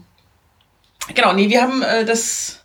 [1.14, 2.60] genau, nee, wir haben äh, das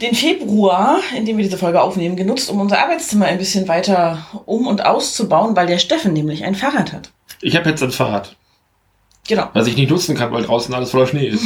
[0.00, 4.26] den Februar, in dem wir diese Folge aufnehmen, genutzt, um unser Arbeitszimmer ein bisschen weiter
[4.46, 7.10] um und auszubauen, weil der Steffen nämlich ein Fahrrad hat.
[7.42, 8.36] Ich habe jetzt ein Fahrrad,
[9.26, 9.50] Genau.
[9.52, 11.44] was ich nicht nutzen kann, weil draußen alles voller Schnee ist.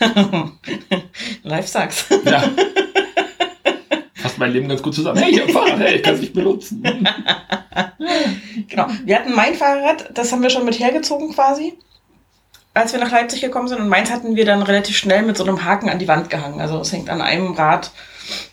[1.42, 2.06] Live sag's.
[2.24, 2.42] Ja.
[4.14, 5.18] Fasst mein Leben ganz gut zusammen.
[5.18, 6.82] Hey, ich hab ein Fahrrad, hey, ich kann es nicht benutzen.
[8.68, 8.86] genau.
[9.04, 11.74] Wir hatten mein Fahrrad, das haben wir schon mit hergezogen quasi,
[12.72, 13.80] als wir nach Leipzig gekommen sind.
[13.80, 16.60] Und meins hatten wir dann relativ schnell mit so einem Haken an die Wand gehangen.
[16.60, 17.90] Also es hängt an einem Rad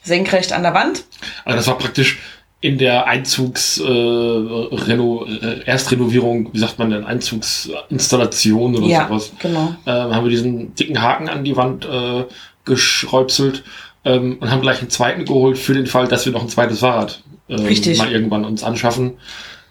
[0.03, 1.05] senkrecht an der Wand.
[1.45, 2.19] Also das war praktisch
[2.63, 9.31] in der Einzugs äh, Reno, äh, Erstrenovierung, wie sagt man denn, Einzugsinstallation oder ja, sowas.
[9.39, 9.75] genau.
[9.85, 12.25] ähm, haben wir diesen dicken Haken an die Wand äh,
[12.65, 13.63] geschräubselt
[14.05, 16.79] ähm, und haben gleich einen zweiten geholt für den Fall, dass wir noch ein zweites
[16.79, 17.97] Fahrrad Richtig.
[17.97, 19.13] mal irgendwann uns anschaffen.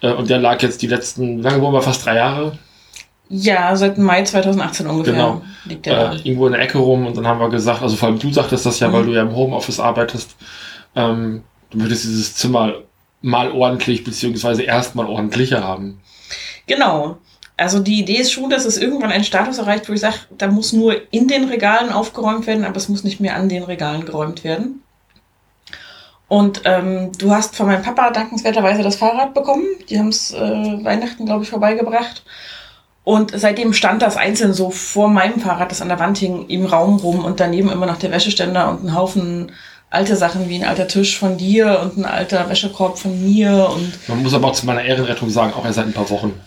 [0.02, 2.58] Äh, und der lag jetzt die letzten, wie lange wohnen wir, fast drei Jahre,
[3.28, 5.42] Ja, seit Mai 2018 ungefähr Genau.
[5.64, 6.12] liegt der da.
[6.14, 8.32] äh, irgendwo in der Ecke rum und dann haben wir gesagt, also vor allem du
[8.32, 8.92] sagtest das ja, Mhm.
[8.94, 10.34] weil du ja im Homeoffice arbeitest,
[10.96, 12.74] ähm, du möchtest dieses Zimmer
[13.22, 16.00] mal ordentlich beziehungsweise erstmal ordentlicher haben.
[16.66, 17.18] Genau.
[17.56, 20.46] Also die Idee ist schon, dass es irgendwann einen Status erreicht, wo ich sage, da
[20.48, 24.06] muss nur in den Regalen aufgeräumt werden, aber es muss nicht mehr an den Regalen
[24.06, 24.82] geräumt werden.
[26.26, 29.64] Und ähm, du hast von meinem Papa dankenswerterweise das Fahrrad bekommen.
[29.90, 32.22] Die haben es äh, Weihnachten, glaube ich, vorbeigebracht.
[33.02, 36.66] Und seitdem stand das einzeln so vor meinem Fahrrad, das an der Wand hing, im
[36.66, 39.52] Raum rum und daneben immer noch der Wäscheständer und ein Haufen
[39.90, 44.08] alte Sachen wie ein alter Tisch von dir und ein alter Wäschekorb von mir und
[44.08, 46.38] Man muss aber auch zu meiner Ehrenrettung sagen, auch erst seit ein paar Wochen.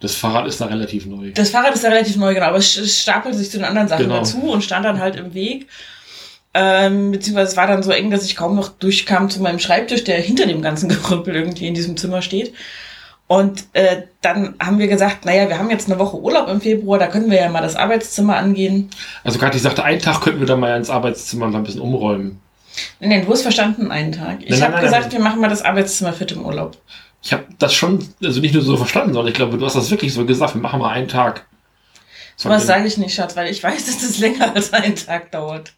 [0.00, 1.30] Das Fahrrad ist da relativ neu.
[1.32, 4.02] Das Fahrrad ist ja relativ neu, genau, aber es stapelt sich zu den anderen Sachen
[4.04, 4.18] Genau.
[4.18, 5.68] dazu und stand dann halt im Weg.
[6.54, 10.04] Ähm, beziehungsweise es war dann so eng, dass ich kaum noch durchkam zu meinem Schreibtisch,
[10.04, 12.52] der hinter dem ganzen Gerümpel irgendwie in diesem Zimmer steht.
[13.28, 16.98] Und äh, dann haben wir gesagt, naja, wir haben jetzt eine Woche Urlaub im Februar,
[16.98, 18.90] da können wir ja mal das Arbeitszimmer angehen.
[19.24, 22.41] Also Kathi sagte, einen Tag könnten wir dann mal ins Arbeitszimmer und ein bisschen umräumen.
[23.00, 24.38] Nein, nein, du hast verstanden, einen Tag.
[24.44, 25.12] Ich habe gesagt, nein.
[25.12, 26.76] wir machen mal das Arbeitszimmer fit im Urlaub.
[27.22, 29.90] Ich habe das schon, also nicht nur so verstanden, sondern ich glaube, du hast das
[29.90, 31.46] wirklich so gesagt, wir machen mal einen Tag.
[32.36, 35.30] So was sage ich nicht, Schatz, weil ich weiß, dass das länger als einen Tag
[35.30, 35.72] dauert.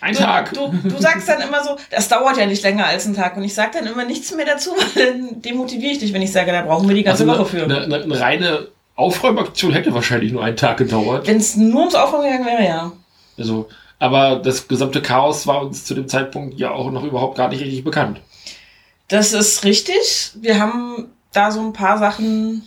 [0.00, 0.54] Ein Du, Tag.
[0.54, 3.36] Du, du sagst dann immer so, das dauert ja nicht länger als einen Tag.
[3.36, 6.32] Und ich sage dann immer nichts mehr dazu, weil dann demotiviere ich dich, wenn ich
[6.32, 7.64] sage, da brauchen wir die ganze also Woche für.
[7.64, 11.26] eine, eine, eine reine Aufräumaktion hätte wahrscheinlich nur einen Tag gedauert.
[11.26, 12.92] Wenn es nur ums Aufräumen gegangen wäre, ja.
[13.38, 13.68] Also,
[14.00, 17.60] aber das gesamte Chaos war uns zu dem Zeitpunkt ja auch noch überhaupt gar nicht
[17.60, 18.20] richtig bekannt.
[19.08, 20.32] Das ist richtig.
[20.34, 22.66] Wir haben da so ein paar Sachen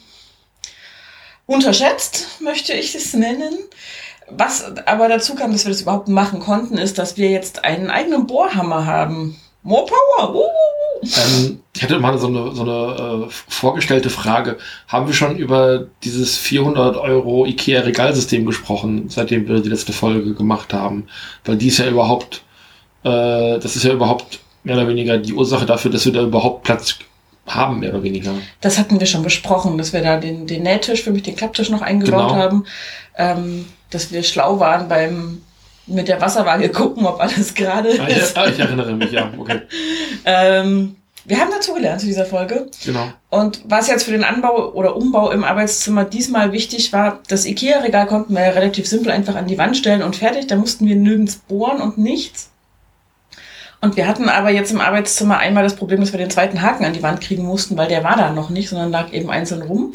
[1.47, 3.57] unterschätzt, möchte ich es nennen.
[4.29, 7.89] Was aber dazu kam, dass wir das überhaupt machen konnten, ist, dass wir jetzt einen
[7.89, 9.35] eigenen Bohrhammer haben.
[9.63, 10.35] More Power!
[10.35, 10.45] Uh.
[11.03, 14.57] Ähm, ich hatte mal so eine, so eine äh, vorgestellte Frage.
[14.87, 20.73] Haben wir schon über dieses 400 Euro IKEA-Regalsystem gesprochen, seitdem wir die letzte Folge gemacht
[20.73, 21.07] haben?
[21.45, 22.43] Weil die ist ja überhaupt,
[23.03, 26.63] äh, das ist ja überhaupt mehr oder weniger die Ursache dafür, dass wir da überhaupt
[26.63, 26.99] Platz
[27.47, 28.31] haben, mehr oder weniger.
[28.61, 31.69] Das hatten wir schon besprochen, dass wir da den, den Nähtisch, für mich den Klapptisch
[31.69, 32.35] noch eingebaut Genau.
[32.35, 32.65] haben.
[33.17, 35.41] Ähm, dass wir schlau waren beim
[35.85, 38.31] mit der Wasserwaage gucken, ob alles gerade Ah, ist.
[38.31, 39.61] ich, ah, ich erinnere mich, ja, okay.
[40.25, 42.69] Ähm, wir haben dazugelernt zu dieser Folge.
[42.83, 43.07] Genau.
[43.29, 48.07] Und was jetzt für den Anbau oder Umbau im Arbeitszimmer diesmal wichtig war, das IKEA-Regal
[48.07, 50.47] konnten wir ja relativ simpel einfach an die Wand stellen und fertig.
[50.47, 52.49] Da mussten wir nirgends bohren und nichts.
[53.79, 56.85] Und wir hatten aber jetzt im Arbeitszimmer einmal das Problem, dass wir den zweiten Haken
[56.85, 59.61] an die Wand kriegen mussten, weil der war da noch nicht, sondern lag eben einzeln
[59.61, 59.91] rum.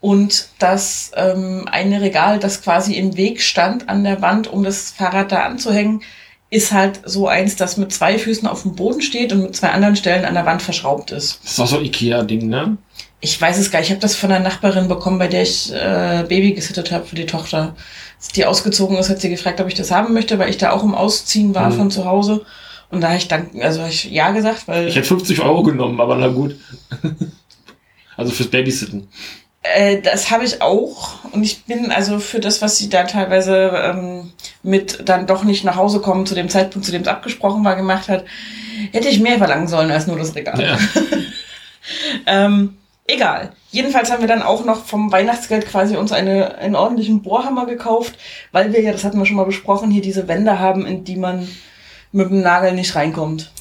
[0.00, 4.90] Und das ähm, eine Regal, das quasi im Weg stand an der Wand, um das
[4.90, 6.02] Fahrrad da anzuhängen,
[6.50, 9.70] ist halt so eins, das mit zwei Füßen auf dem Boden steht und mit zwei
[9.70, 11.40] anderen Stellen an der Wand verschraubt ist.
[11.42, 12.76] Das ist auch so ein Ikea-Ding, ne?
[13.20, 13.88] Ich weiß es gar nicht.
[13.88, 17.16] Ich habe das von einer Nachbarin bekommen, bei der ich äh, Baby gesittet habe für
[17.16, 17.74] die Tochter.
[18.18, 20.70] Als die ausgezogen ist, hat sie gefragt, ob ich das haben möchte, weil ich da
[20.72, 21.74] auch im Ausziehen war Mhm.
[21.76, 22.44] von zu Hause.
[22.90, 25.62] Und da habe ich dann, also hab ich ja gesagt, weil Ich hätte 50 Euro
[25.62, 26.54] genommen, aber na gut.
[28.16, 29.08] also fürs Babysitten.
[29.64, 31.24] Äh, das habe ich auch.
[31.32, 34.32] Und ich bin also für das, was sie da teilweise ähm,
[34.62, 37.74] mit dann doch nicht nach Hause kommen zu dem Zeitpunkt, zu dem es abgesprochen war,
[37.74, 38.24] gemacht hat,
[38.92, 40.60] hätte ich mehr verlangen sollen als nur das Regal.
[40.60, 40.78] Ja.
[42.26, 43.52] Ähm, egal.
[43.70, 48.16] Jedenfalls haben wir dann auch noch vom Weihnachtsgeld quasi uns eine, einen ordentlichen Bohrhammer gekauft,
[48.52, 51.16] weil wir ja, das hatten wir schon mal besprochen, hier diese Wände haben, in die
[51.16, 51.46] man
[52.10, 53.52] mit dem Nagel nicht reinkommt.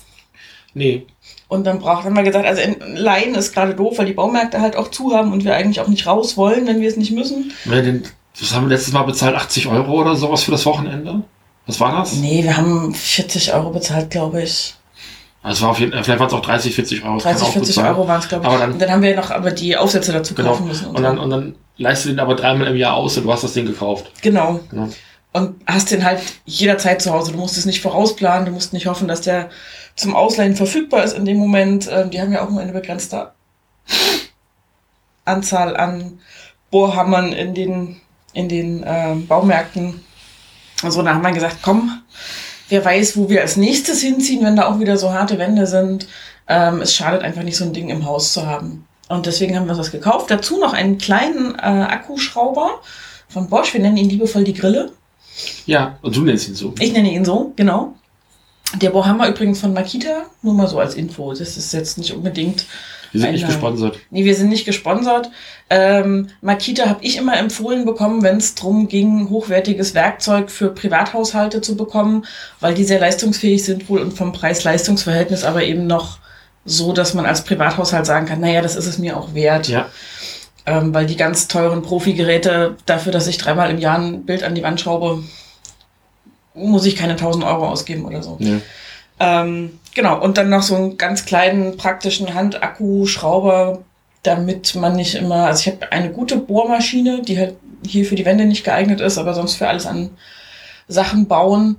[0.74, 1.06] Nee.
[1.54, 4.60] Und dann braucht, haben wir gesagt, also in Laien ist gerade doof, weil die Baumärkte
[4.60, 7.12] halt auch zu haben und wir eigentlich auch nicht raus wollen, wenn wir es nicht
[7.12, 7.52] müssen.
[7.66, 9.36] Was haben wir letztes Mal bezahlt?
[9.36, 11.22] 80 Euro oder sowas für das Wochenende?
[11.68, 12.14] Was war das?
[12.16, 14.74] Nee, wir haben 40 Euro bezahlt, glaube ich.
[15.44, 17.16] Also es war auf jeden vielleicht waren es auch 30, 40 Euro.
[17.16, 17.94] das kann 30, auch 40 gut sein.
[17.94, 18.50] Euro waren es, glaube ich.
[18.50, 20.50] Aber dann- und dann haben wir noch aber die Aufsätze dazu Genau.
[20.50, 20.88] kaufen müssen.
[20.88, 23.32] Und, Und dann, und dann leistest du den aber dreimal im Jahr aus und du
[23.32, 24.12] hast das Ding gekauft.
[24.22, 24.60] genau.
[24.72, 24.90] Genau.
[25.36, 27.32] Und hast den halt jederzeit zu Hause.
[27.32, 29.50] Du musst es nicht vorausplanen, du musst nicht hoffen, dass der
[29.96, 31.90] zum Ausleihen verfügbar ist in dem Moment.
[31.92, 33.32] Ähm, die haben ja auch nur eine begrenzte
[35.26, 36.20] Anzahl an
[36.72, 38.02] Bohrhammern in den,
[38.34, 40.02] in den ähm, Baumärkten.
[40.82, 42.02] Also da haben wir gesagt, komm,
[42.70, 46.08] wer weiß, wo wir als nächstes hinziehen, wenn da auch wieder so harte Wände sind.
[46.48, 48.86] Ähm, es schadet einfach nicht, so ein Ding im Haus zu haben.
[49.08, 50.32] Und deswegen haben wir uns das gekauft.
[50.32, 52.82] Dazu noch einen kleinen äh, Akkuschrauber
[53.30, 53.74] von Bosch.
[53.74, 54.92] Wir nennen ihn liebevoll die Grille.
[55.66, 56.74] Ja, und du nennst ihn so.
[56.80, 57.96] Ich nenne ihn so, genau.
[58.76, 61.32] Der Bohrhammer übrigens von Makita, nur mal so als Info.
[61.34, 62.66] Das ist jetzt nicht unbedingt.
[63.12, 64.00] Wir sind nicht Eine- gesponsert.
[64.10, 65.30] Nee, wir sind nicht gesponsert.
[65.70, 71.62] Ähm, Makita habe ich immer empfohlen bekommen, wenn es darum ging, hochwertiges Werkzeug für Privathaushalte
[71.62, 72.26] zu bekommen,
[72.60, 76.18] weil die sehr leistungsfähig sind wohl und vom Preis-Leistungs-Verhältnis aber eben noch
[76.66, 79.68] so, dass man als Privathaushalt sagen kann, naja, das ist es mir auch wert.
[79.68, 79.90] Ja.
[80.66, 84.56] Ähm, weil die ganz teuren Profi-Geräte, dafür, dass ich dreimal im Jahr ein Bild an
[84.56, 85.22] die Wand schraube,
[86.54, 88.38] muss ich keine 1000 Euro ausgeben oder so.
[88.40, 88.60] Nee.
[89.20, 93.84] Ähm, genau, und dann noch so einen ganz kleinen praktischen Handakkuschrauber,
[94.24, 97.56] damit man nicht immer, also ich habe eine gute Bohrmaschine, die halt
[97.86, 100.12] hier für die Wände nicht geeignet ist, aber sonst für alles an
[100.88, 101.78] Sachen bauen.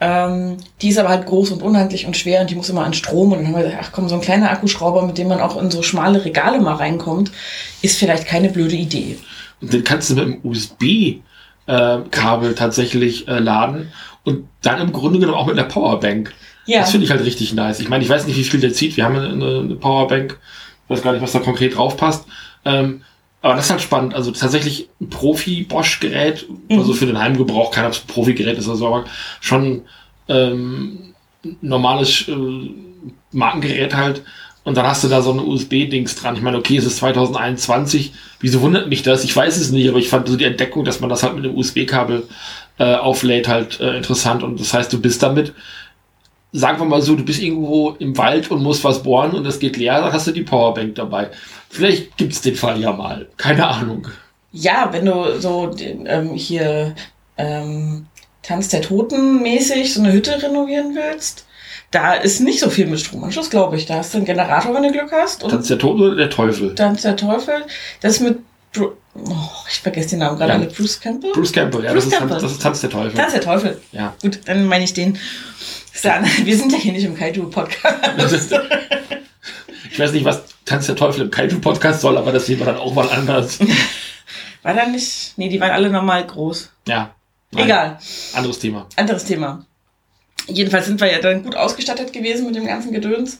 [0.00, 2.94] Ähm, die ist aber halt groß und unhandlich und schwer und die muss immer an
[2.94, 3.32] Strom.
[3.32, 5.60] Und dann haben wir gesagt, ach komm, so ein kleiner Akkuschrauber, mit dem man auch
[5.60, 7.32] in so schmale Regale mal reinkommt,
[7.82, 9.18] ist vielleicht keine blöde Idee.
[9.60, 10.42] Und den kannst du mit
[11.68, 13.92] einem USB-Kabel tatsächlich äh, laden
[14.24, 16.34] und dann im Grunde genommen auch mit einer Powerbank.
[16.66, 17.80] Ja, Das finde ich halt richtig nice.
[17.80, 18.96] Ich meine, ich weiß nicht, wie viel der zieht.
[18.96, 20.38] Wir haben eine, eine Powerbank.
[20.84, 22.26] Ich weiß gar nicht, was da konkret drauf passt.
[22.64, 23.02] Ähm,
[23.40, 24.14] aber das ist halt spannend.
[24.14, 26.78] Also tatsächlich ein Profi-Bosch-Gerät, Mhm.
[26.78, 29.04] also für den Heimgebrauch, kein Profi-Gerät ist oder so, aber
[29.40, 29.82] schon
[30.28, 32.34] ähm, ein normales äh,
[33.32, 34.22] Markengerät halt.
[34.68, 36.36] Und dann hast du da so ein USB-Dings dran.
[36.36, 38.12] Ich meine, okay, es ist 2021.
[38.38, 39.24] Wieso wundert mich das?
[39.24, 41.46] Ich weiß es nicht, aber ich fand so die Entdeckung, dass man das halt mit
[41.46, 42.24] einem USB-Kabel
[42.78, 44.42] äh, auflädt, halt äh, interessant.
[44.42, 45.54] Und das heißt, du bist damit
[46.52, 49.58] sagen wir mal so, du bist irgendwo im Wald und musst was bohren und es
[49.58, 51.30] geht leer, dann hast du die Powerbank dabei.
[51.70, 53.26] Vielleicht gibt's den Fall ja mal.
[53.38, 54.06] Keine Ahnung.
[54.52, 56.94] Ja, wenn du so ähm, hier
[57.38, 58.06] ähm,
[58.42, 61.46] Tanz der Toten mäßig so eine Hütte renovieren willst,
[61.90, 63.86] da ist nicht so viel mit Stromanschluss, glaube ich.
[63.86, 65.42] Da hast du einen Generator, wenn du Glück hast.
[65.42, 66.74] Und Tanz der Tod oder der Teufel?
[66.74, 67.64] Tanz der Teufel.
[68.00, 68.38] Das ist mit
[68.72, 69.34] Bru oh,
[69.70, 70.68] ich vergesse den Namen gerade Ja.
[70.70, 71.32] Bruce Campbell?
[71.32, 72.38] Bruce Campbell, ja, Bruce das, ist Campbell.
[72.38, 73.14] Tanz, das ist Tanz der Teufel.
[73.14, 73.80] Tanz der Teufel.
[73.92, 74.14] Ja.
[74.22, 75.18] Gut, dann meine ich den.
[75.94, 78.54] Ist andere- Wir sind ja hier nicht im Kaiju-Podcast.
[79.90, 82.76] ich weiß nicht, was Tanz der Teufel im Kaiju-Podcast soll, aber das sehen wir dann
[82.76, 83.58] auch mal anders.
[84.62, 85.32] War da nicht?
[85.36, 86.70] Nee, die waren alle normal groß.
[86.86, 87.14] Ja.
[87.50, 87.98] Nein, Egal.
[88.34, 88.86] Anderes Thema.
[88.96, 89.64] anderes Thema.
[90.48, 93.38] Jedenfalls sind wir ja dann gut ausgestattet gewesen mit dem ganzen Gedöns.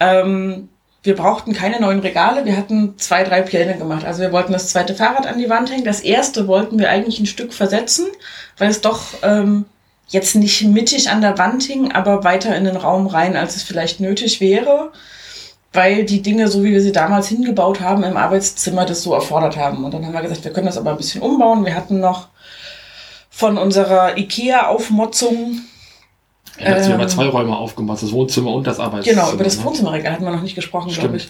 [0.00, 0.68] Ähm,
[1.02, 4.06] wir brauchten keine neuen Regale, wir hatten zwei, drei Pläne gemacht.
[4.06, 5.84] Also wir wollten das zweite Fahrrad an die Wand hängen.
[5.84, 8.06] Das erste wollten wir eigentlich ein Stück versetzen,
[8.56, 9.66] weil es doch ähm,
[10.08, 13.62] jetzt nicht mittig an der Wand hing, aber weiter in den Raum rein, als es
[13.62, 14.92] vielleicht nötig wäre,
[15.74, 19.58] weil die Dinge, so wie wir sie damals hingebaut haben, im Arbeitszimmer das so erfordert
[19.58, 19.84] haben.
[19.84, 21.66] Und dann haben wir gesagt, wir können das aber ein bisschen umbauen.
[21.66, 22.28] Wir hatten noch
[23.28, 25.60] von unserer IKEA-Aufmotzung
[26.58, 29.22] Er hat sich Ähm, über zwei Räume aufgemacht, das Wohnzimmer und das Arbeitszimmer.
[29.22, 29.64] Genau, über das ne?
[29.64, 31.28] Wohnzimmerregal hatten wir noch nicht gesprochen, glaube ich.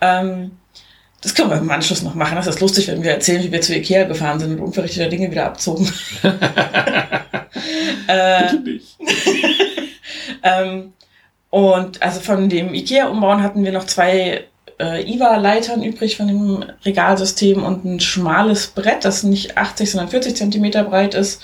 [0.00, 0.52] Ähm,
[1.20, 2.36] das können wir im Anschluss noch machen.
[2.36, 5.30] Das ist lustig, wenn wir erzählen, wie wir zu Ikea gefahren sind und unverrichteter Dinge
[5.30, 5.92] wieder abzogen.
[8.06, 8.96] äh, Bitte nicht.
[10.42, 10.92] ähm,
[11.50, 14.44] und also von dem Ikea-Umbauen hatten wir noch zwei
[14.80, 20.36] äh, IWA-Leitern übrig von dem Regalsystem und ein schmales Brett, das nicht 80, sondern 40
[20.36, 21.42] Zentimeter breit ist.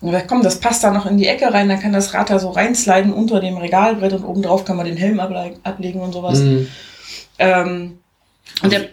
[0.00, 2.30] Und wir komm, das passt da noch in die Ecke rein, dann kann das Rad
[2.30, 6.12] da so reinsliden unter dem Regalbrett und obendrauf kann man den Helm able ablegen und
[6.12, 6.40] sowas.
[6.40, 6.68] Mhm.
[7.38, 7.98] Ähm,
[8.62, 8.88] und der,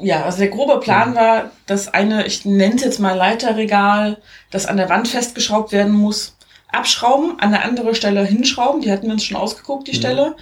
[0.00, 4.16] ja, also der grobe Plan war, dass eine, ich nenne es jetzt mal Leiterregal,
[4.50, 6.36] das an der Wand festgeschraubt werden muss,
[6.72, 9.96] abschrauben, an eine andere Stelle hinschrauben, die hatten wir uns schon ausgeguckt, die Mhm.
[9.96, 10.36] Stelle.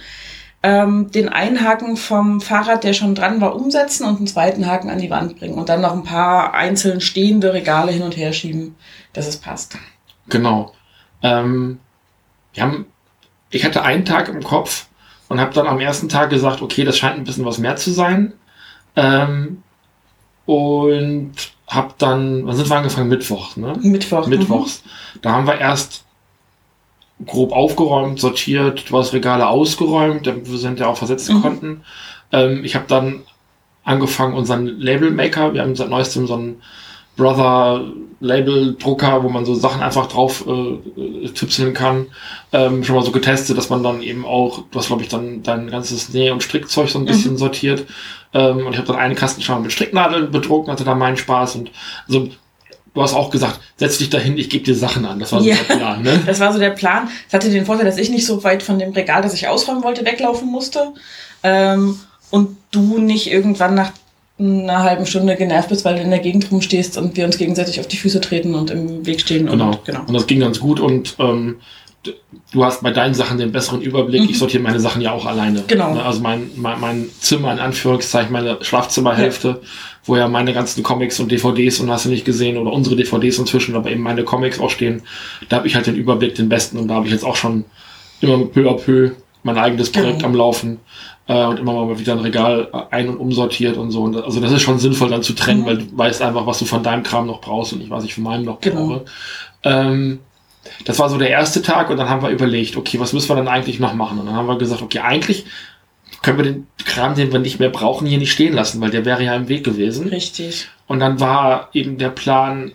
[0.65, 4.89] Ähm, den einen Haken vom Fahrrad, der schon dran war, umsetzen und einen zweiten Haken
[4.89, 8.31] an die Wand bringen und dann noch ein paar einzeln stehende Regale hin und her
[8.31, 8.75] schieben,
[9.11, 9.77] dass es passt.
[10.29, 10.73] Genau.
[11.21, 11.79] Ähm,
[12.53, 12.85] wir haben,
[13.49, 14.87] ich hatte einen Tag im Kopf
[15.27, 17.91] und habe dann am ersten Tag gesagt, okay, das scheint ein bisschen was mehr zu
[17.91, 18.33] sein.
[18.95, 19.63] Ähm,
[20.45, 21.33] und
[21.67, 23.09] habe dann, wann sind wir angefangen?
[23.09, 23.73] Mittwoch, ne?
[23.81, 24.27] Mittwoch.
[24.27, 24.83] Mittwochs.
[25.21, 26.02] Da haben wir erst
[27.25, 31.41] grob aufgeräumt, sortiert, du hast Regale ausgeräumt, damit wir sind ja auch versetzen Mhm.
[31.41, 31.81] konnten.
[32.31, 33.23] Ähm, ich habe dann
[33.83, 36.61] angefangen, unseren Labelmaker, wir haben seit neuestem so einen
[37.15, 37.83] Brother
[38.21, 42.07] Label Drucker, wo man so Sachen einfach drauf äh, tipseln kann,
[42.53, 45.43] ähm, schon mal so getestet, dass man dann eben auch, du hast glaube ich dann
[45.43, 47.85] dein ganzes Näh- und Strickzeug so ein bisschen sortiert
[48.33, 51.17] ähm, und ich habe dann einen Kasten schon mal mit Stricknadeln bedruckt, hatte da meinen
[51.17, 51.71] Spaß und
[52.07, 52.29] also
[52.93, 55.47] du hast auch gesagt, setz dich dahin, ich gebe dir Sachen an, das war so
[55.49, 55.55] Ja.
[55.55, 56.21] der Plan, ne?
[56.25, 57.07] Das war so der Plan.
[57.27, 59.83] Es hatte den Vorteil, dass ich nicht so weit von dem Regal, das ich ausräumen
[59.83, 60.93] wollte, weglaufen musste.
[61.43, 63.91] Ähm, und du nicht irgendwann nach
[64.39, 67.79] einer halben Stunde genervt bist, weil du in der Gegend rumstehst und wir uns gegenseitig
[67.79, 69.45] auf die Füße treten und im Weg stehen.
[69.45, 69.67] Genau.
[69.67, 70.01] Und, genau.
[70.07, 71.57] Und das ging ganz gut und ähm,
[72.51, 74.23] du hast bei deinen Sachen den besseren Überblick.
[74.23, 74.29] Mhm.
[74.29, 75.63] Ich sortiere meine Sachen ja auch alleine.
[75.67, 75.93] Genau.
[75.93, 79.61] Ne, Also mein, mein, mein Zimmer, in Anführungszeichen, meine Schlafzimmerhälfte,
[80.05, 83.37] wo ja meine ganzen Comics und DVDs und hast du nicht gesehen, oder unsere DVDs
[83.39, 85.01] inzwischen, aber eben meine Comics auch stehen,
[85.49, 87.65] da habe ich halt den Überblick, den besten und da habe ich jetzt auch schon
[88.21, 89.11] immer mit peu à peu
[89.43, 90.27] mein eigenes Projekt Genau.
[90.29, 90.79] am Laufen
[91.27, 94.03] äh, und immer mal wieder ein Regal äh, ein- und umsortiert und so.
[94.03, 95.65] Und das- also das ist schon sinnvoll dann zu trennen, Mhm.
[95.65, 98.13] weil du weißt einfach, was du von deinem Kram noch brauchst und ich, was ich
[98.13, 98.87] von meinem noch Genau.
[98.87, 99.05] brauche.
[99.63, 100.19] Ähm,
[100.85, 103.35] das war so der erste Tag und dann haben wir überlegt, okay, was müssen wir
[103.35, 104.19] dann eigentlich noch machen?
[104.19, 105.45] Und dann haben wir gesagt, okay, eigentlich
[106.23, 109.05] können wir den Kram, den wir nicht mehr brauchen, hier nicht stehen lassen, weil der
[109.05, 110.07] wäre ja im Weg gewesen.
[110.07, 110.69] Richtig.
[110.87, 112.71] Und dann war eben der Plan,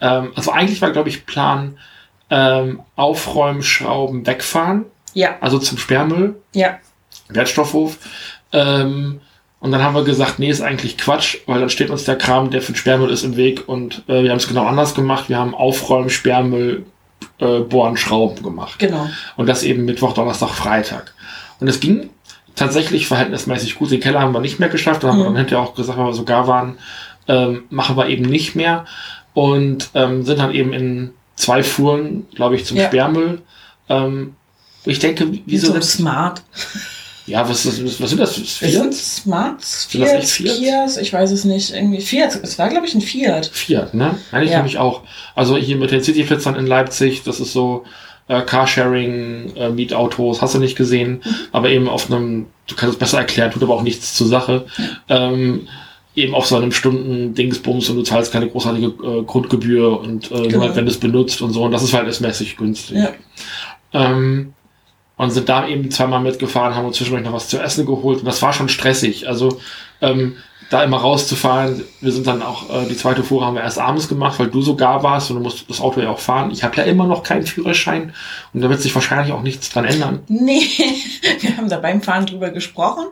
[0.00, 1.78] ähm, also eigentlich war, glaube ich, Plan,
[2.28, 6.78] ähm, aufräumen, schrauben, wegfahren, Ja, also zum Sperrmüll, ja.
[7.28, 7.98] Wertstoffhof.
[8.52, 9.20] Ähm,
[9.60, 12.50] und dann haben wir gesagt, nee, ist eigentlich Quatsch, weil dann steht uns der Kram,
[12.50, 13.68] der für den Sperrmüll ist, im Weg.
[13.68, 15.28] Und äh, wir haben es genau anders gemacht.
[15.28, 16.86] Wir haben Aufräumen, Sperrmüll,
[17.38, 18.78] äh, Bohren, Schrauben gemacht.
[18.78, 19.08] Genau.
[19.36, 21.14] Und das eben Mittwoch, Donnerstag, Freitag.
[21.60, 22.08] Und es ging
[22.54, 23.90] tatsächlich verhältnismäßig gut.
[23.90, 25.02] Den Keller haben wir nicht mehr geschafft.
[25.04, 25.34] Da haben wir Mhm.
[25.34, 26.78] dann hinterher auch gesagt, weil wir sogar waren,
[27.28, 28.84] ähm, machen wir eben nicht mehr.
[29.34, 32.86] Und ähm, sind dann eben in zwei Fuhren, glaube ich, zum Ja.
[32.86, 33.42] Sperrmüll.
[33.88, 34.34] Ähm,
[34.84, 36.42] ich denke, Wie wieso so sind Smart.
[37.26, 38.34] ja, was, was, was sind das?
[38.34, 39.20] Sind das
[39.88, 40.56] Fiat, Fiat?
[40.56, 41.72] Kias, ich weiß es nicht.
[41.72, 42.38] Irgendwie Fiat.
[42.42, 43.46] Es war, glaube ich, ein Fiat.
[43.46, 44.16] Fiat, ne?
[44.32, 44.56] Meine ich Ja.
[44.58, 45.02] nämlich auch.
[45.34, 47.84] Also hier mit den Cityflitzern in Leipzig, das ist so
[48.30, 51.34] äh, Carsharing, äh, Mietautos, hast du nicht gesehen, Mhm.
[51.52, 54.66] aber eben auf einem, du kannst es besser erklären, tut aber auch nichts zur Sache.
[55.08, 55.66] Ähm,
[56.14, 60.48] eben auf so einem Stunden Dingsbums und du zahlst keine großartige äh, Grundgebühr und äh,
[60.48, 60.62] Genau.
[60.64, 62.96] halt, wenn du es benutzt und so und das ist verhältnismäßig günstig.
[62.98, 63.10] Ja.
[63.92, 64.54] Ähm,
[65.16, 68.24] und sind da eben zweimal mitgefahren, haben uns zwischendurch noch was zu essen geholt und
[68.26, 69.28] das war schon stressig.
[69.28, 69.58] Also
[70.00, 70.34] ähm,
[70.70, 74.08] da immer rauszufahren, wir sind dann auch, äh, die zweite Fuhre haben wir erst abends
[74.08, 76.52] gemacht, weil du sogar warst und du musst das Auto ja auch fahren.
[76.52, 78.14] Ich habe ja immer noch keinen Führerschein
[78.54, 80.20] und da wird sich wahrscheinlich auch nichts dran ändern.
[80.28, 80.62] Nee,
[81.40, 83.06] wir haben da beim Fahren drüber gesprochen,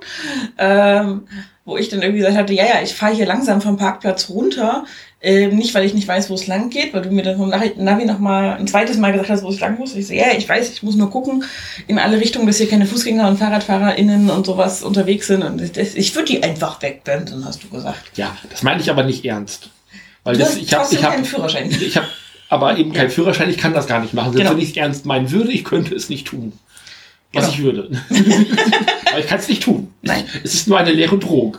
[0.57, 1.27] ähm,
[1.65, 4.85] wo ich dann irgendwie gesagt hatte, ja, ja, ich fahre hier langsam vom Parkplatz runter.
[5.21, 7.49] Ähm, nicht, weil ich nicht weiß, wo es lang geht, weil du mir dann vom
[7.49, 9.97] Navi noch mal ein zweites Mal gesagt hast, wo es lang muss.
[9.97, 11.43] Ich so, ja, ich weiß, ich muss nur gucken
[11.89, 15.43] in alle Richtungen, dass hier keine Fußgänger und FahrradfahrerInnen und sowas unterwegs sind.
[15.43, 18.17] Und das, ich würde die einfach wegblenden, hast du gesagt.
[18.17, 19.71] Ja, das meine ich aber nicht ernst.
[20.23, 21.69] Weil Du das, hast ich habe ich hab, keinen Führerschein.
[21.81, 22.07] ich hab
[22.49, 24.33] aber eben keinen Führerschein, ich kann das gar nicht machen.
[24.33, 24.53] Selbst Genau.
[24.57, 26.53] wenn ich es ernst meinen würde, ich könnte es nicht tun.
[27.33, 27.55] Was Genau.
[27.55, 27.91] ich würde.
[29.11, 29.93] aber ich kann es nicht tun.
[30.03, 30.25] Nein.
[30.45, 31.59] Es ist nur eine leere Drohung.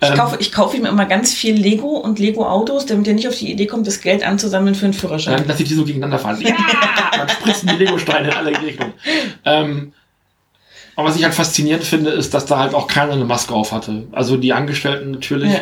[0.00, 3.28] Ich Ähm, kaufe, ich kaufe ihm immer ganz viel Lego und Lego-Autos, damit er nicht
[3.28, 5.36] auf die Idee kommt, das Geld anzusammeln für einen Führerschein.
[5.36, 6.40] Dann lass ich die so gegeneinander fahren.
[6.40, 6.54] Ja!
[7.16, 8.92] Dann spritzen die Lego-Steine in alle Richtungen.
[9.44, 9.92] Ähm,
[10.96, 13.72] aber was ich halt faszinierend finde, ist, dass da halt auch keiner eine Maske auf
[13.72, 14.06] hatte.
[14.12, 15.52] Also die Angestellten natürlich.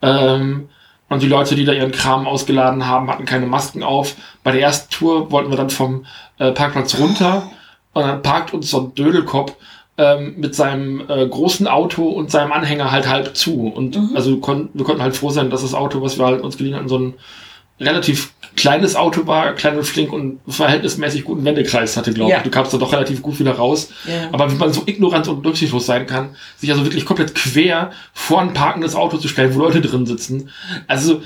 [0.00, 0.68] Ähm,
[1.08, 4.16] und die Leute, die da ihren Kram ausgeladen haben, hatten keine Masken auf.
[4.42, 6.06] Bei der ersten Tour wollten wir dann vom
[6.38, 7.50] äh, Parkplatz runter
[7.92, 9.52] und dann parkt uns so ein Dödelkopf
[9.98, 13.66] ähm, mit seinem äh, großen Auto und seinem Anhänger halt halb zu.
[13.66, 14.10] Und Mhm.
[14.14, 16.74] also kon wir konnten halt froh sein, dass das Auto, was wir halt uns geliehen
[16.76, 17.14] hatten, so ein
[17.80, 22.36] relativ kleines Auto war, klein und flink und verhältnismäßig guten Wendekreis hatte, glaube Ja.
[22.38, 22.42] ich.
[22.44, 23.90] Du kamst da doch relativ gut wieder raus.
[24.06, 24.28] Ja.
[24.32, 28.40] Aber wie man so ignorant und rücksichtslos sein kann, sich also wirklich komplett quer vor
[28.40, 30.50] ein parkendes Auto zu stellen, wo Leute drin sitzen.
[30.86, 31.22] Also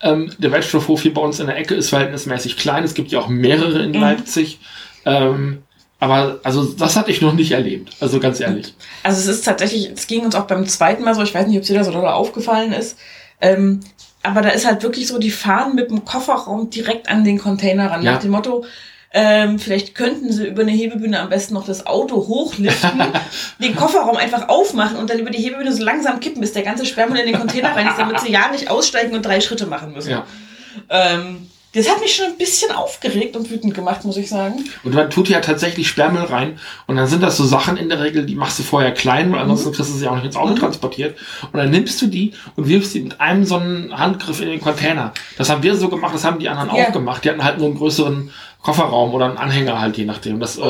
[0.00, 2.82] ähm, der Werkstoffhof hier bei uns in der Ecke ist verhältnismäßig klein.
[2.84, 4.00] Es gibt ja auch mehrere in Mhm.
[4.00, 4.58] Leipzig.
[5.04, 5.58] Ähm,
[6.02, 7.94] aber also das hatte ich noch nicht erlebt.
[8.00, 8.74] Also ganz ehrlich.
[9.04, 11.56] Also es ist tatsächlich, es ging uns auch beim zweiten Mal so, ich weiß nicht,
[11.56, 12.98] ob es dir da so doll aufgefallen ist.
[13.40, 13.78] Ähm,
[14.20, 17.92] aber da ist halt wirklich so, die fahren mit dem Kofferraum direkt an den Container
[17.92, 18.02] ran.
[18.02, 18.14] Ja.
[18.14, 18.64] Nach dem Motto,
[19.12, 23.00] ähm, vielleicht könnten sie über eine Hebebühne am besten noch das Auto hochliften,
[23.60, 26.84] den Kofferraum einfach aufmachen und dann über die Hebebühne so langsam kippen, bis der ganze
[26.84, 29.92] Sperrmüll in den Container rein ist, damit sie ja nicht aussteigen und drei Schritte machen
[29.92, 30.10] müssen.
[30.10, 30.26] Ja.
[30.88, 34.64] Ähm, das hat mich schon ein bisschen aufgeregt und wütend gemacht, muss ich sagen.
[34.84, 38.00] Und man tut ja tatsächlich Sperrmüll rein und dann sind das so Sachen in der
[38.02, 40.52] Regel, die machst du vorher klein, weil ansonsten kriegst du sie auch nicht ins Auto
[40.52, 40.56] Mhm.
[40.56, 41.16] transportiert.
[41.50, 44.60] Und dann nimmst du die und wirfst die mit einem so einen Handgriff in den
[44.60, 45.12] Container.
[45.38, 46.88] Das haben wir so gemacht, das haben die anderen Ja.
[46.88, 47.24] auch gemacht.
[47.24, 48.30] Die hatten halt nur einen größeren
[48.62, 50.38] Kofferraum oder einen Anhänger halt, je nachdem.
[50.38, 50.60] Das äh,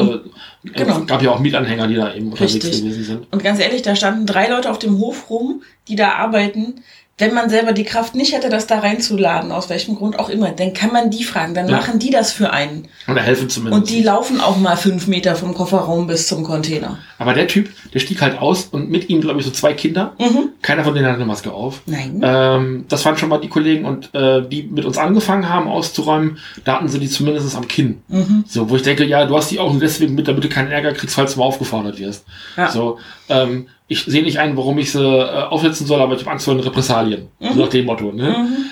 [0.64, 1.00] genau.
[1.00, 2.80] äh, gab ja auch Mietanhänger, die da eben unterwegs Richtig.
[2.80, 3.26] gewesen sind.
[3.32, 6.82] Und ganz ehrlich, da standen drei Leute auf dem Hof rum, die da arbeiten.
[7.22, 10.50] Wenn man selber die Kraft nicht hätte, das da reinzuladen, aus welchem Grund auch immer,
[10.50, 11.54] dann kann man die fragen.
[11.54, 11.76] Dann Ja.
[11.76, 12.88] machen die das für einen.
[13.06, 13.80] Oder helfen zumindest.
[13.80, 16.98] Und die laufen auch mal fünf Meter vom Kofferraum bis zum Container.
[17.18, 20.14] Aber der Typ, der stieg halt aus und mit ihm, glaube ich, so zwei Kinder.
[20.18, 20.48] Mhm.
[20.62, 21.82] Keiner von denen hatte eine Maske auf.
[21.86, 22.20] Nein.
[22.24, 26.38] Ähm, das waren schon mal die Kollegen und äh, die mit uns angefangen haben auszuräumen,
[26.64, 28.02] da hatten sie die zumindest am Kinn.
[28.08, 28.42] Mhm.
[28.48, 30.72] So, wo ich denke, ja, du hast die auch nur deswegen mit, damit du keinen
[30.72, 32.24] Ärger kriegst, falls du mal aufgefordert wirst.
[32.56, 32.68] Ja.
[32.68, 32.98] So,
[33.28, 36.44] ähm, ich sehe nicht ein, warum ich sie äh, aufsetzen soll, aber ich habe Angst
[36.44, 37.28] vor den Repressalien.
[37.40, 38.12] So nach dem Motto.
[38.12, 38.28] Ne?
[38.28, 38.66] Mhm.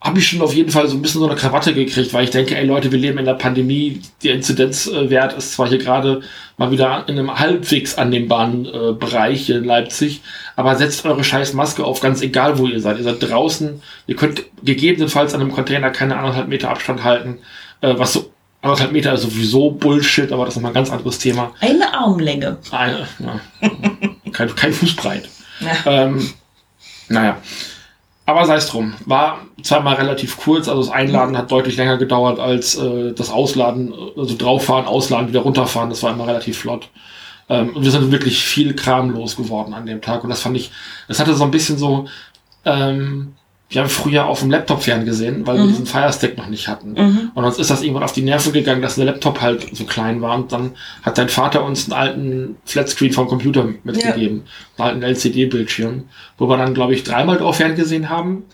[0.00, 2.30] Habe ich schon auf jeden Fall so ein bisschen so eine Krawatte gekriegt, weil ich
[2.30, 6.20] denke, ey Leute, wir leben in der Pandemie, der Inzidenzwert ist zwar hier gerade
[6.56, 10.20] mal wieder in einem halbwegs annehmbaren äh, Bereich hier in Leipzig,
[10.54, 12.98] aber setzt eure scheiß Maske auf, ganz egal wo ihr seid.
[12.98, 17.38] Ihr seid draußen, ihr könnt gegebenenfalls an einem Container keine anderthalb Meter Abstand halten,
[17.80, 18.30] äh, was so
[18.62, 21.52] anderthalb Meter ist sowieso Bullshit, aber das ist nochmal ein ganz anderes Thema.
[21.60, 22.58] Eine Armlänge.
[22.70, 23.40] Eine, ja,
[24.38, 25.28] kein, kein Fußbreit.
[25.60, 25.76] Ja.
[25.86, 26.32] Ähm,
[27.08, 27.38] naja.
[28.24, 28.94] Aber sei es drum.
[29.06, 33.92] War zweimal relativ kurz, also das Einladen hat deutlich länger gedauert als äh, das Ausladen,
[34.16, 35.90] also drauffahren, ausladen, wieder runterfahren.
[35.90, 36.88] Das war immer relativ flott.
[37.48, 40.22] Ähm, und wir sind wirklich viel Kram losgeworden an dem Tag.
[40.22, 40.70] Und das fand ich,
[41.08, 42.06] das hatte so ein bisschen so,
[42.64, 43.34] ähm,
[43.70, 45.68] wir haben früher auf dem Laptop ferngesehen, weil wir Mhm.
[45.68, 46.92] diesen Firestick noch nicht hatten.
[46.92, 47.30] Mhm.
[47.34, 50.22] Und uns ist das irgendwann auf die Nerven gegangen, dass der Laptop halt so klein
[50.22, 50.34] war.
[50.36, 54.44] Und dann hat dein Vater uns einen alten Flatscreen vom Computer mitgegeben.
[54.78, 56.04] Einen alten LCD-Bildschirm.
[56.38, 58.44] Wo wir dann, glaube ich, dreimal drauf ferngesehen haben.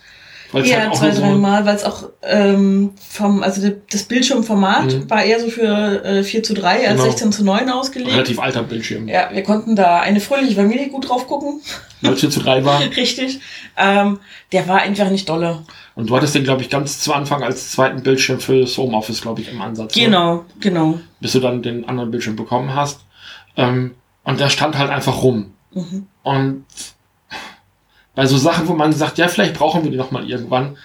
[0.55, 4.05] Weil es Ja, halt zwei, so, drei Mal, weil es auch ähm, vom, also das
[4.05, 5.11] Bildschirmformat Mhm.
[5.11, 7.05] war eher so für äh, 4 zu 3 als Genau.
[7.11, 8.13] 16 zu 9 ausgelegt.
[8.13, 9.09] relativ alter Bildschirm.
[9.09, 11.61] Ja, wir konnten da eine fröhliche Familie gut drauf gucken.
[12.03, 12.81] Weil es 4 zu 3 war.
[12.97, 13.41] Richtig.
[13.77, 14.21] Ähm,
[14.53, 15.65] der war einfach nicht dolle.
[15.97, 19.21] Und du hattest den, glaube ich, ganz zu Anfang als zweiten Bildschirm für das Homeoffice,
[19.23, 19.95] glaube ich, im Ansatz.
[19.95, 21.01] Genau, genau.
[21.21, 23.01] Bis du dann den anderen Bildschirm bekommen hast.
[23.57, 25.53] Ähm, und der stand halt einfach rum.
[25.73, 26.07] Mhm.
[26.23, 26.65] Und
[28.15, 30.77] bei so Sachen, wo man sagt, ja, vielleicht brauchen wir die noch mal irgendwann.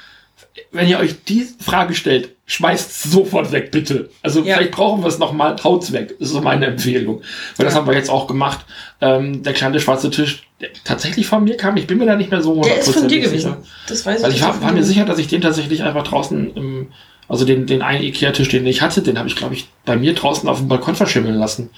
[0.72, 4.10] Wenn ihr euch die Frage stellt, schmeißt sofort weg, bitte.
[4.24, 4.56] Also Ja.
[4.56, 6.16] vielleicht brauchen wir es noch mal, haut's weg.
[6.20, 7.22] Das ist so meine Empfehlung.
[7.58, 8.66] Weil das haben wir jetzt auch gemacht.
[9.02, 12.32] Ähm, der kleine schwarze Tisch, der tatsächlich von mir kam, ich bin mir da nicht
[12.32, 13.38] mehr so Der ist von dir gewesen.
[13.38, 13.58] sicher.
[13.88, 14.38] Das weiß Weil ich.
[14.38, 16.88] ich war, war mir sicher, dass ich den tatsächlich einfach draußen im,
[17.28, 20.16] also den, den einen Ikea-Tisch, den ich hatte, den habe ich, glaube ich, bei mir
[20.16, 21.70] draußen auf dem Balkon verschimmeln lassen.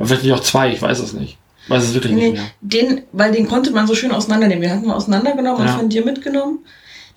[0.00, 1.38] Vielleicht nicht auch zwei, ich weiß es nicht.
[1.68, 2.42] Weiß es wirklich nicht Nee, mehr.
[2.60, 4.62] den, weil den konnte man so schön auseinandernehmen.
[4.62, 5.72] Wir hatten ihn auseinandergenommen Ja.
[5.74, 6.60] und von dir mitgenommen.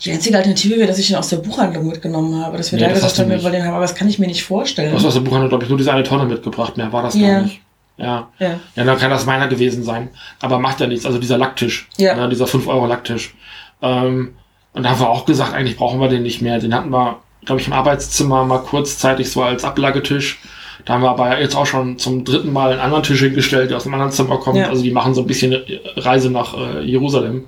[0.03, 2.57] Die einzige Alternative wäre, dass ich ihn aus der Buchhandlung mitgenommen habe.
[2.57, 3.43] Dass wir Nee, da das gesagt du haben, wir nicht.
[3.43, 4.93] wollen den haben, aber das kann ich mir nicht Du vorstellen.
[4.93, 6.75] hast aus der Buchhandlung, glaube ich, nur diese eine Tonne mitgebracht.
[6.77, 7.33] Mehr war das Ja.
[7.35, 7.61] gar nicht.
[7.97, 8.29] Ja.
[8.39, 8.59] Ja.
[8.75, 10.09] Ja, dann kann das meiner gewesen sein.
[10.41, 11.05] Aber macht ja nichts.
[11.05, 11.87] Also dieser Lacktisch.
[11.97, 12.15] Ja.
[12.15, 13.35] Ne, dieser 5 Euro Lacktisch.
[13.83, 14.33] Ähm,
[14.73, 16.57] und da haben wir auch gesagt, eigentlich brauchen wir den nicht mehr.
[16.59, 20.39] Den hatten wir, glaube ich, im Arbeitszimmer mal kurzzeitig so als Ablagetisch.
[20.85, 23.77] Da haben wir aber jetzt auch schon zum dritten Mal einen anderen Tisch hingestellt, der
[23.77, 24.57] aus einem anderen Zimmer kommt.
[24.57, 24.69] Ja.
[24.69, 25.63] Also die machen so ein bisschen
[25.95, 27.47] Reise nach äh, Jerusalem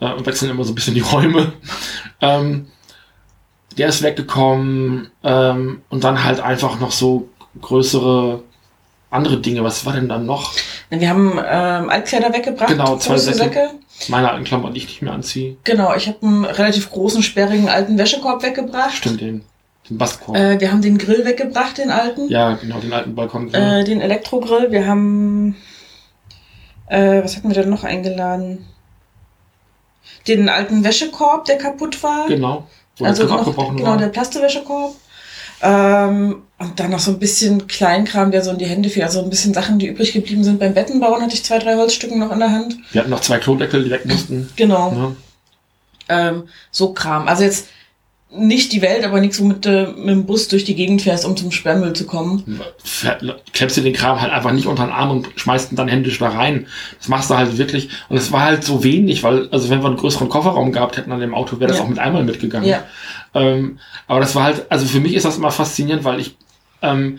[0.00, 1.52] äh, und wechseln immer so ein bisschen die Räume.
[2.20, 2.66] ähm,
[3.78, 7.28] der ist weggekommen ähm, und dann halt einfach noch so
[7.60, 8.42] größere
[9.10, 9.62] andere Dinge.
[9.64, 10.54] Was war denn dann noch?
[10.90, 12.68] Wir haben ähm, Altkleider weggebracht.
[12.68, 13.70] Genau, zwei große Säcke.
[14.08, 15.56] Meine alten Klamotten, die ich nicht mehr anziehe.
[15.64, 18.94] Genau, ich habe einen relativ großen, sperrigen alten Wäschekorb weggebracht.
[18.94, 19.44] Stimmt, den,
[19.88, 20.36] den Bastkorb.
[20.36, 22.28] Äh, wir haben den Grill weggebracht, den alten.
[22.28, 23.52] ja, genau, den alten Balkon.
[23.52, 24.70] Äh, den Elektrogrill.
[24.70, 25.56] Wir haben.
[26.86, 28.66] Äh, was hatten wir denn noch eingeladen?
[30.28, 32.26] Den alten Wäschekorb, der kaputt war.
[32.28, 32.66] genau.
[32.96, 33.96] Wo also noch, abgebrochen genau, war.
[33.96, 34.94] der Plastewäschekorb.
[35.62, 39.04] Ähm, und dann noch so ein bisschen Kleinkram, der so in die Hände fiel.
[39.04, 40.58] Also ein bisschen Sachen, die übrig geblieben sind.
[40.58, 42.76] Beim Bettenbauen hatte ich zwei, drei Holzstücken noch in der Hand.
[42.92, 44.50] Wir hatten noch zwei Klodeckel, die weg mussten.
[44.56, 44.90] Genau.
[44.90, 45.16] Ne?
[46.08, 47.28] Ähm, so Kram.
[47.28, 47.68] Also jetzt
[48.34, 51.36] nicht die Welt, aber nichts, womit du mit dem Bus durch die Gegend fährst, um
[51.36, 52.60] zum Sperrmüll zu kommen.
[53.52, 56.18] Klemmst du den Kram halt einfach nicht unter den Arm und schmeißt ihn dann händisch
[56.18, 56.66] da rein.
[56.98, 57.90] Das machst du halt wirklich.
[58.08, 61.12] Und es war halt so wenig, weil, also wenn wir einen größeren Kofferraum gehabt hätten
[61.12, 61.84] an dem Auto, wäre das Ja.
[61.84, 62.68] auch mit einmal mitgegangen.
[62.68, 62.84] Ja.
[63.34, 66.36] Ähm, aber das war halt, also für mich ist das immer faszinierend, weil ich,
[66.80, 67.18] ähm,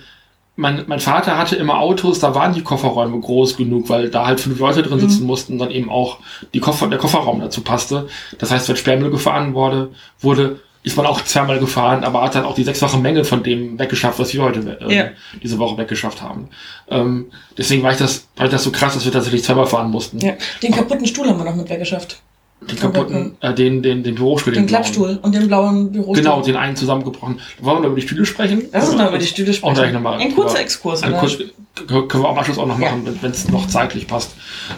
[0.55, 4.39] mein, mein Vater hatte immer Autos, da waren die Kofferräume groß genug, weil da halt
[4.39, 6.17] fünf Leute drin sitzen mussten und dann eben auch
[6.53, 8.07] die Koffer, der Kofferraum dazu passte.
[8.37, 12.43] Das heißt, wenn Sperrmüll gefahren wurde, wurde, ist man auch zweimal gefahren, aber hat dann
[12.45, 15.05] auch die sechsfache Menge von dem weggeschafft, was wir heute äh, Ja.
[15.41, 16.49] diese Woche weggeschafft haben.
[16.89, 19.89] Ähm, deswegen war ich das, war ich das so krass, dass wir tatsächlich zweimal fahren
[19.91, 20.19] mussten.
[20.19, 20.33] Ja.
[20.61, 22.21] Den kaputten Stuhl haben wir noch mit weggeschafft.
[22.69, 24.53] Den kaputten, äh, den, den, den Bürostuhl.
[24.53, 24.81] Den blauen.
[24.83, 26.15] Klappstuhl und den blauen Bürostuhl.
[26.23, 27.39] Genau, den einen zusammengebrochen.
[27.59, 28.63] Wollen wir noch über die Stühle sprechen?
[28.71, 29.73] Lass uns mal über die Stühle Auch sprechen.
[29.75, 30.19] gleich nochmal.
[30.19, 31.19] Ein kurzer Exkurs, Ein oder?
[31.19, 31.37] kurz,
[32.07, 32.91] können wir am Anschluss auch noch Ja.
[32.91, 34.31] machen, wenn es noch zeitlich passt.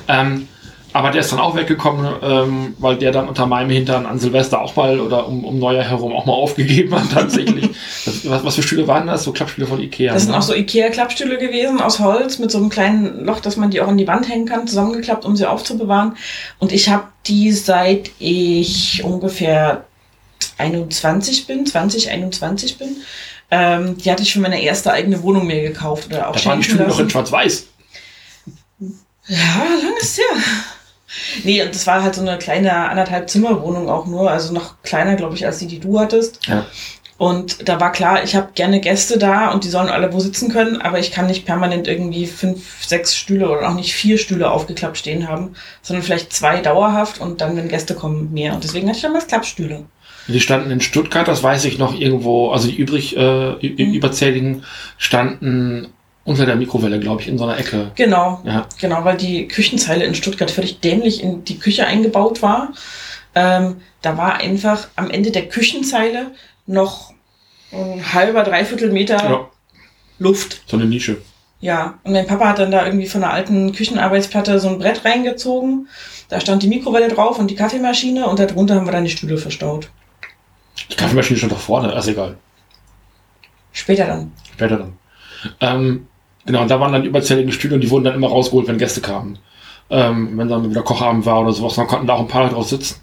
[0.07, 0.47] Ähm,
[0.95, 4.61] aber der ist dann auch weggekommen, ähm, weil der dann unter meinem Hintern an Silvester
[4.61, 7.69] auch mal oder um, um Neujahr herum auch mal aufgegeben hat tatsächlich.
[8.05, 9.25] das, was, was für Stühle waren das?
[9.25, 10.13] So Klappstühle von Ikea.
[10.13, 10.37] Das sind ne?
[10.37, 13.89] auch so Ikea-Klappstühle gewesen aus Holz mit so einem kleinen Loch, dass man die auch
[13.89, 16.15] an die Wand hängen kann, zusammengeklappt, um sie aufzubewahren.
[16.59, 19.83] Und ich habe die seit ich ungefähr
[20.59, 22.95] 21 bin, 20, 21 bin.
[23.51, 26.59] Ähm, die hatte ich für meine erste eigene Wohnung mir gekauft oder auch da waren
[26.61, 27.65] die Stühle noch in schwarz-weiß.
[29.27, 29.37] Ja,
[29.83, 30.23] lang ist her.
[31.43, 35.15] Nee, und das war halt so eine kleine anderthalb Zimmerwohnung auch nur, also noch kleiner,
[35.15, 36.45] glaube ich, als die, die du hattest.
[36.47, 36.65] Ja.
[37.17, 40.51] Und da war klar, ich habe gerne Gäste da und die sollen alle wo sitzen
[40.51, 44.51] können, aber ich kann nicht permanent irgendwie fünf, sechs Stühle oder auch nicht vier Stühle
[44.51, 48.53] aufgeklappt stehen haben, sondern vielleicht zwei dauerhaft und dann, wenn Gäste kommen, mehr.
[48.53, 49.85] Und deswegen hatte ich damals Klappstühle.
[50.27, 53.93] Die standen in Stuttgart, das weiß ich noch irgendwo, also die übrig, äh, Mhm.
[53.93, 54.63] überzähligen
[54.97, 55.87] standen
[56.25, 57.91] unter der Mikrowelle, glaube ich, in so einer Ecke.
[57.95, 58.67] Genau, Ja.
[58.81, 62.73] genau, weil die Küchenzeile in Stuttgart völlig dämlich in die Küche eingebaut war.
[63.35, 66.31] Ähm, da war einfach am Ende der Küchenzeile
[66.65, 67.13] noch
[67.71, 69.49] ein halber, dreiviertel Meter ja,
[70.19, 70.63] Luft.
[70.67, 71.17] so eine Nische.
[71.61, 75.03] Ja, und mein Papa hat dann da irgendwie von einer alten Küchenarbeitsplatte so ein Brett
[75.05, 75.87] reingezogen.
[76.29, 79.37] Da stand die Mikrowelle drauf und die Kaffeemaschine und darunter haben wir dann die Stühle
[79.37, 79.89] verstaut.
[80.91, 82.37] Die Kaffeemaschine stand doch vorne, ist egal.
[83.73, 84.31] Später dann.
[84.53, 84.93] Später dann.
[85.59, 86.07] Ähm,
[86.45, 89.01] genau, und da waren dann überzählige Stühle und die wurden dann immer rausgeholt, wenn Gäste
[89.01, 89.37] kamen.
[89.89, 92.55] Ähm, wenn dann wieder Kochabend war oder sowas, dann konnten da auch ein paar Leute
[92.55, 92.95] drauf sitzen.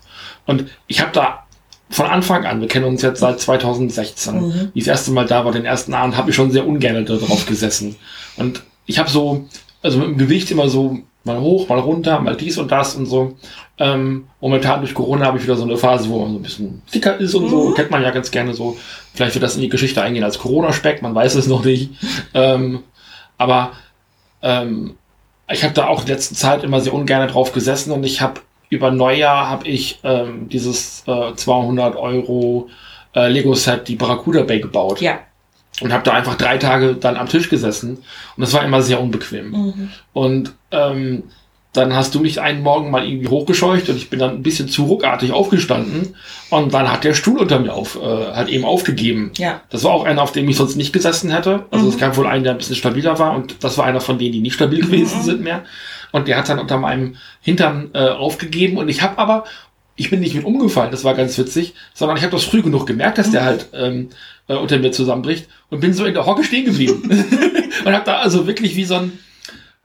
[0.46, 1.44] Und ich habe da
[1.90, 4.70] von Anfang an, wir kennen uns jetzt seit 2016, Mhm.
[4.74, 7.16] wie das erste Mal da war, den ersten Abend, habe ich schon sehr ungern da
[7.16, 7.96] drauf gesessen.
[8.36, 9.44] Und ich habe so,
[9.82, 13.06] also mit dem Gewicht immer so mal hoch, mal runter, mal dies und das und
[13.06, 13.36] so.
[13.78, 16.82] Ähm, momentan durch Corona habe ich wieder so eine Phase, wo man so ein bisschen
[16.92, 17.68] dicker ist und so.
[17.70, 17.74] Mhm.
[17.74, 18.76] Kennt man ja ganz gerne so.
[19.14, 21.90] Vielleicht wird das in die Geschichte eingehen als Corona-Speck, man weiß es noch nicht.
[22.34, 22.80] Ähm,
[23.42, 23.72] aber
[24.42, 24.96] ähm,
[25.50, 28.20] ich habe da auch in der letzten Zeit immer sehr ungern drauf gesessen und ich
[28.20, 32.70] habe über Neujahr habe ich ähm, dieses äh, 200 Euro
[33.14, 35.18] äh, Lego-Set, die Barracuda Bay gebaut Ja.
[35.82, 37.98] und habe da einfach drei Tage dann am Tisch gesessen
[38.36, 39.50] und das war immer sehr unbequem.
[39.50, 39.90] Mhm.
[40.14, 41.24] Und ähm,
[41.72, 44.68] dann hast du mich einen Morgen mal irgendwie hochgescheucht und ich bin dann ein bisschen
[44.68, 46.14] zu ruckartig aufgestanden
[46.50, 48.00] und dann hat der Stuhl unter mir auf, äh,
[48.34, 49.30] halt eben aufgegeben.
[49.38, 49.62] Ja.
[49.70, 51.64] Das war auch einer, auf dem ich sonst nicht gesessen hätte.
[51.70, 52.00] Also es Mhm.
[52.00, 54.40] gab wohl einen, der ein bisschen stabiler war und das war einer von denen, die
[54.40, 55.24] nicht stabil gewesen Mhm.
[55.24, 55.64] sind mehr.
[56.12, 59.44] Und der hat dann unter meinem Hintern äh, aufgegeben und ich habe aber,
[59.96, 62.86] ich bin nicht mit umgefallen, das war ganz witzig, sondern ich habe das früh genug
[62.86, 63.46] gemerkt, dass der Mhm.
[63.46, 64.08] halt ähm,
[64.48, 67.02] äh, unter mir zusammenbricht und bin so in der Hocke stehen geblieben.
[67.86, 69.18] und habe da also wirklich wie so ein,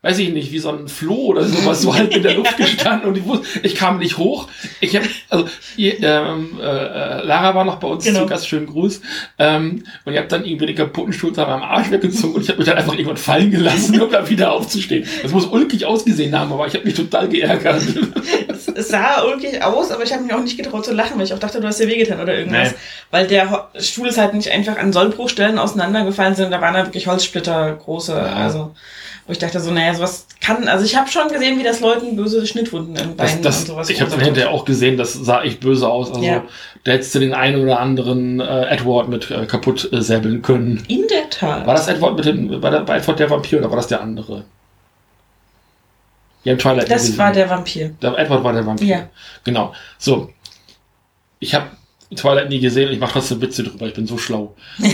[0.08, 3.10] weiß ich nicht, wie so ein Floh oder sowas so halt in der Luft gestanden
[3.10, 4.48] und ich wusste, ich kam nicht hoch.
[4.80, 8.22] Ich habe, also ihr, ähm, äh, Lara war noch bei uns Genau.
[8.22, 9.02] zu Gast, schönen Gruß.
[9.38, 12.48] Ähm, und ihr habt dann irgendwie den kaputten Stuhl an meinem Arsch weggezogen und ich
[12.48, 15.06] habe mich dann einfach irgendwann fallen gelassen, um da wieder aufzustehen.
[15.24, 17.82] Das muss ulkig ausgesehen haben, aber ich habe mich total geärgert.
[18.48, 21.26] Es, es sah ulkig aus, aber ich habe mich auch nicht getraut zu lachen, weil
[21.26, 22.72] ich auch dachte, du hast dir wehgetan oder irgendwas.
[22.72, 22.78] Nee.
[23.12, 27.08] Weil der Stuhl ist halt nicht einfach an Sollbruchstellen auseinandergefallen, sondern da waren da wirklich
[27.08, 28.14] Holzsplitter große.
[28.14, 28.20] Ja.
[28.36, 28.74] Also,
[29.28, 32.16] wo ich dachte so, naja, sowas kann, also ich habe schon gesehen, wie das Leuten
[32.16, 35.14] böse Schnittwunden im Das, Bein das, und sowas ich habe dann hinterher auch gesehen, das
[35.14, 36.10] sah echt böse aus.
[36.10, 36.46] Also Ja.
[36.86, 40.82] da hättest du den einen oder anderen äh, Edward mit äh, kaputt äh, säbeln können.
[40.88, 41.68] In der Tat.
[41.68, 44.02] War das Edward mit dem, war, der, war Edward der Vampir oder war das der
[44.02, 44.46] andere?
[46.46, 46.90] Ja, im Twilight.
[46.90, 47.92] Das war der Vampir.
[48.02, 48.88] Der Edward war der Vampir.
[48.88, 49.10] Ja.
[49.44, 49.74] Genau.
[49.98, 50.30] So.
[51.40, 51.68] Ich habe
[52.16, 53.86] Twilight nie gesehen und ich mache trotzdem Witze drüber.
[53.88, 54.56] Ich bin so schlau.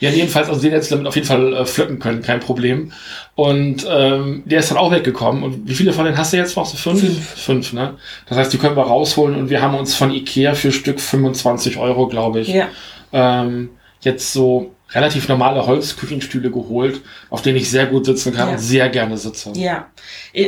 [0.00, 2.92] ja, jedenfalls, also den hättest du damit auf jeden Fall äh, pflücken können, kein Problem.
[3.34, 5.42] Und ähm, der ist dann auch weggekommen.
[5.42, 6.66] Und wie viele von denen hast du jetzt noch?
[6.66, 7.00] So fünf?
[7.00, 7.28] Fünf.
[7.34, 7.94] Fünf, ne?
[8.28, 11.78] Das heißt, die können wir rausholen und wir haben uns von Ikea für Stück 25
[11.78, 12.68] Euro, glaube ich, Ja.
[13.12, 13.70] ähm,
[14.02, 18.52] jetzt so relativ normale Holzküchenstühle geholt, auf denen ich sehr gut sitzen kann Ja.
[18.54, 19.52] und sehr gerne sitze.
[19.54, 19.86] Ja.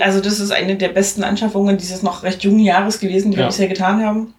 [0.03, 3.45] Also das ist eine der besten Anschaffungen dieses noch recht jungen Jahres gewesen, die wir
[3.45, 3.49] Ja.
[3.49, 4.35] bisher getan haben.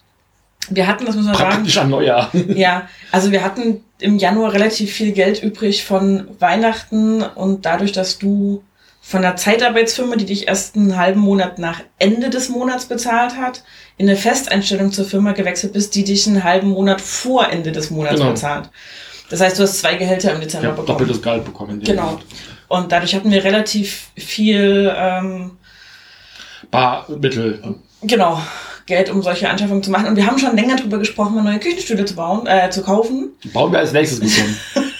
[0.69, 2.29] Wir hatten, das muss man sagen, Praktisch an Neujahr.
[2.55, 8.17] ja, also wir hatten im Januar relativ viel Geld übrig von Weihnachten und dadurch, dass
[8.19, 8.63] du
[9.01, 13.63] von einer Zeitarbeitsfirma, die dich erst einen halben Monat nach Ende des Monats bezahlt hat,
[13.97, 17.91] in eine Festeinstellung zur Firma gewechselt bist, die dich einen halben Monat vor Ende des
[17.91, 18.31] Monats Genau.
[18.31, 18.69] bezahlt.
[19.29, 20.87] Das heißt, du hast zwei Gehälter im Dezember habe bekommen.
[20.97, 21.79] doppeltes Gehalt bekommen.
[21.81, 22.03] Genau.
[22.11, 22.25] Monat.
[22.67, 25.51] Und dadurch hatten wir relativ viel, ähm,
[26.71, 27.75] Barmittel.
[28.01, 28.41] genau,
[28.85, 30.07] Geld, um solche Anschaffungen zu machen.
[30.07, 33.29] Und wir haben schon länger drüber gesprochen, mal neue Küchenstühle zu bauen, äh, zu kaufen.
[33.53, 34.57] Bauen wir als nächstes gefunden.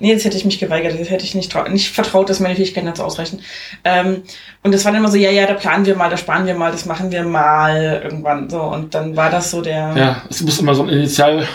[0.00, 2.86] Nee, jetzt hätte ich mich geweigert, jetzt hätte ich nicht, nicht vertraut, dass meine Fähigkeiten
[2.86, 3.40] dazu ausreichen.
[3.84, 4.22] Ähm,
[4.62, 6.54] und das war dann immer so, ja, ja, da planen wir mal, da sparen wir
[6.54, 8.62] mal, das machen wir mal irgendwann so.
[8.62, 9.94] Und dann war das so der.
[9.94, 11.46] ja, es muss immer so ein Initial,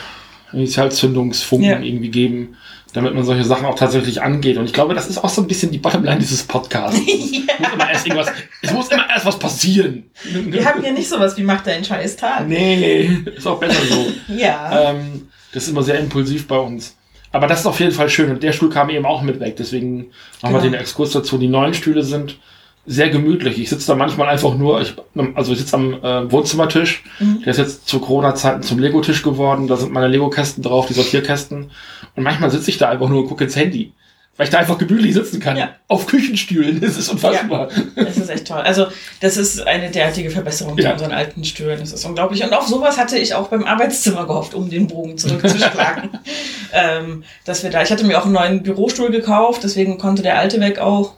[0.54, 1.80] Initialzündungsfunken Ja.
[1.80, 2.56] irgendwie geben,
[2.94, 4.58] damit man solche Sachen auch tatsächlich angeht.
[4.58, 7.00] Und ich glaube, das ist auch so ein bisschen die Bottomline dieses Podcasts.
[7.56, 10.10] Es muss immer erst irgendwas, es muss immer erst was passieren.
[10.24, 12.48] Wir haben hier nicht sowas wie macht deinen scheiß Tag.
[12.48, 14.08] Nee, ist auch besser so.
[14.34, 14.92] Ja.
[14.92, 16.98] ähm, das ist immer sehr impulsiv bei uns.
[17.32, 18.32] Aber das ist auf jeden Fall schön.
[18.32, 19.56] Und der Stuhl kam eben auch mit weg.
[19.58, 20.08] Deswegen
[20.42, 20.62] machen wir Genau.
[20.62, 21.38] den Exkurs dazu.
[21.38, 22.38] Die neuen Stühle sind
[22.86, 23.60] sehr gemütlich.
[23.60, 24.96] Ich sitze da manchmal einfach nur, ich,
[25.36, 27.04] also ich sitze am äh, Wohnzimmertisch.
[27.20, 27.42] Mhm.
[27.42, 29.68] Der ist jetzt zu Corona-Zeiten zum Lego-Tisch geworden.
[29.68, 31.72] Da sind meine Lego-Kästen drauf, die Sortierkästen.
[32.16, 33.94] Und manchmal sitze ich da einfach nur und gucke ins Handy.
[34.36, 35.56] Weil ich da einfach gemütlich sitzen kann.
[35.56, 35.76] Ja.
[35.88, 36.82] Auf Küchenstühlen.
[36.82, 37.70] Das ist unfassbar.
[37.96, 38.62] Das ist echt toll.
[38.62, 38.88] Also,
[39.22, 40.94] das ist eine derartige Verbesserung zu Ja.
[40.94, 41.80] unseren alten Stühlen.
[41.80, 42.44] Das ist unglaublich.
[42.44, 46.10] Und auf sowas hatte ich auch beim Arbeitszimmer gehofft, um den Bogen zurückzuschlagen.
[46.74, 50.40] ähm, dass wir da, ich hatte mir auch einen neuen Bürostuhl gekauft, deswegen konnte der
[50.40, 51.14] alte weg auch.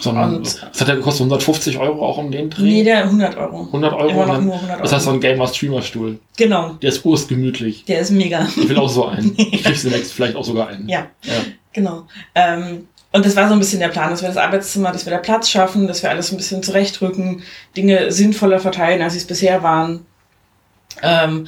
[0.00, 2.62] Sondern, Und- das hat ja gekostet 150 Euro auch um den Dreh.
[2.62, 3.66] Nee, der 100 Euro.
[3.66, 4.08] 100 Euro.
[4.08, 4.82] Immer noch dann- nur 100 Euro.
[4.82, 6.18] Das heißt so ein Gamer-Streamer-Stuhl.
[6.36, 7.84] Genau, Der ist urstgemütlich.
[7.84, 8.46] der ist mega.
[8.56, 9.34] Ich will auch so einen.
[9.38, 10.88] Ich krieg's demnächst vielleicht auch sogar einen.
[10.88, 11.32] Ja, Ja.
[11.72, 12.06] genau.
[12.34, 15.10] Ähm, und das war so ein bisschen der Plan, dass wir das Arbeitszimmer, dass wir
[15.12, 17.42] da Platz schaffen, dass wir alles ein bisschen zurechtrücken,
[17.76, 20.06] Dinge sinnvoller verteilen, als sie es bisher waren.
[21.02, 21.46] Ähm,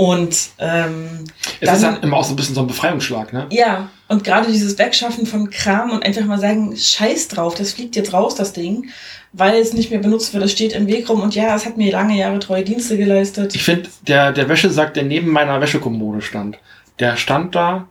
[0.00, 1.24] und ähm,
[1.60, 3.46] Es Dann- ist dann immer auch so ein bisschen so ein Befreiungsschlag, ne?
[3.50, 7.96] ja, und gerade dieses Wegschaffen von Kram und einfach mal sagen, scheiß drauf, das fliegt
[7.96, 8.88] jetzt raus, das Ding,
[9.34, 11.76] weil es nicht mehr benutzt wird, es steht im Weg rum und ja, es hat
[11.76, 13.54] mir lange Jahre treue Dienste geleistet.
[13.54, 16.56] Ich finde, der, der Wäschesack, der neben meiner Wäschekommode stand,
[16.98, 17.86] der stand da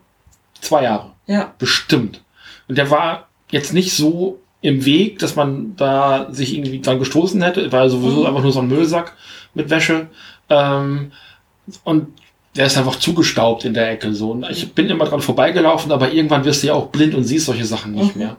[0.62, 1.12] zwei Jahre.
[1.28, 2.24] Ja, Bestimmt.
[2.68, 7.40] Und der war jetzt nicht so im Weg, dass man da sich irgendwie dran gestoßen
[7.44, 7.72] hätte.
[7.72, 8.26] War sowieso Mhm.
[8.26, 9.14] einfach nur so ein Müllsack
[9.54, 10.08] mit Wäsche.
[10.50, 11.12] Ähm,
[11.84, 12.08] und
[12.56, 14.14] der ist einfach zugestaubt in der Ecke.
[14.14, 14.32] So.
[14.32, 17.46] Und ich bin immer dran vorbeigelaufen, aber irgendwann wirst du ja auch blind und siehst
[17.46, 18.22] solche Sachen nicht Mhm.
[18.22, 18.38] mehr.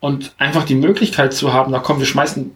[0.00, 2.50] Und einfach die Möglichkeit zu haben, da kommen wir schmeißen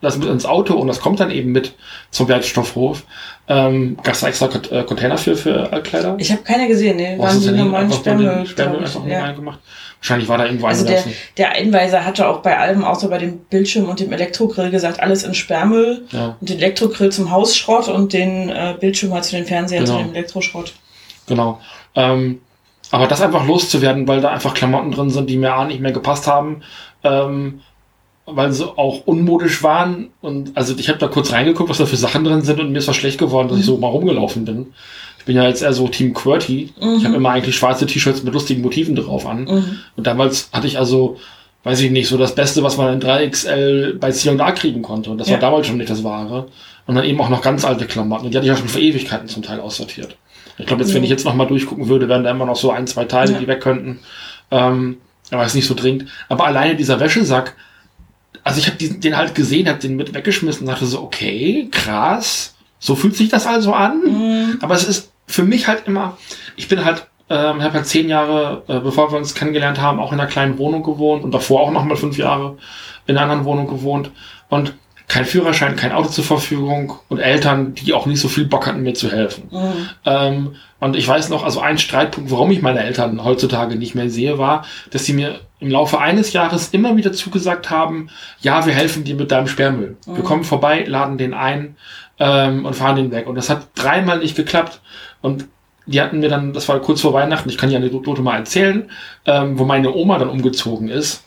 [0.00, 1.74] das mit ins Auto und das kommt dann eben mit
[2.10, 3.04] zum Wertstoffhof.
[3.48, 6.16] Ähm, Gab es da extra äh, Container für, für Altkleider?
[6.18, 9.20] ich habe keine gesehen, ne, waren die normalen Sperrmüll, Sperrmüll einfach Ja.
[9.22, 9.60] reingemacht?
[10.00, 11.04] Wahrscheinlich war da irgendwo Also der,
[11.36, 15.24] der Einweiser hatte auch bei allem, außer bei dem Bildschirm und dem Elektrogrill gesagt, alles
[15.24, 19.44] in Sperrmüll Ja, und den Elektrogrill zum Hausschrott und den äh, Bildschirm halt zu den
[19.44, 19.98] Fernsehern Genau.
[19.98, 20.72] zu dem Elektroschrott.
[21.26, 21.60] genau.
[21.94, 22.40] Ähm,
[22.92, 25.92] aber das einfach loszuwerden, weil da einfach Klamotten drin sind, die mir A nicht mehr
[25.92, 26.62] gepasst haben,
[27.04, 27.60] ähm,
[28.26, 30.08] weil sie auch unmodisch waren.
[30.20, 32.78] Und also ich habe da kurz reingeguckt, was da für Sachen drin sind und mir
[32.78, 34.72] ist was schlecht geworden, dass ich so mal rumgelaufen bin.
[35.20, 36.72] Ich bin ja jetzt eher so Team QWERTY.
[36.78, 37.04] Ich Mhm.
[37.04, 39.44] habe immer eigentlich schwarze T-Shirts mit lustigen Motiven drauf an.
[39.44, 39.78] Mhm.
[39.96, 41.18] Und damals hatte ich also,
[41.62, 45.10] weiß ich nicht, so das Beste, was man in 3XL bei C&A kriegen konnte.
[45.10, 45.34] Und das Ja.
[45.34, 46.48] war damals schon nicht das Wahre.
[46.86, 48.24] Und dann eben auch noch ganz alte Klamotten.
[48.26, 50.16] Und die hatte ich ja schon vor Ewigkeiten zum Teil aussortiert.
[50.58, 52.70] Ich glaube, jetzt, wenn ich jetzt noch mal durchgucken würde, wären da immer noch so
[52.70, 53.38] ein, zwei Teile, Ja.
[53.38, 54.00] die weg könnten.
[54.50, 54.96] Ähm,
[55.30, 56.06] aber ist nicht so dringend.
[56.28, 57.54] Aber alleine dieser Wäschesack,
[58.42, 62.54] also ich habe den halt gesehen, habe den mit weggeschmissen und dachte so, okay, krass.
[62.80, 64.00] So fühlt sich das also an.
[64.04, 64.58] Mhm.
[64.60, 66.16] Aber es ist für mich halt immer,
[66.56, 70.12] ich bin halt, ähm, habe halt zehn Jahre, äh, bevor wir uns kennengelernt haben, auch
[70.12, 72.56] in einer kleinen Wohnung gewohnt und davor auch nochmal fünf Jahre
[73.06, 74.10] in einer anderen Wohnung gewohnt
[74.48, 74.74] und
[75.06, 78.82] kein Führerschein, kein Auto zur Verfügung und Eltern, die auch nicht so viel Bock hatten,
[78.82, 79.48] mir zu helfen.
[79.50, 79.88] Mhm.
[80.04, 84.08] Ähm, und ich weiß noch, also ein Streitpunkt, warum ich meine Eltern heutzutage nicht mehr
[84.08, 88.08] sehe, war, dass sie mir im Laufe eines Jahres immer wieder zugesagt haben,
[88.40, 89.96] ja, wir helfen dir mit deinem Sperrmüll.
[90.06, 90.24] Wir Mhm.
[90.24, 91.76] kommen vorbei, laden den ein
[92.20, 93.26] ähm, und fahren den weg.
[93.26, 94.80] Und das hat dreimal nicht geklappt.
[95.22, 95.46] Und
[95.86, 98.88] die hatten mir dann, das war kurz vor Weihnachten, ich kann die Anekdote mal erzählen,
[99.26, 101.24] ähm, wo meine Oma dann umgezogen ist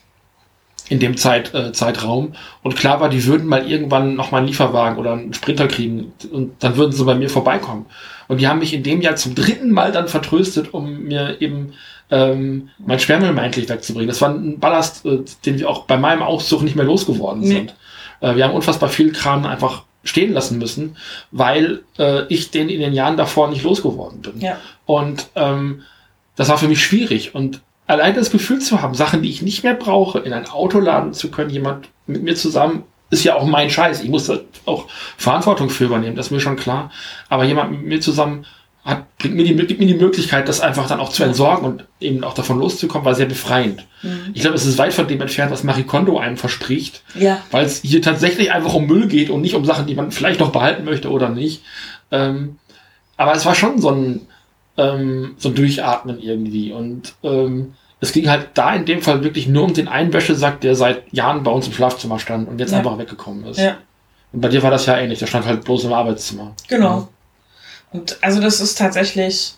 [0.90, 2.34] in dem Zeit, äh, Zeitraum.
[2.62, 6.14] Und klar war, die würden mal irgendwann noch mal einen Lieferwagen oder einen Sprinter kriegen
[6.32, 7.86] und dann würden sie bei mir vorbeikommen.
[8.28, 11.74] Und die haben mich in dem Jahr zum dritten Mal dann vertröstet, um mir eben
[12.12, 14.08] ähm, mein Sperrmüll mal endlich wegzubringen.
[14.10, 17.54] Das war ein Ballast, äh, den wir auch bei meinem Auszug nicht mehr losgeworden Nee.
[17.54, 17.76] sind.
[18.22, 20.98] Äh, wir haben unfassbar viel Kram einfach stehen lassen müssen,
[21.32, 24.42] weil äh, ich den in den Jahren davor nicht losgeworden bin.
[24.42, 24.58] Ja.
[24.86, 25.84] Und ähm,
[26.36, 27.36] das war für mich schwierig.
[27.36, 30.80] Und allein das Gefühl zu haben, Sachen, die ich nicht mehr brauche, in ein Auto
[30.80, 34.02] laden zu können, jemand mit mir zusammen ist ja auch mein Scheiß.
[34.02, 34.88] Ich muss da auch
[35.18, 36.92] Verantwortung für übernehmen, das ist mir schon klar.
[37.30, 38.46] Aber jemand mit mir zusammen
[38.86, 41.86] hat, bringt mir die, gibt mir die Möglichkeit, das einfach dann auch zu entsorgen und
[42.02, 43.86] eben auch davon loszukommen, war sehr befreiend.
[44.02, 44.32] Mhm.
[44.34, 47.02] Ich glaube, es ist weit von dem entfernt, was Marie Kondo einem verspricht.
[47.16, 47.42] Ja.
[47.52, 50.42] Weil es hier tatsächlich einfach um Müll geht und nicht um Sachen, die man vielleicht
[50.42, 51.64] noch behalten möchte oder nicht.
[52.12, 52.58] Ähm,
[53.16, 54.22] aber es war schon so ein,
[54.78, 56.74] ähm, so ein Durchatmen irgendwie.
[56.74, 60.60] Und ähm, es ging halt da in dem Fall wirklich nur um den einen Wäschesack,
[60.60, 62.80] der seit Jahren bei uns im Schlafzimmer stand und jetzt ja.
[62.80, 63.60] einfach weggekommen ist.
[63.60, 63.78] Ja.
[64.34, 66.54] Und bei dir war das ja ähnlich, der stand halt bloß im Arbeitszimmer.
[66.68, 67.08] Genau.
[67.94, 69.54] Und also das ist tatsächlich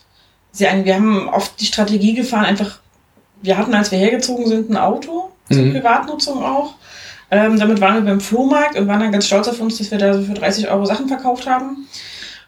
[0.52, 2.78] sehr, wir haben oft die Strategie gefahren, einfach,
[3.42, 5.72] wir hatten, als wir hergezogen sind, ein Auto zur mhm.
[5.72, 6.74] Privatnutzung auch.
[7.30, 9.98] Ähm, damit waren wir beim Flohmarkt und waren dann ganz stolz auf uns, dass wir
[9.98, 11.88] da so für 30 Euro Sachen verkauft haben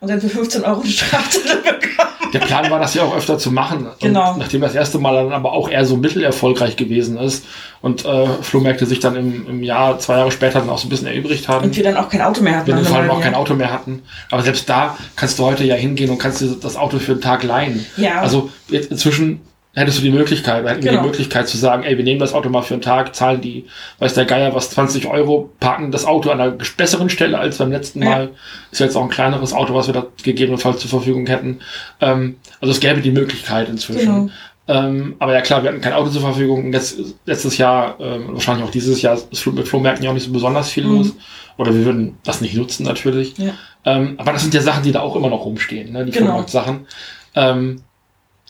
[0.00, 2.08] und dann für 15 Euro eine Strafzettel bekommen.
[2.32, 3.87] Der Plan war, das ja auch öfter zu machen.
[4.00, 4.32] Genau.
[4.32, 7.44] Und nachdem das erste Mal dann aber auch eher so mittelerfolgreich gewesen ist
[7.80, 10.90] und äh, Flohmärkte sich dann im, im Jahr, zwei Jahre später dann auch so ein
[10.90, 11.64] bisschen erübrigt haben.
[11.64, 12.66] Und wir dann auch kein Auto mehr hatten.
[12.66, 14.02] Wir dann vor allem auch kein Auto mehr hatten.
[14.30, 17.20] Aber selbst da kannst du heute ja hingehen und kannst dir das Auto für einen
[17.20, 17.87] Tag leihen.
[17.96, 18.20] Ja.
[18.20, 19.40] Also jetzt inzwischen
[19.74, 20.92] hättest du die Möglichkeit, hätten genau.
[20.92, 23.40] wir die Möglichkeit zu sagen, ey, wir nehmen das Auto mal für einen Tag, zahlen
[23.40, 23.66] die,
[23.98, 27.70] weiß der Geier was, 20 Euro, parken das Auto an einer besseren Stelle als beim
[27.70, 28.24] letzten Mal.
[28.24, 28.31] Ja.
[28.72, 31.61] Ist jetzt auch ein kleineres Auto, was wir da gegebenenfalls zur Verfügung hätten.
[32.00, 34.07] Ähm, also es gäbe die Möglichkeit inzwischen.
[34.07, 34.31] Genau.
[34.68, 36.72] Ähm, aber ja klar, wir hatten kein Auto zur Verfügung.
[36.72, 40.33] Letzt, letztes Jahr, ähm, wahrscheinlich auch dieses Jahr, ist mit Flohmärkten ja auch nicht so
[40.33, 40.96] besonders viel mhm.
[40.98, 41.16] los.
[41.57, 43.37] Oder wir würden das nicht nutzen natürlich.
[43.38, 43.54] Ja.
[43.85, 46.04] Ähm, aber das sind ja Sachen, die da auch immer noch rumstehen, ne?
[46.04, 46.26] die genau.
[46.26, 46.87] Flohmarkt-Sachen.
[47.35, 47.83] Ähm,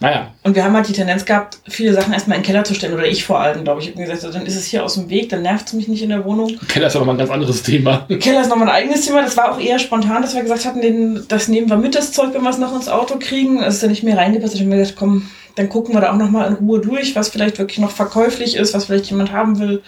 [0.00, 0.32] naja.
[0.44, 2.94] Und wir haben halt die Tendenz gehabt, viele Sachen erstmal in den Keller zu stellen,
[2.94, 3.88] oder ich vor allem, glaube ich.
[3.88, 6.02] Ich habe gesagt, dann ist es hier aus dem Weg, dann nervt es mich nicht
[6.02, 6.56] in der Wohnung.
[6.68, 8.06] Keller ist aber nochmal ein ganz anderes Thema.
[8.20, 9.22] Keller ist nochmal ein eigenes Thema.
[9.22, 12.12] Das war auch eher spontan, dass wir gesagt hatten, den, das nehmen wir mit, das
[12.12, 13.60] Zeug, wenn wir es noch ins Auto kriegen.
[13.60, 14.54] Es ist dann nicht mehr reingepasst.
[14.54, 17.30] Ich habe mir gesagt, komm, dann gucken wir da auch nochmal in Ruhe durch, was
[17.30, 19.82] vielleicht wirklich noch verkäuflich ist, was vielleicht jemand haben will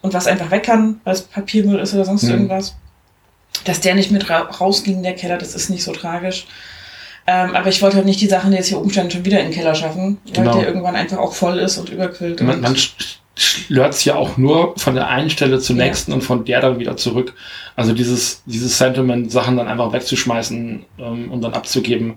[0.00, 2.30] und was einfach weg kann, weil es Papiermüll ist oder sonst hm.
[2.30, 2.74] irgendwas.
[3.64, 6.46] Dass der nicht mit ra rausging, der Keller, das ist nicht so tragisch.
[7.26, 9.46] Ähm, aber ich wollte halt nicht die Sachen, die jetzt hier umstanden, schon wieder in
[9.46, 10.56] den Keller schaffen, weil genau.
[10.56, 12.40] der irgendwann einfach auch voll ist und überquillt.
[12.42, 12.76] Man, man
[13.34, 15.84] schlört ja auch nur von der einen Stelle zur ja.
[15.84, 17.34] nächsten und von der dann wieder zurück.
[17.76, 22.14] Also dieses, dieses Sentiment, Sachen dann einfach wegzuschmeißen ähm, und dann abzugeben,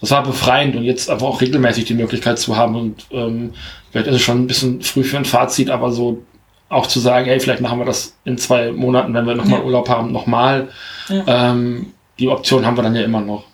[0.00, 3.54] das war befreiend und jetzt einfach auch regelmäßig die Möglichkeit zu haben und ähm,
[3.90, 6.22] vielleicht ist es schon ein bisschen früh für ein Fazit, aber so
[6.68, 9.64] auch zu sagen, hey, vielleicht machen wir das in zwei Monaten, wenn wir nochmal ja.
[9.64, 10.68] Urlaub haben, nochmal.
[11.08, 11.52] Ja.
[11.52, 13.44] Ähm, die Option haben wir dann ja immer noch.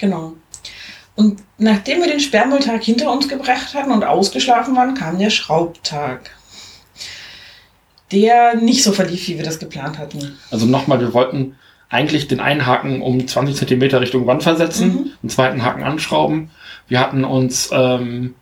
[0.00, 0.32] Genau.
[1.14, 6.30] Und nachdem wir den Sperrmülltag hinter uns gebracht hatten und ausgeschlafen waren, kam der Schraubtag.
[8.10, 10.38] Der nicht so verlief, wie wir das geplant hatten.
[10.50, 11.56] Also nochmal, wir wollten
[11.88, 15.10] eigentlich den einen Haken um 20 Zentimeter Richtung Wand versetzen, mhm.
[15.22, 16.50] den zweiten Haken anschrauben.
[16.88, 18.34] Wir hatten uns, ähm,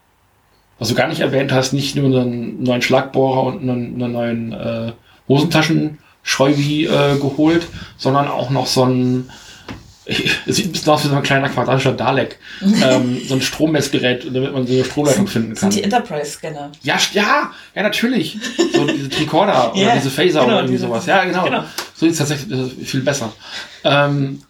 [0.79, 4.53] was du gar nicht erwähnt hast, nicht nur einen neuen Schlagbohrer und einen, einen neuen
[4.53, 4.93] äh,
[5.29, 9.31] Hosentaschenschreubi äh, geholt, sondern auch noch so einen
[10.07, 12.39] es sieht ein bisschen aus wie so ein kleiner quadratischer Dalek.
[12.63, 15.71] ähm, so ein Strommessgerät, damit man so eine Stromleitung finden kann.
[15.71, 16.73] Sind die Enterprise-Scanner?
[16.83, 18.39] Ja, ja, ja, natürlich.
[18.73, 21.07] So diese Tricorder yeah, oder diese Phaser genau, oder irgendwie sowas.
[21.07, 21.45] Ja, genau.
[21.45, 21.65] genau.
[21.95, 23.33] So sieht es tatsächlich viel besser.
[23.85, 24.43] Ähm,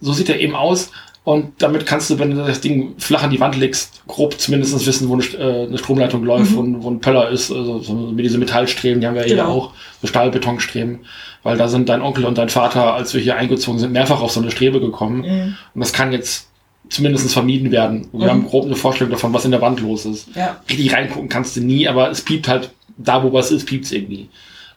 [0.00, 0.90] so sieht er eben aus.
[1.26, 4.86] Und damit kannst du, wenn du das Ding flach an die Wand legst, grob zumindest
[4.86, 6.76] wissen, wo eine, äh, eine Stromleitung läuft, mhm.
[6.76, 7.50] wo, wo, ein Pöller ist.
[7.50, 9.34] Also so mit diese Metallstreben, die haben wir genau.
[9.34, 11.00] hier auch, so Stahlbetonstreben.
[11.42, 14.30] Weil da sind dein Onkel und dein Vater, als wir hier eingezogen sind, mehrfach auf
[14.30, 15.22] so eine Strebe gekommen.
[15.22, 15.56] Mhm.
[15.74, 16.48] Und das kann jetzt
[16.90, 18.06] zumindest vermieden werden.
[18.12, 18.30] Und wir mhm.
[18.30, 20.28] haben grob eine Vorstellung davon, was in der Wand los ist.
[20.36, 20.60] Ja.
[20.70, 23.90] Richtig reingucken kannst du nie, aber es piept halt, da wo was ist, piept es
[23.90, 24.28] irgendwie.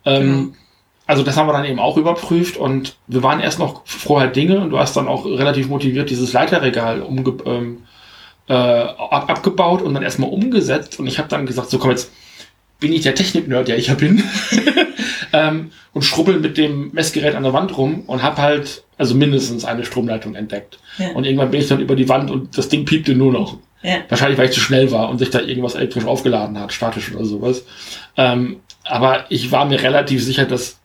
[0.04, 0.60] Ähm, genau
[1.10, 4.60] also das haben wir dann eben auch überprüft und wir waren erst noch vorher Dinge
[4.60, 7.80] und du hast dann auch relativ motiviert dieses Leiterregal umge ähm,
[8.48, 12.12] äh, ab abgebaut und dann erstmal umgesetzt und ich habe dann gesagt, so komm jetzt
[12.80, 14.24] bin ich der Technik-Nerd, der ich ja bin
[15.34, 19.66] ähm, und schrubbel mit dem Messgerät an der Wand rum und habe halt also mindestens
[19.66, 20.78] eine Stromleitung entdeckt.
[21.00, 21.10] Ja.
[21.16, 23.58] Und irgendwann bin ich dann über die Wand und das Ding piepte nur noch.
[23.82, 23.96] Ja.
[24.10, 27.26] Wahrscheinlich, weil ich zu schnell war und sich da irgendwas elektrisch aufgeladen hat, statisch oder
[27.26, 27.66] sowas.
[28.16, 30.79] Ähm, aber ich war mir relativ sicher, dass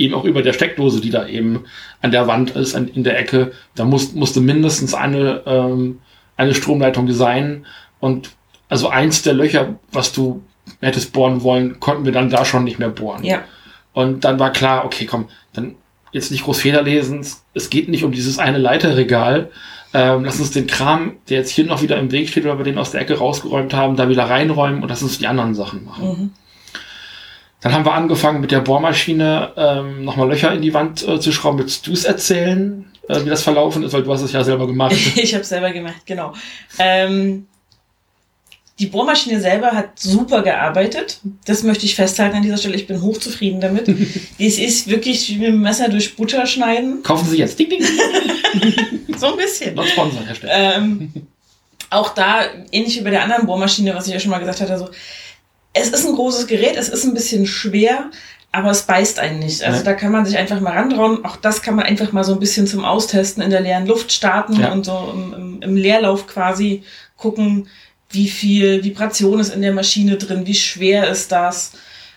[0.00, 1.64] eben auch über der Steckdose, die da eben
[2.00, 6.00] an der Wand ist, an, in der Ecke, da muss, musste mindestens eine, ähm,
[6.36, 7.66] eine Stromleitung sein.
[8.00, 8.30] Und
[8.68, 10.42] also eins der Löcher, was du
[10.80, 13.24] hättest bohren wollen, konnten wir dann da schon nicht mehr bohren.
[13.24, 13.44] Ja.
[13.92, 15.74] Und dann war klar, okay, komm, dann
[16.12, 17.24] jetzt nicht groß Fehler lesen.
[17.54, 19.50] Es geht nicht um dieses eine Leiterregal.
[19.92, 22.64] Ähm, lass uns den Kram, der jetzt hier noch wieder im Weg steht, weil wir
[22.64, 25.84] den aus der Ecke rausgeräumt haben, da wieder reinräumen und lass uns die anderen Sachen
[25.84, 26.08] machen.
[26.08, 26.30] Mhm.
[27.60, 31.30] Dann haben wir angefangen mit der Bohrmaschine ähm, nochmal Löcher in die Wand äh, zu
[31.32, 31.58] schrauben.
[31.58, 34.66] Willst du es erzählen, äh, wie das verlaufen ist, weil du hast es ja selber
[34.66, 34.96] gemacht.
[35.16, 36.32] ich habe selber gemacht, genau.
[36.78, 37.46] Ähm,
[38.78, 41.20] Die Bohrmaschine selber hat super gearbeitet.
[41.44, 42.76] Das möchte ich festhalten an dieser Stelle.
[42.76, 43.88] Ich bin hochzufrieden damit.
[44.38, 47.02] es ist wirklich wie mit dem Messer durch Butter schneiden.
[47.02, 47.58] Kaufen Sie jetzt.
[47.58, 47.82] Ding, ding.
[49.18, 49.74] so ein bisschen.
[49.74, 50.50] Not sponsor, Herr Steff.
[50.50, 51.12] Ähm,
[51.90, 52.42] auch da,
[52.72, 54.88] ähnlich wie bei der anderen Bohrmaschine, was ich ja schon mal gesagt hatte, so,
[55.72, 58.10] es ist ein großes Gerät, es ist ein bisschen schwer,
[58.52, 59.62] aber es beißt einen nicht.
[59.62, 59.84] Also Ja.
[59.84, 61.24] da kann man sich einfach mal rantrauen.
[61.24, 64.10] Auch das kann man einfach mal so ein bisschen zum Austesten in der leeren Luft
[64.10, 64.72] starten Ja.
[64.72, 66.82] und so im, im, im Leerlauf quasi
[67.16, 67.68] gucken,
[68.10, 71.72] wie viel Vibration ist in der Maschine drin, wie schwer ist das.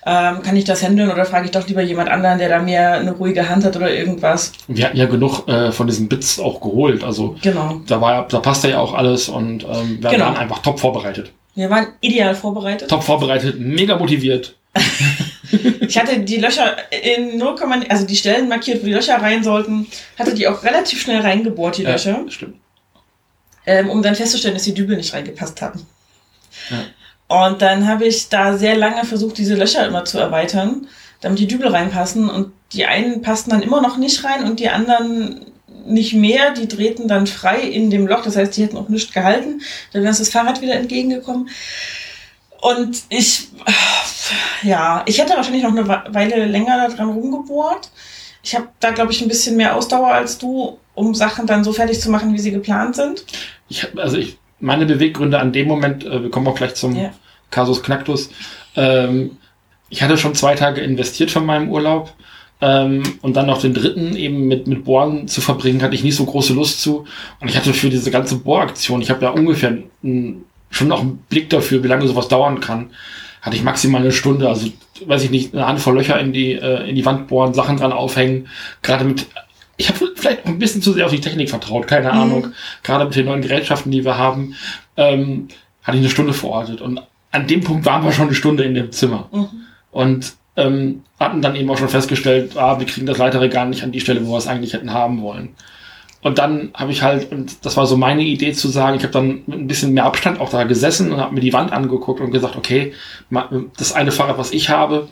[0.06, 2.94] Ähm, kann ich das handeln oder frage ich doch lieber jemand anderen, der da mehr
[2.96, 4.52] eine ruhige Hand hat oder irgendwas?
[4.68, 7.04] Wir hatten ja genug äh, von diesen Bits auch geholt.
[7.06, 7.80] Also Genau.
[7.88, 10.26] da war ja, da passte ja auch alles und ähm, wir Genau.
[10.26, 11.32] waren einfach top vorbereitet.
[11.56, 12.90] Wir waren ideal vorbereitet.
[12.90, 14.56] Top vorbereitet, mega motiviert.
[15.82, 17.56] Ich hatte die Löcher in 0,
[17.88, 19.86] also die Stellen markiert, wo die Löcher rein sollten,
[20.18, 22.56] hatte die auch relativ schnell reingebohrt, die Löcher, Ja, stimmt.
[23.68, 25.86] ähm, um dann festzustellen, dass die Dübel nicht reingepasst haben.
[26.72, 27.48] Ja.
[27.48, 30.88] Und dann habe ich da sehr lange versucht, diese Löcher immer zu erweitern,
[31.22, 32.30] damit die Dübel reinpassen.
[32.30, 35.46] Und die einen passten dann immer noch nicht rein und die anderen
[35.86, 36.54] nicht mehr.
[36.54, 38.24] Die drehten dann frei in dem Loch.
[38.24, 39.62] Das heißt, die hätten auch nichts gehalten.
[39.92, 41.50] Dann wäre uns das Fahrrad wieder entgegengekommen.
[42.62, 43.50] Und ich,
[44.62, 47.90] ja, ich hätte wahrscheinlich noch eine Weile länger daran rumgebohrt.
[48.42, 51.74] Ich habe da, glaube ich, ein bisschen mehr Ausdauer als du, um Sachen dann so
[51.74, 53.26] fertig zu machen, wie sie geplant sind.
[53.70, 56.96] Ich hab, also ich, meine Beweggründe an dem Moment, äh, wir kommen auch gleich zum
[56.96, 57.14] Ja.
[57.52, 58.30] Kasus Knacktus.
[58.76, 59.38] Ähm,
[59.90, 62.14] ich hatte schon zwei Tage investiert von meinem Urlaub.
[62.66, 66.16] Ähm, und dann noch den dritten eben mit, mit Bohren zu verbringen, hatte ich nicht
[66.16, 67.04] so große Lust zu.
[67.42, 71.18] Und ich hatte für diese ganze Bohraktion, ich habe ja ungefähr n- schon noch einen
[71.30, 72.92] Blick dafür, wie lange sowas dauern kann,
[73.42, 74.70] hatte ich maximal eine Stunde, also
[75.06, 77.92] weiß ich nicht, eine Handvoll Löcher in die, äh, in die Wand bohren, Sachen dran
[77.92, 78.48] aufhängen,
[78.82, 79.26] gerade mit,
[79.76, 82.18] ich habe vielleicht ein bisschen zu sehr auf die Technik vertraut, keine Mhm.
[82.22, 82.48] Ahnung,
[82.84, 84.56] gerade mit den neuen Gerätschaften, die wir haben,
[84.96, 85.50] ähm,
[85.84, 86.80] hatte ich eine Stunde verortet.
[86.80, 87.02] Und
[87.32, 89.28] an dem Punkt waren wir schon eine Stunde in dem Zimmer.
[89.34, 89.48] Mhm.
[89.92, 93.92] Und ähm, hatten dann eben auch schon festgestellt, ah, wir kriegen das Leiterregal nicht an
[93.92, 95.56] die Stelle, wo wir es eigentlich hätten haben wollen.
[96.22, 99.12] Und dann habe ich halt, und das war so meine Idee zu sagen, ich habe
[99.12, 102.22] dann mit ein bisschen mehr Abstand auch da gesessen und habe mir die Wand angeguckt
[102.22, 102.94] und gesagt, okay,
[103.78, 105.10] das eine Fahrrad, was ich habe,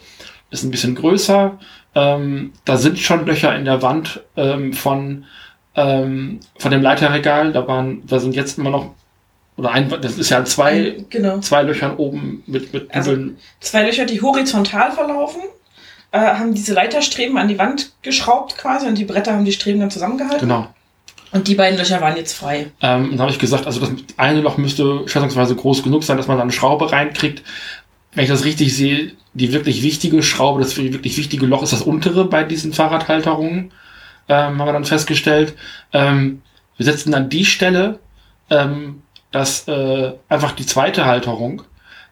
[0.50, 1.58] ist ein bisschen größer.
[1.94, 5.24] Ähm, da sind schon Löcher in der Wand ähm, von,
[5.74, 7.52] ähm, von dem Leiterregal.
[7.52, 8.94] Da waren, da sind jetzt immer noch,
[9.56, 11.38] oder ein, das ist ja zwei, Genau.
[11.40, 13.16] zwei Löchern oben mit, mit Also-.
[13.60, 15.42] Zwei Löcher, die horizontal verlaufen,
[16.10, 19.80] äh, haben diese Leiterstreben an die Wand geschraubt quasi und die Bretter haben die Streben
[19.80, 20.48] dann zusammengehalten.
[20.48, 20.68] Genau.
[21.32, 22.70] Und die beiden Löcher waren jetzt frei.
[22.82, 26.18] Ähm, und dann habe ich gesagt, also das eine Loch müsste schätzungsweise groß genug sein,
[26.18, 27.42] dass man da eine Schraube reinkriegt.
[28.14, 31.80] Wenn ich das richtig sehe, die wirklich wichtige Schraube, das wirklich wichtige Loch ist das
[31.80, 33.72] untere bei diesen Fahrradhalterungen,
[34.28, 35.54] ähm, haben wir dann festgestellt.
[35.94, 36.42] Ähm,
[36.76, 37.98] wir setzen dann die Stelle,
[38.50, 39.01] ähm,
[39.32, 41.62] dass äh, einfach die zweite Halterung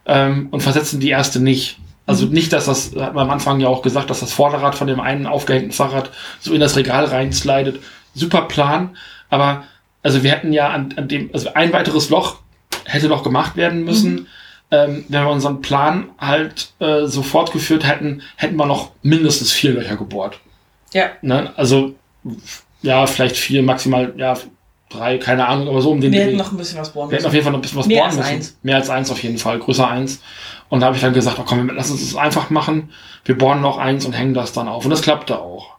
[0.06, 1.78] ähm, und versetzen die erste nicht.
[2.06, 2.32] Also Mhm.
[2.32, 5.00] nicht, dass das, hat man am Anfang ja auch gesagt, dass das Vorderrad von dem
[5.00, 6.10] einen aufgehängten Fahrrad
[6.40, 7.80] so in das Regal reinslidet.
[8.14, 8.96] Super Plan,
[9.28, 9.64] aber
[10.02, 12.38] also wir hätten ja an, an dem, also ein weiteres Loch
[12.84, 14.14] hätte noch gemacht werden müssen.
[14.14, 14.26] Mhm.
[14.72, 19.72] Ähm, wenn wir unseren Plan halt äh, so fortgeführt hätten, hätten wir noch mindestens vier
[19.72, 20.38] Löcher gebohrt.
[20.92, 21.10] Ja.
[21.22, 21.52] Ne?
[21.56, 21.94] Also
[22.82, 24.36] ja, vielleicht vier, maximal, ja,
[24.90, 27.16] drei, keine Ahnung, aber so um den Wir hätten noch ein bisschen was bohren Wir
[27.16, 27.36] hätten auf müssen.
[27.36, 28.28] jeden Fall noch ein bisschen was Mehr bohren als müssen.
[28.34, 28.56] eins.
[28.62, 30.20] Mehr als eins auf jeden Fall, größer eins.
[30.68, 32.90] Und da habe ich dann gesagt, oh komm, lass uns das einfach machen.
[33.24, 34.84] Wir bohren noch eins und hängen das dann auf.
[34.84, 35.70] Und das klappte auch.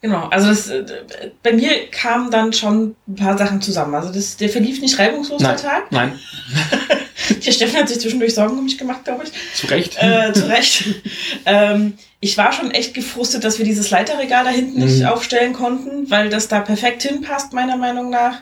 [0.00, 0.84] Genau, also das, äh,
[1.42, 3.94] bei mir kamen dann schon ein paar Sachen zusammen.
[3.96, 5.58] Also das, der verlief nicht reibungslos, der Nein.
[5.58, 5.90] Tag.
[5.92, 6.18] Nein,
[7.46, 9.32] Der Steffen hat sich zwischendurch Sorgen um mich gemacht, glaube ich.
[9.54, 9.96] zu Recht.
[10.00, 10.84] Äh, zu Recht.
[11.46, 15.06] ähm, ich war schon echt gefrustet, dass wir dieses Leiterregal da hinten nicht Mhm.
[15.06, 18.38] aufstellen konnten, weil das da perfekt hinpasst, meiner Meinung nach.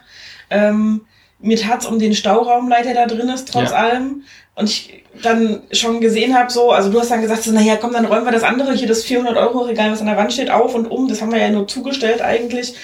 [0.51, 1.03] Ähm,
[1.39, 3.77] mir tat's um den Stauraumleiter der da drin ist, trotz Ja.
[3.77, 4.23] allem.
[4.55, 7.93] Und ich dann schon gesehen habe, so, also du hast dann gesagt, so, naja, komm,
[7.93, 10.87] dann räumen wir das andere hier, das 400-Euro-Regal, was an der Wand steht, auf und
[10.87, 11.09] um.
[11.09, 12.75] Das haben wir ja nur zugestellt eigentlich.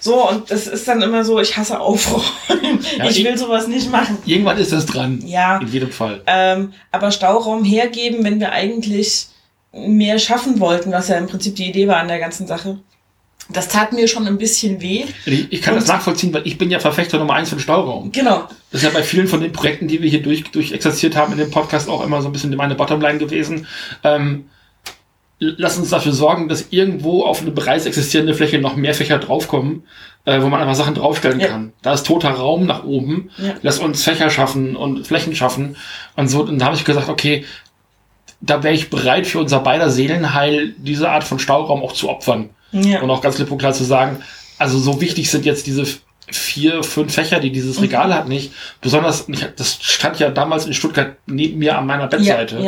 [0.00, 2.78] So, und das ist dann immer so, ich hasse Aufräumen.
[2.98, 4.18] Ja, ich ich- will sowas nicht machen.
[4.26, 5.20] Irgendwann ist das dran.
[5.24, 5.58] Ja.
[5.58, 6.22] In jedem Fall.
[6.26, 9.28] Ähm, aber Stauraum hergeben, wenn wir eigentlich
[9.72, 12.78] mehr schaffen wollten, was ja im Prinzip die Idee war an der ganzen Sache.
[13.48, 15.04] Das tat mir schon ein bisschen weh.
[15.24, 18.10] Ich, ich kann Und- das nachvollziehen, weil ich bin ja Verfechter Nummer eins den Stauraum.
[18.10, 18.48] Genau.
[18.72, 21.32] Das ist ja bei vielen von den Projekten, die wir hier durch, durch exerziert haben
[21.32, 23.66] in dem Podcast auch immer so ein bisschen meine Bottomline gewesen.
[24.02, 24.46] Ähm,
[25.38, 29.82] lass uns dafür sorgen, dass irgendwo auf eine bereits existierende Fläche noch mehr Fächer draufkommen,
[30.24, 31.48] äh, wo man einfach Sachen draufstellen Ja.
[31.48, 31.72] kann.
[31.82, 33.30] Da ist toter Raum nach oben.
[33.38, 33.54] Ja.
[33.62, 35.76] Lass uns Fächer schaffen und Flächen schaffen.
[36.16, 37.44] Und so, und da habe ich gesagt, okay,
[38.40, 42.50] da wäre ich bereit für unser beider Seelenheil diese Art von Stauraum auch zu opfern.
[42.72, 43.00] Ja.
[43.02, 44.18] Und auch ganz klipp und klar zu sagen,
[44.58, 45.84] also so wichtig sind jetzt diese
[46.28, 48.52] vier, fünf Fächer, die dieses Regal hat, nicht.
[48.80, 49.26] Besonders,
[49.56, 52.58] das stand ja damals in Stuttgart neben mir an meiner Bettseite.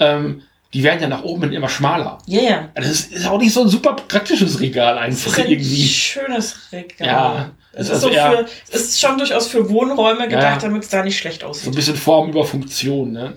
[0.00, 0.42] Ähm,
[0.74, 2.18] die werden ja nach oben immer schmaler.
[2.26, 2.68] Ja, ja.
[2.74, 5.84] Das ist, ist auch nicht so ein super praktisches Regal Das einfach ist ein irgendwie.
[5.86, 7.06] schönes Regal.
[7.06, 10.68] Ja, es ist, ist so eher- für, es ist schon durchaus für Wohnräume gedacht, Ja.
[10.68, 11.74] damit es da nicht schlecht So ein aussieht.
[11.74, 13.34] bisschen Form über Funktion, ne?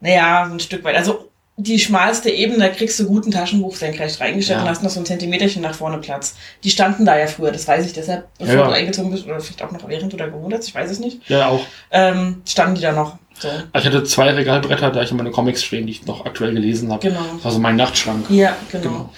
[0.00, 0.96] Naja, ein Stück weit.
[0.96, 4.62] Also die schmalste Ebene, da kriegst du guten Taschenbuch senkrecht reingestellt Ja.
[4.64, 6.34] und hast noch so ein Zentimeterchen nach vorne Platz.
[6.62, 9.40] Die standen da ja früher, das weiß ich deshalb, bevor Ja, du eingezogen bist, oder
[9.40, 11.64] vielleicht auch noch während du da gewohnt hast, ich weiß es nicht, Ja, auch.
[11.90, 13.16] ähm, standen die da noch.
[13.38, 16.90] So, Ich hatte zwei Regalbretter, da ich meine Comics stehen, die ich noch aktuell gelesen
[16.90, 17.06] habe.
[17.08, 17.20] genau.
[17.34, 18.26] Das war so mein Nachtschrank.
[18.30, 18.82] Ja, genau.
[18.84, 19.10] Genau.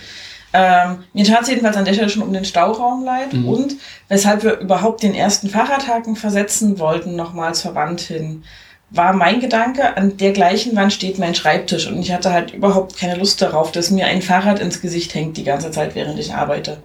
[0.55, 3.49] Ähm, mir tat es jedenfalls an der Stelle schon um den Stauraum leid Mhm.
[3.49, 3.75] und
[4.09, 8.45] weshalb wir überhaupt den ersten Fahrradhaken versetzen wollten, nochmals verwandt hin,
[8.91, 12.97] war mein Gedanke, an der gleichen Wand steht mein Schreibtisch und ich hatte halt überhaupt
[12.97, 16.33] keine Lust darauf, dass mir ein Fahrrad ins Gesicht hängt die ganze Zeit, während ich
[16.33, 16.79] arbeite.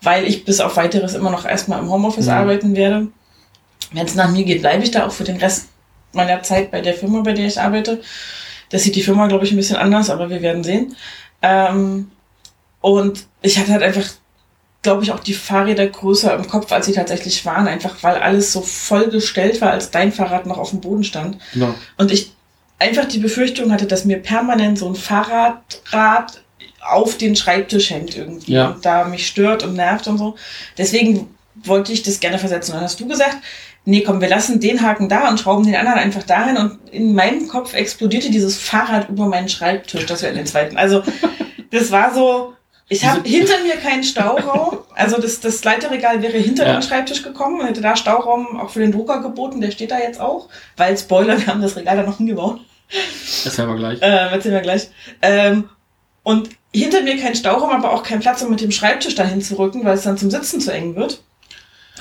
[0.00, 2.32] Weil ich bis auf weiteres immer noch erstmal im Homeoffice Mhm.
[2.32, 3.08] arbeiten werde.
[3.92, 5.68] Wenn es nach mir geht, bleibe ich da auch für den Rest
[6.12, 8.00] meiner Zeit bei der Firma, bei der ich arbeite.
[8.70, 10.96] Das sieht die Firma, glaube ich, ein bisschen anders, aber wir werden sehen.
[11.42, 12.10] Ähm,
[12.80, 14.04] und ich hatte halt einfach,
[14.82, 18.52] glaube ich, auch die Fahrräder größer im Kopf, als sie tatsächlich waren, einfach weil alles
[18.52, 21.38] so vollgestellt war, als dein Fahrrad noch auf dem Boden stand.
[21.52, 21.74] Genau.
[21.98, 22.32] Und ich
[22.78, 26.42] einfach die Befürchtung hatte, dass mir permanent so ein Fahrradrad
[26.80, 28.68] auf den Schreibtisch hängt irgendwie Ja.
[28.70, 30.34] und da mich stört und nervt und so.
[30.78, 32.72] Deswegen wollte ich das gerne versetzen.
[32.72, 33.36] Und dann hast du gesagt,
[33.84, 36.56] nee, komm, wir lassen den Haken da und schrauben den anderen einfach dahin.
[36.56, 40.76] Und in meinem Kopf explodierte dieses Fahrrad über meinen Schreibtisch, das wir in den zweiten.
[40.76, 41.02] Also
[41.70, 42.54] das war so,
[42.88, 44.78] ich habe hinter mir keinen Stauraum.
[44.94, 46.74] Also das, das Leiterregal wäre hinter Ja.
[46.74, 49.60] den Schreibtisch gekommen und hätte da Stauraum auch für den Drucker geboten.
[49.60, 50.48] Der steht da jetzt auch.
[50.76, 52.18] Weil, Spoiler, wir haben das Regal da noch.
[53.44, 54.02] Das werden wir gleich.
[54.02, 54.88] Äh, erzählen wir gleich.
[55.22, 55.70] Ähm,
[56.22, 59.58] und hinter mir kein Stauraum, aber auch kein Platz, um mit dem Schreibtisch dahin zu
[59.58, 61.22] rücken, weil es dann zum Sitzen zu eng wird.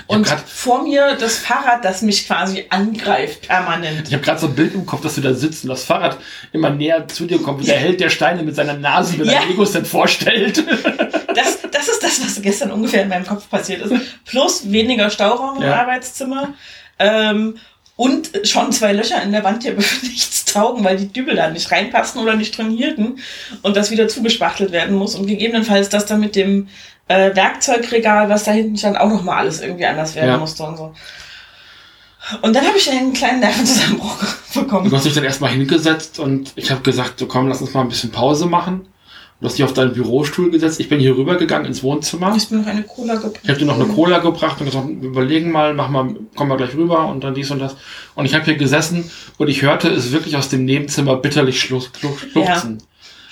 [0.07, 4.07] Und vor mir das Fahrrad, das mich quasi angreift, permanent.
[4.07, 6.17] Ich habe gerade so ein Bild im Kopf, dass du da sitzt und das Fahrrad
[6.53, 9.41] immer näher zu dir kommt, wie der Held der Steine mit seiner Nase über Ja.
[9.41, 10.63] dein Ego-Set vorstellt.
[11.33, 13.93] Das, das ist das, was gestern ungefähr in meinem Kopf passiert ist.
[14.25, 15.79] Plus weniger Stauraum im Ja.
[15.79, 16.55] Arbeitszimmer.
[16.99, 17.55] Ähm,
[17.95, 21.37] und schon zwei Löcher in der Wand, die aber für nichts taugen, weil die Dübel
[21.37, 23.19] da nicht reinpassen oder nicht drin hielten
[23.61, 25.15] und das wieder zugespachtelt werden muss.
[25.15, 26.67] Und gegebenenfalls das dann mit dem
[27.11, 30.37] äh, Werkzeugregal, was da hinten stand, auch nochmal alles irgendwie anders werden Ja.
[30.37, 30.93] musste und so.
[32.41, 34.15] Und dann habe ich einen kleinen Nervenzusammenbruch
[34.53, 34.89] bekommen.
[34.89, 37.81] Du hast dich dann erstmal hingesetzt und ich habe gesagt, so komm, lass uns mal
[37.81, 38.81] ein bisschen Pause machen.
[39.39, 40.79] Du hast dich auf deinen Bürostuhl gesetzt.
[40.79, 42.31] Ich bin hier rübergegangen ins Wohnzimmer.
[42.37, 43.39] Ich bin noch eine Cola gebracht.
[43.41, 46.51] Ich habe dir noch eine Cola gebracht und gesagt, wir überlegen mal, mach mal, kommen
[46.51, 47.75] wir gleich rüber und dann dies und das.
[48.13, 49.09] Und ich habe hier gesessen
[49.39, 52.83] und ich hörte es wirklich aus dem Nebenzimmer bitterlich schluch, schluch, schluchzen.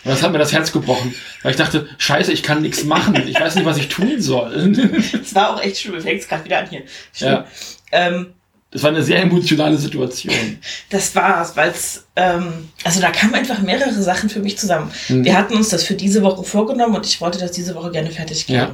[0.03, 3.15] Und das hat mir das Herz gebrochen, weil ich dachte, scheiße, ich kann nichts machen.
[3.27, 4.53] Ich weiß nicht, was ich tun soll.
[5.21, 5.99] Es war auch echt schlimm.
[6.01, 6.83] Fängt es gerade wieder an hier.
[7.13, 7.29] Schlimm.
[7.31, 7.45] Ja.
[7.91, 8.33] Ähm,
[8.71, 10.59] Das war eine sehr emotionale Situation.
[10.89, 14.91] Das war's, weil es, ähm, also da kamen einfach mehrere Sachen für mich zusammen.
[15.09, 15.25] Mhm.
[15.25, 18.11] Wir hatten uns das für diese Woche vorgenommen und ich wollte das diese Woche gerne
[18.11, 18.57] fertig kriegen.
[18.59, 18.71] Ja.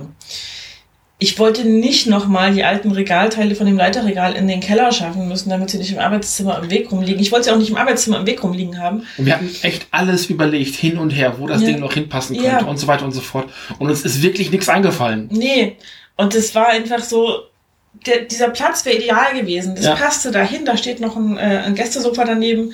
[1.26, 5.50] Ich wollte nicht nochmal die alten Regalteile von dem Leiterregal in den Keller schaffen müssen,
[5.50, 7.20] damit sie nicht im Arbeitszimmer im Weg rumliegen.
[7.20, 9.08] Ich wollte sie auch nicht im Arbeitszimmer im Weg rumliegen haben.
[9.18, 11.68] Und wir hatten echt alles überlegt, hin und her, wo das Ja.
[11.70, 12.66] Ding noch hinpassen könnte Ja.
[12.66, 13.50] und so weiter und so fort.
[13.80, 15.28] Und uns ist wirklich nichts eingefallen.
[15.32, 15.78] Nee.
[16.16, 17.40] Und es war einfach so,
[18.06, 19.76] der, dieser Platz wäre ideal gewesen.
[19.76, 19.96] Das Ja.
[19.96, 20.66] passte dahin.
[20.66, 22.74] Da steht noch ein, äh, ein Gästesofa daneben.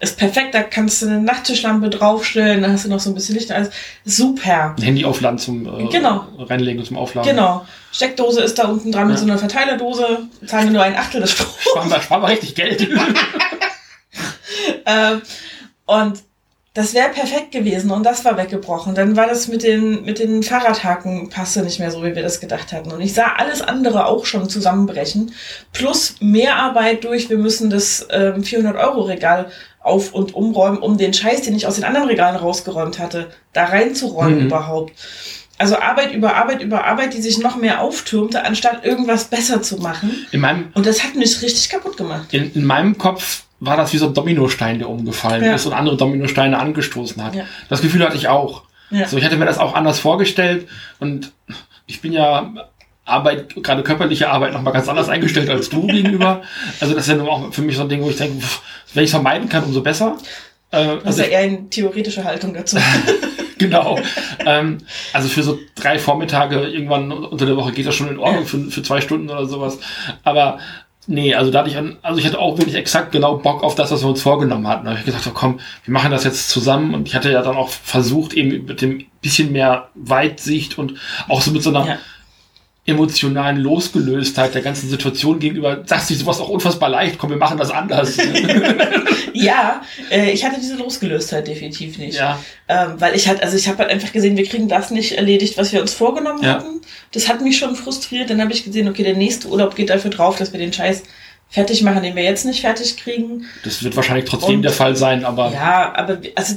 [0.00, 0.54] Ist perfekt.
[0.54, 2.62] Da kannst du eine Nachttischlampe draufstellen.
[2.62, 3.50] Da hast du noch so ein bisschen Licht.
[3.52, 3.70] Alles
[4.04, 4.74] super.
[4.76, 6.26] Ein Handy aufladen zum äh, Genau.
[6.38, 7.30] reinlegen zum Aufladen.
[7.30, 7.66] Genau.
[7.92, 9.20] Steckdose ist da unten dran mit Ja.
[9.22, 10.28] so einer Verteilerdose.
[10.46, 11.54] Zahlen wir nur ein Achtel des Stroms.
[11.60, 12.88] Sparen wir, sparen wir richtig Geld.
[14.86, 15.22] ähm,
[15.86, 16.18] und
[16.76, 18.94] das wäre perfekt gewesen und das war weggebrochen.
[18.94, 22.38] Dann war das mit den, mit den Fahrradhaken passte nicht mehr so, wie wir das
[22.38, 22.92] gedacht hatten.
[22.92, 25.32] Und ich sah alles andere auch schon zusammenbrechen.
[25.72, 29.50] Plus Mehrarbeit durch, wir müssen das ähm, 400-Euro-Regal
[29.80, 33.64] auf- und umräumen, um den Scheiß, den ich aus den anderen Regalen rausgeräumt hatte, da
[33.66, 34.46] reinzuräumen Mhm.
[34.46, 34.92] überhaupt.
[35.58, 39.78] Also Arbeit über Arbeit über Arbeit, die sich noch mehr auftürmte, anstatt irgendwas besser zu
[39.78, 40.26] machen.
[40.30, 42.26] In meinem, Und das hat mich richtig kaputt gemacht.
[42.34, 45.54] in, in meinem Kopf war das wie so ein Dominostein, der umgefallen Ja.
[45.54, 47.34] ist und andere Dominosteine angestoßen hat.
[47.34, 47.44] Ja.
[47.68, 48.62] Das Gefühl hatte ich auch.
[48.90, 49.08] Ja.
[49.08, 50.68] So, ich hatte mir das auch anders vorgestellt
[51.00, 51.32] und
[51.86, 52.52] ich bin ja
[53.04, 56.42] Arbeit, gerade körperliche Arbeit noch mal ganz anders eingestellt als du gegenüber.
[56.80, 58.60] Also das ist ja nun auch für mich so ein Ding, wo ich denke, pff,
[58.94, 60.16] wenn ich es vermeiden kann, umso besser.
[60.70, 62.76] Äh, Das ist also ja ich, eher eine theoretische Haltung dazu.
[63.58, 63.98] genau.
[64.44, 64.78] ähm,
[65.12, 68.58] also für so drei Vormittage irgendwann unter der Woche geht das schon in Ordnung für,
[68.70, 69.78] für zwei Stunden oder sowas.
[70.24, 70.58] Aber
[71.06, 73.74] nee, also da hatte ich an, also ich hatte auch wirklich exakt genau Bock auf
[73.74, 74.84] das, was wir uns vorgenommen hatten.
[74.84, 77.42] Da habe ich gesagt, so, komm, wir machen das jetzt zusammen und ich hatte ja
[77.42, 80.94] dann auch versucht, eben mit dem bisschen mehr Weitsicht und
[81.28, 81.98] auch so mit so einer Ja.
[82.86, 87.58] Emotionalen Losgelöstheit der ganzen Situation gegenüber, sagst du sowas auch unfassbar leicht, komm, wir machen
[87.58, 88.16] das anders.
[89.32, 92.16] ja, äh, ich hatte diese Losgelöstheit definitiv nicht.
[92.18, 92.38] ja.
[92.68, 95.56] Ähm, weil ich halt, also ich habe halt einfach gesehen, wir kriegen das nicht erledigt,
[95.58, 96.54] was wir uns vorgenommen Ja.
[96.54, 96.80] hatten.
[97.12, 98.30] Das hat mich schon frustriert.
[98.30, 101.02] Dann habe ich gesehen, okay, der nächste Urlaub geht dafür drauf, dass wir den Scheiß
[101.48, 103.44] fertig machen, den wir jetzt nicht fertig kriegen.
[103.64, 106.56] Das wird wahrscheinlich trotzdem Und- der Fall sein, aber Ja, aber also,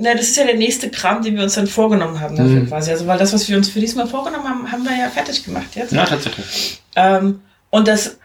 [0.00, 2.68] na, das ist ja der nächste Kram, den wir uns dann vorgenommen haben dafür Mhm.
[2.68, 2.90] quasi.
[2.90, 5.68] Also, weil das, was wir uns für diesmal vorgenommen haben, haben wir ja fertig gemacht
[5.74, 5.92] jetzt.
[5.92, 6.80] ja, tatsächlich.
[6.96, 7.40] Ähm,
[7.70, 8.16] und das,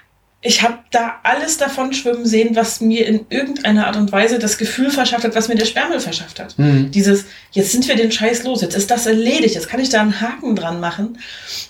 [0.42, 4.58] ich habe da alles davon schwimmen sehen, was mir in irgendeiner Art und Weise das
[4.58, 6.58] Gefühl verschafft hat, was mir der Sperrmüll verschafft hat.
[6.60, 6.92] Mhm.
[6.92, 10.02] Dieses, jetzt sind wir den Scheiß los, jetzt ist das erledigt, jetzt kann ich da
[10.02, 11.18] einen Haken dran machen.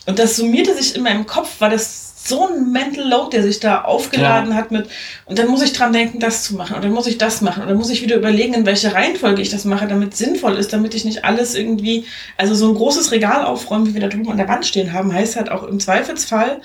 [0.08, 3.60] Und das summierte sich in meinem Kopf, war das so ein Mental Load, der sich
[3.60, 4.88] da aufgeladen hat mit,
[5.26, 7.64] und dann muss ich dran denken, das zu machen, und dann muss ich das machen,
[7.64, 10.56] und dann muss ich wieder überlegen, in welche Reihenfolge ich das mache, damit es sinnvoll
[10.58, 12.06] ist, damit ich nicht alles irgendwie,
[12.38, 15.14] also so ein großes Regal aufräumen, wie wir da drüben an der Wand stehen haben,
[15.14, 16.62] heißt halt auch im Zweifelsfall,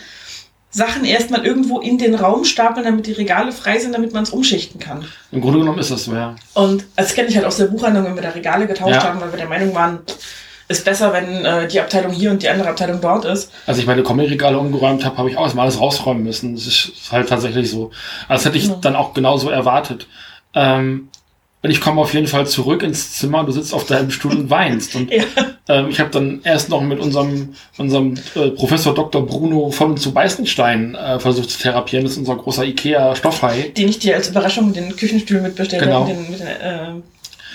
[0.71, 4.31] Sachen erstmal irgendwo in den Raum stapeln, damit die Regale frei sind, damit man es
[4.31, 5.07] umschichten kann.
[5.33, 6.37] Im Grunde genommen ist das so, ja.
[6.55, 9.05] Und das kenne ich halt aus der Buchhandlung, wenn wir da Regale getauscht Ja.
[9.05, 10.01] haben, weil wir der Meinung waren,
[10.69, 13.51] ist besser, wenn äh, die Abteilung hier und die andere Abteilung dort ist.
[13.67, 16.55] Als ich meine Comic-Regale umgeräumt habe, habe ich auch erstmal alles rausräumen müssen.
[16.55, 17.91] Das ist halt tatsächlich so.
[18.29, 18.77] Also das hätte ich Ja.
[18.81, 20.07] dann auch genauso erwartet.
[20.55, 21.09] Ähm,
[21.61, 24.49] und ich komme auf jeden Fall zurück ins Zimmer, du sitzt auf deinem Stuhl und
[24.51, 24.95] weinst.
[24.95, 25.25] Und Ja.
[25.69, 29.27] ähm, ich habe dann erst noch mit unserem, unserem äh, Professor Dr.
[29.27, 32.05] Bruno von zu Beißenstein äh, versucht zu therapieren.
[32.05, 33.73] Das ist unser großer Ikea-Stoffhai.
[33.77, 36.01] Den ich dir als Überraschung den Küchenstuhl mitbestellt Genau.
[36.03, 36.13] habe.
[36.13, 36.91] Den, mit den, äh.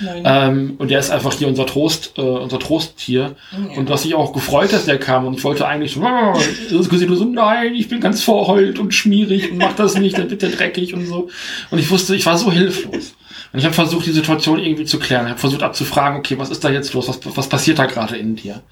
[0.01, 3.35] Ähm, und der ist einfach hier unser Trost, äh, unser Trosttier.
[3.51, 3.77] Ja.
[3.77, 5.25] Und was ich auch gefreut, dass der kam.
[5.25, 6.01] Und ich wollte eigentlich so,
[7.15, 10.49] so, nein, ich bin ganz verheult und schmierig und mach das nicht, dann wird der
[10.49, 11.29] dreckig und so.
[11.69, 13.13] Und ich wusste, ich war so hilflos.
[13.51, 15.25] Und ich habe versucht, die Situation irgendwie zu klären.
[15.25, 17.07] Ich habe versucht abzufragen, okay, was ist da jetzt los?
[17.07, 18.63] Was, was passiert da gerade in dir?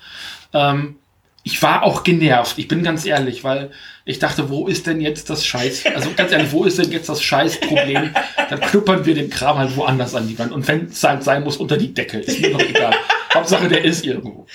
[0.54, 0.96] Ähm,
[1.44, 3.72] ich war auch genervt, ich bin ganz ehrlich, weil
[4.06, 5.86] ich dachte, wo ist denn jetzt das Scheiß?
[5.96, 8.14] Also ganz ehrlich, wo ist denn jetzt das Scheißproblem?
[8.50, 10.52] Dann knuppern wir den Kram halt woanders an die Wand.
[10.52, 12.20] Und wenn es halt sein muss, unter die Decke.
[12.20, 12.94] Ist mir doch egal.
[13.34, 14.42] Hauptsache, der ist irgendwo.
[14.42, 14.48] Und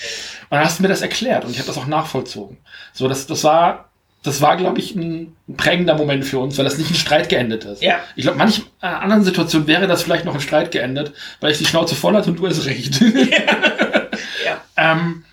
[0.51, 2.57] dann hast du mir das erklärt und ich habe das auch nachvollzogen.
[2.93, 3.89] So, das, das war,
[4.23, 7.27] das war, glaube ich, ein, ein prägender Moment für uns, weil das nicht in Streit
[7.27, 7.81] geendet ist.
[7.81, 7.99] Ja.
[8.15, 11.11] Ich glaube, manch äh, anderen Situationen wäre das vielleicht noch in Streit geendet,
[11.41, 13.01] weil ich die Schnauze voll hatte und du hast recht.
[14.45, 14.61] ja.
[14.77, 15.23] Ähm,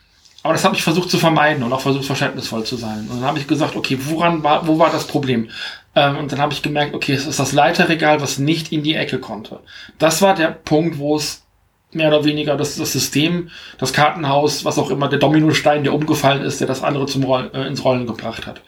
[0.45, 3.09] aber das habe ich versucht zu vermeiden und auch versucht verständnisvoll zu sein.
[3.09, 5.49] Und dann habe ich gesagt, okay, woran war, wo war das Problem?
[5.95, 8.95] Ähm, und dann habe ich gemerkt, okay, es ist das Leiterregal, was nicht in die
[8.95, 9.61] Ecke konnte.
[9.99, 11.45] Das war der Punkt, wo es
[11.93, 16.43] mehr oder weniger das, das System, das Kartenhaus, was auch immer, der Dominostein, der umgefallen
[16.43, 18.61] ist, der das andere zum Roll, äh, ins Rollen gebracht hat.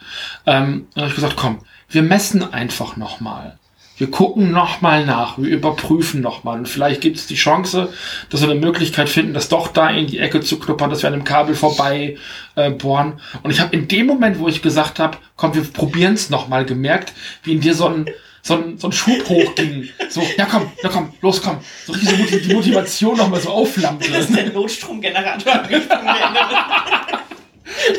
[0.46, 1.58] Ähm, dann habe ich gesagt, komm,
[1.90, 3.58] wir messen einfach nochmal.
[3.98, 6.58] Wir gucken nochmal nach, wir überprüfen nochmal.
[6.58, 7.92] Und vielleicht gibt es die Chance,
[8.28, 11.08] dass wir eine Möglichkeit finden, das doch da in die Ecke zu knuppern, dass wir
[11.08, 12.18] an dem Kabel vorbei
[12.56, 13.20] äh, bohren.
[13.42, 16.66] Und ich habe in dem Moment, wo ich gesagt habe, komm, wir probieren es nochmal,
[16.66, 18.06] gemerkt, wie in dir so ein,
[18.42, 19.88] so ein, so ein Schub hochging.
[20.10, 21.58] So, ja komm, ja komm, los komm.
[21.86, 24.10] So richtig so Moti- die Motivation nochmal so aufflammte.
[24.10, 25.62] Das ist der Notstromgenerator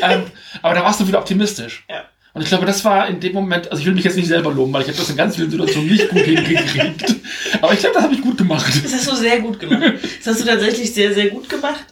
[0.02, 0.22] ähm,
[0.62, 1.84] aber da warst du wieder optimistisch.
[1.88, 2.04] ja.
[2.34, 4.52] Und ich glaube, das war in dem Moment, also ich will mich jetzt nicht selber
[4.52, 7.14] loben, weil ich habe das in ganz vielen Situationen nicht gut hingekriegt.
[7.62, 8.72] Aber ich glaube, das habe ich gut gemacht.
[8.84, 9.94] Das hast du sehr gut gemacht.
[10.24, 11.84] Das hast du tatsächlich sehr, sehr gut gemacht.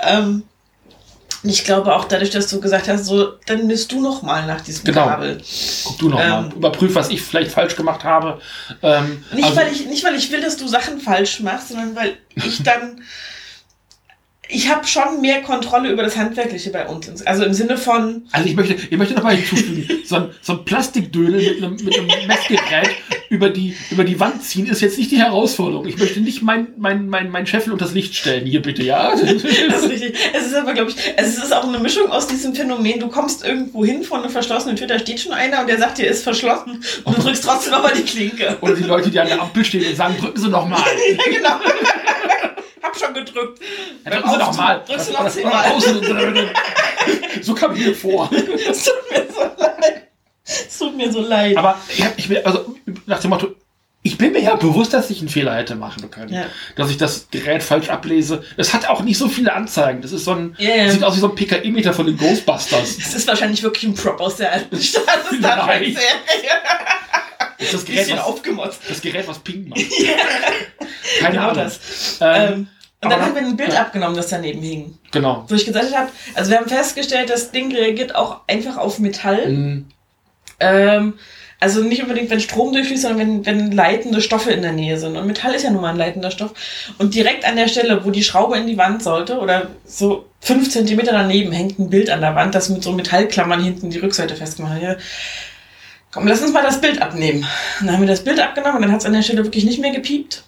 [0.00, 0.44] Ähm,
[1.42, 4.44] und ich glaube auch dadurch, dass du gesagt hast, so, dann misst du noch mal
[4.46, 5.06] nach diesem Genau.
[5.06, 5.40] Kabel.
[5.84, 6.44] Guck du nochmal.
[6.46, 8.40] Ähm, Überprüf, was ich vielleicht falsch gemacht habe.
[8.82, 11.94] Ähm, Nicht, also- weil ich, nicht, weil ich will, dass du Sachen falsch machst, sondern
[11.96, 13.00] weil ich dann.
[14.50, 17.26] Ich habe schon mehr Kontrolle über das Handwerkliche bei uns.
[17.26, 20.64] Also im Sinne von, Also ich möchte, ich möchte dabei hinzufügen, so ein, so ein
[20.64, 22.90] Plastikdödel mit einem, mit einem Messgerät
[23.28, 25.86] über die, über die Wand ziehen ist jetzt nicht die Herausforderung.
[25.86, 28.46] Ich möchte nicht mein, mein, mein, mein Scheffel unter das Licht stellen.
[28.46, 29.10] Hier bitte, ja?
[29.10, 30.14] das ist richtig.
[30.32, 33.00] Es ist aber, glaube ich, es ist auch eine Mischung aus diesem Phänomen.
[33.00, 35.98] Du kommst irgendwo hin vor eine verschlossene Tür, da steht schon einer und der sagt
[35.98, 38.56] dir, ist verschlossen und du drückst trotzdem nochmal die Klinke.
[38.62, 40.82] Oder die Leute, die an der Ampel stehen und sagen, drücken Sie nochmal.
[41.08, 41.56] Ja, genau.
[42.98, 43.60] Schon gedrückt.
[44.04, 44.82] Ja, drücken Sie Aufzug nochmal.
[44.86, 45.64] Drückst du noch zehnmal.
[47.42, 48.30] So kam ich mir vor.
[48.70, 50.08] Es tut mir so leid.
[50.44, 51.56] Es tut mir so leid.
[51.56, 52.74] Aber ich, hab, ich bin, also
[53.06, 53.54] nach dem Motto,
[54.02, 56.32] ich bin mir ja bewusst, dass ich einen Fehler hätte machen können.
[56.32, 56.46] Ja.
[56.76, 58.42] Dass ich das Gerät falsch ablese.
[58.56, 60.00] Es hat auch nicht so viele Anzeigen.
[60.02, 60.88] Das ist so ein, ja.
[60.90, 62.96] sieht aus wie so ein PKE-Meter von den Ghostbusters.
[62.98, 65.02] Es ist wahrscheinlich wirklich ein Prop aus der alten Stadt.
[65.06, 65.42] Das ist
[67.60, 68.80] Das das Gerät, was, aufgemotzt.
[68.88, 69.80] das Gerät, was Ping macht.
[71.20, 71.64] Keine Genau Ahnung.
[71.64, 71.80] das.
[72.20, 72.68] Ähm, Ähm,
[73.02, 73.82] und dann haben wir ein Bild ja.
[73.82, 74.98] abgenommen, das daneben hing.
[75.12, 75.44] Genau.
[75.48, 79.48] Wo ich gesagt habe, also wir haben festgestellt, das Ding reagiert auch einfach auf Metall.
[79.48, 79.86] Mhm.
[80.60, 81.14] Ähm,
[81.60, 85.16] Also nicht unbedingt, wenn Strom durchfließt, sondern wenn, wenn leitende Stoffe in der Nähe sind.
[85.16, 86.52] Und Metall ist ja nun mal ein leitender Stoff.
[86.98, 90.70] Und direkt an der Stelle, wo die Schraube in die Wand sollte, oder so fünf
[90.70, 94.36] Zentimeter daneben, hängt ein Bild an der Wand, das mit so Metallklammern hinten die Rückseite
[94.36, 94.98] festgemacht hat.
[96.12, 97.44] Komm, lass uns mal das Bild abnehmen.
[97.80, 99.80] dann haben wir das Bild abgenommen und dann hat es an der Stelle wirklich nicht
[99.80, 100.44] mehr gepiept.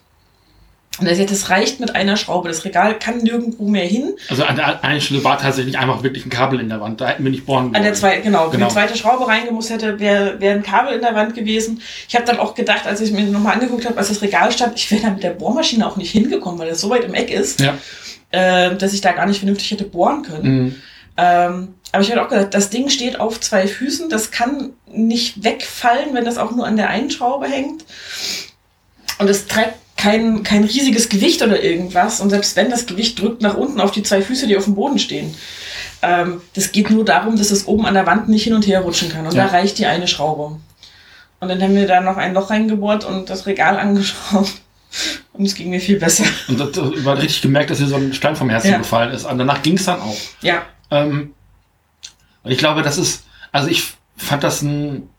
[1.00, 2.48] Und er sagt, das reicht mit einer Schraube.
[2.48, 4.14] Das Regal kann nirgendwo mehr hin.
[4.28, 7.00] Also an der einen Stelle war tatsächlich einfach wirklich ein Kabel in der Wand.
[7.00, 7.76] Da hätten wir nicht bohren wollen.
[7.76, 8.46] An der zweiten, genau.
[8.46, 8.68] Wenn genau.
[8.68, 11.80] die zweite Schraube reingemusst hätte, wäre wär ein Kabel in der Wand gewesen.
[12.08, 14.76] Ich habe dann auch gedacht, als ich mir nochmal angeguckt habe, als das Regal stand,
[14.76, 17.30] ich wäre da mit der Bohrmaschine auch nicht hingekommen, weil das so weit im Eck
[17.30, 17.74] ist, ja.
[18.30, 20.64] äh, dass ich da gar nicht vernünftig hätte bohren können.
[20.64, 20.76] Mhm.
[21.16, 24.08] Ähm, aber ich habe auch gesagt, das Ding steht auf zwei Füßen.
[24.08, 27.84] Das kann nicht wegfallen, wenn das auch nur an der einen Schraube hängt.
[29.18, 32.20] Und es trägt kein, kein riesiges Gewicht oder irgendwas.
[32.20, 34.74] Und selbst wenn das Gewicht drückt nach unten auf die zwei Füße, die auf dem
[34.74, 35.34] Boden stehen.
[36.00, 38.80] Ähm, das geht nur darum, dass es oben an der Wand nicht hin und her
[38.80, 39.26] rutschen kann.
[39.26, 39.44] Und ja.
[39.44, 40.58] da reicht die eine Schraube.
[41.40, 44.62] Und dann haben wir da noch ein Loch reingebohrt und das Regal angeschraubt.
[45.34, 46.24] Und es ging mir viel besser.
[46.48, 48.78] Und das, das war richtig gemerkt, dass hier so ein Stein vom Herzen ja.
[48.78, 49.26] gefallen ist.
[49.26, 50.16] Und danach ging es dann auch.
[50.40, 50.62] Ja.
[50.90, 51.34] Ähm,
[52.42, 53.84] und ich glaube, das ist, also ich
[54.16, 55.10] fand das ein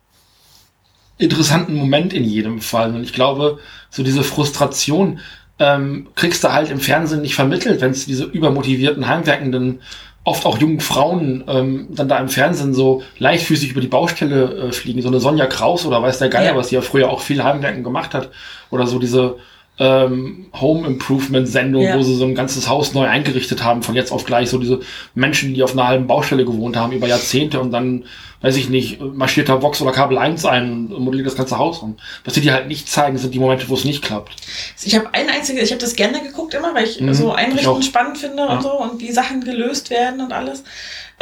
[1.22, 2.94] interessanten Moment in jedem Fall.
[2.94, 3.60] Und ich glaube,
[3.90, 5.20] so diese Frustration
[5.60, 9.82] ähm, kriegst du halt im Fernsehen nicht vermittelt, wenn es diese übermotivierten, heimwerkenden,
[10.24, 14.72] oft auch jungen Frauen ähm, dann da im Fernsehen so leichtfüßig über die Baustelle äh,
[14.72, 15.02] fliegen.
[15.02, 16.56] So eine Sonja Kraus oder weiß der Geier, ja.
[16.56, 18.30] was die ja früher auch viel Heimwerken gemacht hat.
[18.70, 19.38] Oder so diese
[19.80, 21.98] ähm, Home Improvement Sendung, ja.
[21.98, 24.50] wo sie so ein ganzes Haus neu eingerichtet haben, von jetzt auf gleich.
[24.50, 24.82] So diese
[25.16, 28.04] Menschen, die auf einer halben Baustelle gewohnt haben über Jahrzehnte und dann
[28.42, 31.80] weiß ich nicht, marschiert da Vox oder Kabel 1 ein und modelliert das ganze Haus
[31.80, 31.98] um.
[32.26, 34.36] Was sie dir halt nicht zeigen, sind die Momente, wo es nicht klappt.
[34.84, 37.80] Ich habe ein einziges, ich habe das gerne geguckt immer, weil ich mhm, so Einrichten
[37.80, 38.48] ich spannend finde ja.
[38.48, 40.64] und so und wie Sachen gelöst werden und alles.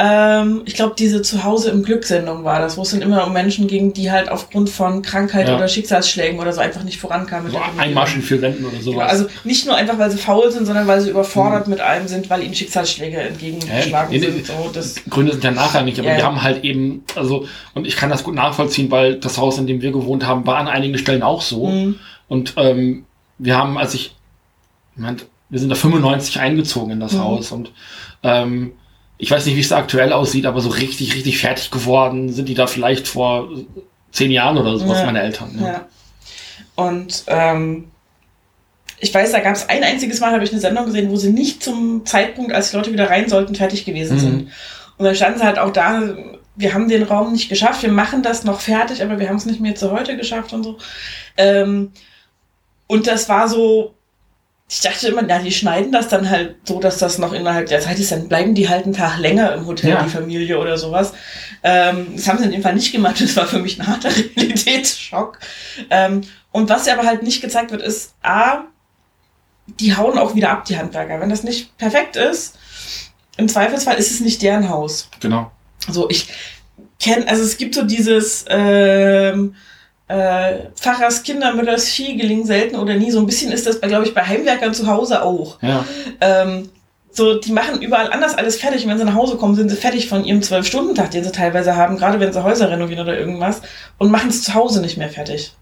[0.02, 3.66] Ähm, ich glaube, diese Zuhause im Glück-Sendung war das, wo es dann immer um Menschen
[3.66, 5.54] ging, die halt aufgrund von Krankheit ja.
[5.54, 7.52] oder Schicksalsschlägen oder so einfach nicht vorankamen.
[7.52, 8.94] So ein Marsch in vier Wänden oder sowas.
[8.94, 11.72] Genau, also nicht nur einfach, weil sie faul sind, sondern weil sie überfordert mhm.
[11.72, 14.46] mit allem sind, weil ihnen Schicksalsschläge entgegengeschlagen ja, sind.
[14.46, 16.16] So, das Gründe sind ja nachrangig, aber ja.
[16.16, 19.66] wir haben halt eben, also, und ich kann das gut nachvollziehen, weil das Haus, in
[19.66, 21.66] dem wir gewohnt haben, war an einigen Stellen auch so.
[21.66, 21.96] Mhm.
[22.26, 23.04] Und ähm,
[23.36, 24.16] wir haben, als ich,
[24.96, 25.20] ich mein,
[25.50, 27.18] wir sind da 95 eingezogen in das mhm.
[27.18, 27.70] Haus und
[28.22, 28.72] ähm,
[29.20, 32.48] ich weiß nicht, wie es da aktuell aussieht, aber so richtig, richtig fertig geworden sind
[32.48, 33.50] die da vielleicht vor
[34.12, 35.04] zehn Jahren oder sowas, ja.
[35.04, 35.58] meine Eltern.
[35.60, 35.66] Ja.
[35.66, 35.86] ja.
[36.74, 37.90] Und ähm,
[38.98, 41.32] ich weiß, da gab es ein einziges Mal, habe ich eine Sendung gesehen, wo sie
[41.32, 44.20] nicht zum Zeitpunkt, als die Leute wieder rein sollten, fertig gewesen mhm.
[44.20, 44.52] sind.
[44.96, 46.02] Und dann standen sie halt auch da,
[46.56, 49.46] wir haben den Raum nicht geschafft, wir machen das noch fertig, aber wir haben es
[49.46, 50.78] nicht mehr zu heute geschafft und so.
[51.36, 51.92] Ähm,
[52.86, 53.94] und das war so,
[54.72, 57.80] ich dachte immer, na, die schneiden das dann halt so, dass das noch innerhalb der
[57.80, 60.02] Zeit ist, dann bleiben die halt einen Tag länger im Hotel, ja.
[60.04, 61.12] die Familie oder sowas.
[61.64, 64.10] Ähm, das haben sie in dem Fall nicht gemacht, das war für mich ein harter
[64.36, 65.40] Realitätsschock.
[65.90, 66.20] Ähm,
[66.52, 68.64] und was aber halt nicht gezeigt wird, ist, A,
[69.66, 71.20] die hauen auch wieder ab, die Handwerker.
[71.20, 72.56] Wenn das nicht perfekt ist,
[73.36, 75.10] im Zweifelsfall ist es nicht deren Haus.
[75.18, 75.50] Genau.
[75.88, 76.28] So, ich
[77.00, 79.56] kenne, also es gibt so dieses, ähm,
[80.10, 83.10] äh, Pfarrers Kinder, Mütters Vieh gelingen selten oder nie.
[83.10, 85.58] So ein bisschen ist das, glaube ich, bei Heimwerkern zu Hause auch.
[85.62, 85.84] Ja.
[86.20, 86.68] Ähm,
[87.12, 88.84] so, die machen überall anders alles fertig.
[88.84, 91.76] Und wenn sie nach Hause kommen, sind sie fertig von ihrem Zwölf-Stunden-Tag, den sie teilweise
[91.76, 93.62] haben, gerade wenn sie Häuser renovieren oder irgendwas,
[93.98, 95.52] und machen es zu Hause nicht mehr fertig.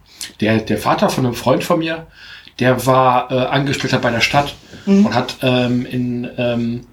[0.41, 2.07] Der, der Vater von einem Freund von mir,
[2.59, 4.55] der war äh, Angestellter bei der Stadt
[4.87, 5.07] mhm.
[5.07, 6.87] und hat ähm, in ähm,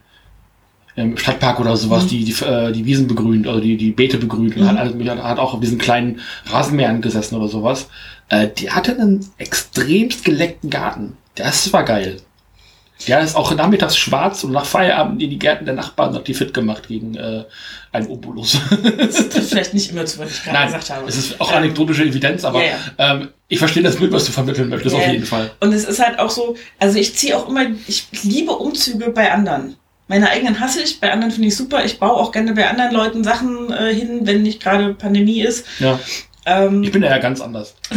[0.95, 2.07] im Stadtpark oder sowas mhm.
[2.09, 4.63] die, die, äh, die Wiesen begrünt, also die, die Beete begrünt mhm.
[4.63, 7.89] und hat, hat, hat auch auf diesen kleinen Rasenmähern gesessen oder sowas.
[8.29, 11.17] Äh, die hatte einen extremst geleckten Garten.
[11.35, 12.17] Das war geil.
[13.07, 16.33] Der ist auch nachmittags schwarz und nach Feierabend in die Gärten der Nachbarn hat die
[16.33, 17.43] fit gemacht gegen äh,
[17.91, 18.57] einen Obolus.
[18.97, 21.07] das trifft vielleicht nicht immer zu, was ich gerade gesagt habe.
[21.07, 23.15] Es ist auch ähm, anekdotische Evidenz, aber ja, ja.
[23.15, 25.51] Ähm, ich verstehe das Bild, was du vermitteln möchtest, ja, auf jeden Fall.
[25.59, 29.31] Und es ist halt auch so, also ich ziehe auch immer, ich liebe Umzüge bei
[29.31, 29.75] anderen.
[30.07, 31.83] Meine eigenen hasse ich, bei anderen finde ich super.
[31.83, 35.65] Ich baue auch gerne bei anderen Leuten Sachen äh, hin, wenn nicht gerade Pandemie ist.
[35.79, 35.99] Ja.
[36.45, 37.73] Ähm, ich bin ja ganz anders.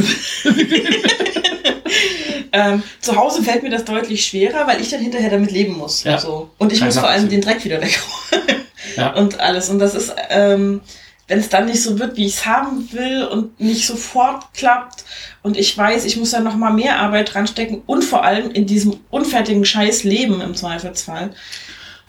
[2.52, 6.04] ähm, zu Hause fällt mir das deutlich schwerer, weil ich dann hinterher damit leben muss.
[6.04, 6.18] Ja.
[6.18, 6.48] So.
[6.56, 8.64] Und ich Keine muss vor allem den Dreck wieder wegräumen.
[8.96, 9.12] ja.
[9.14, 9.68] Und alles.
[9.68, 10.80] Und das ist, ähm,
[11.26, 15.04] wenn es dann nicht so wird, wie ich es haben will und nicht sofort klappt
[15.42, 18.50] und ich weiß, ich muss da noch mal mehr Arbeit dran stecken und vor allem
[18.50, 21.34] in diesem unfertigen Scheiß leben im Zweifelsfall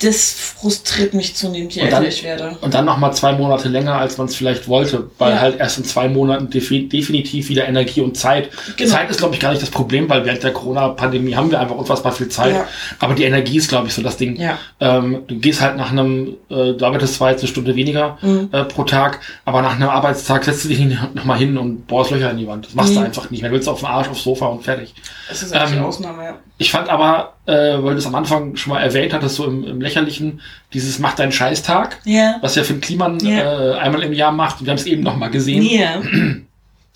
[0.02, 2.58] das frustriert mich zunehmend, je älter ich werde.
[2.62, 5.40] Und dann nochmal zwei Monate länger, als man es vielleicht wollte, weil Ja.
[5.42, 8.50] halt erst in zwei Monaten defi definitiv wieder Energie und Zeit.
[8.78, 8.90] Genau.
[8.92, 11.76] Zeit ist, glaube ich, gar nicht das Problem, weil während der Corona-Pandemie haben wir einfach
[11.76, 12.54] unfassbar viel Zeit.
[12.56, 12.66] Ja.
[13.00, 14.36] Aber die Energie ist, glaube ich, so das Ding.
[14.38, 14.58] Ja.
[14.80, 18.50] Ähm, du gehst halt nach einem, äh, du arbeitest zwar jetzt eine Stunde weniger Mhm.
[18.52, 20.80] äh, pro Tag, aber nach einem Arbeitstag setzt du dich
[21.14, 22.66] nochmal hin und bohrst Löcher in die Wand.
[22.66, 23.06] Das machst du Mhm.
[23.06, 23.50] einfach nicht mehr.
[23.50, 24.94] Du willst auf den Arsch, aufs Sofa und fertig.
[25.28, 26.34] Das ist eigentlich Ähm, die Ausnahme, ja.
[26.58, 29.64] Ich fand aber, äh, weil du es am Anfang schon mal erwähnt hattest, so im,
[29.66, 30.42] im Lächerlichen,
[30.74, 32.36] dieses Mach deinen Scheißtag, Ja.
[32.42, 33.72] was ja Finn Kliman Ja.
[33.72, 34.64] äh, einmal im Jahr macht.
[34.64, 35.64] Wir haben es eben noch mal gesehen.
[35.64, 36.02] Ja.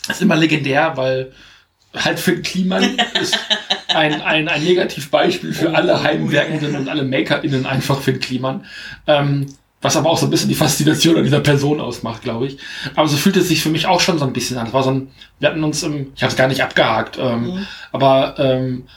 [0.07, 1.31] Das ist immer legendär, weil
[1.95, 2.83] halt Finn Kliman
[3.21, 3.37] ist
[3.87, 8.65] ein, ein, ein Negativbeispiel für Oh, alle Heimwerkenden und alle MakerInnen einfach Finn Kliman.
[9.07, 9.47] Ähm,
[9.81, 12.57] was aber auch so ein bisschen die Faszination an dieser Person ausmacht, glaube ich.
[12.95, 14.67] Aber so fühlt es sich für mich auch schon so ein bisschen an.
[14.67, 17.41] Es war so ein, wir hatten uns im, ich habe es gar nicht abgehakt, ähm,
[17.55, 17.67] Mhm.
[17.91, 18.89] aber ähm, äh,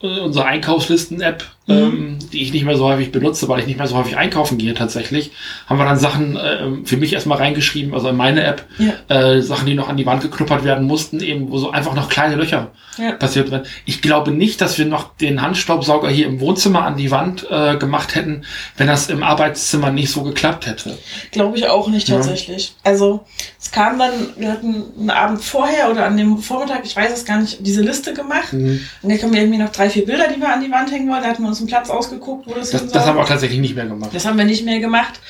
[0.00, 1.76] unsere Einkaufslisten-App, Mhm.
[1.94, 4.58] ähm, die ich nicht mehr so häufig benutze, weil ich nicht mehr so häufig einkaufen
[4.58, 5.30] gehe tatsächlich,
[5.66, 8.92] haben wir dann Sachen ähm, für mich erstmal reingeschrieben, also in meine App, Ja.
[9.08, 12.08] äh, Sachen, die noch an die Wand geknuppert werden mussten, eben, wo so einfach noch
[12.08, 13.12] kleine Löcher Ja.
[13.12, 13.66] passiert werden.
[13.84, 17.76] Ich glaube nicht, dass wir noch den Handstaubsauger hier im Wohnzimmer an die Wand äh,
[17.76, 18.42] gemacht hätten,
[18.76, 20.98] wenn das im Arbeitszimmer nicht so geklappt hätte.
[21.32, 22.16] Glaube ich auch nicht Ja.
[22.16, 22.74] tatsächlich.
[22.84, 23.24] Also
[23.60, 27.24] es kam dann, wir hatten einen Abend vorher oder an dem Vormittag, ich weiß es
[27.24, 28.52] gar nicht, diese Liste gemacht.
[28.52, 31.22] Und da kamen irgendwie noch drei, vier Bilder, die wir an die Wand hängen wollten.
[31.24, 33.60] Da hatten wir uns einen Platz ausgeguckt, wo das, Das, das haben wir auch tatsächlich
[33.60, 34.10] nicht mehr gemacht.
[34.12, 35.20] Das haben wir nicht mehr gemacht,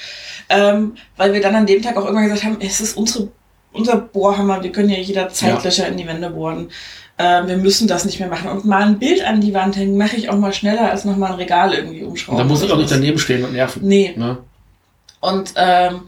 [0.49, 3.29] ähm, weil wir dann an dem Tag auch irgendwann gesagt haben, es ist unsere,
[3.73, 5.63] unser Bohrhammer, wir können ja jederzeit Ja.
[5.63, 6.71] Löcher in die Wände bohren.
[7.19, 8.51] Ähm, wir müssen das nicht mehr machen.
[8.51, 11.33] Und mal ein Bild an die Wand hängen, mache ich auch mal schneller, als nochmal
[11.33, 12.39] ein Regal irgendwie umschrauben.
[12.39, 13.87] da muss ich auch nicht daneben stehen und nerven.
[13.87, 14.15] Nee.
[14.17, 14.39] Ne?
[15.21, 16.03] Und ähm,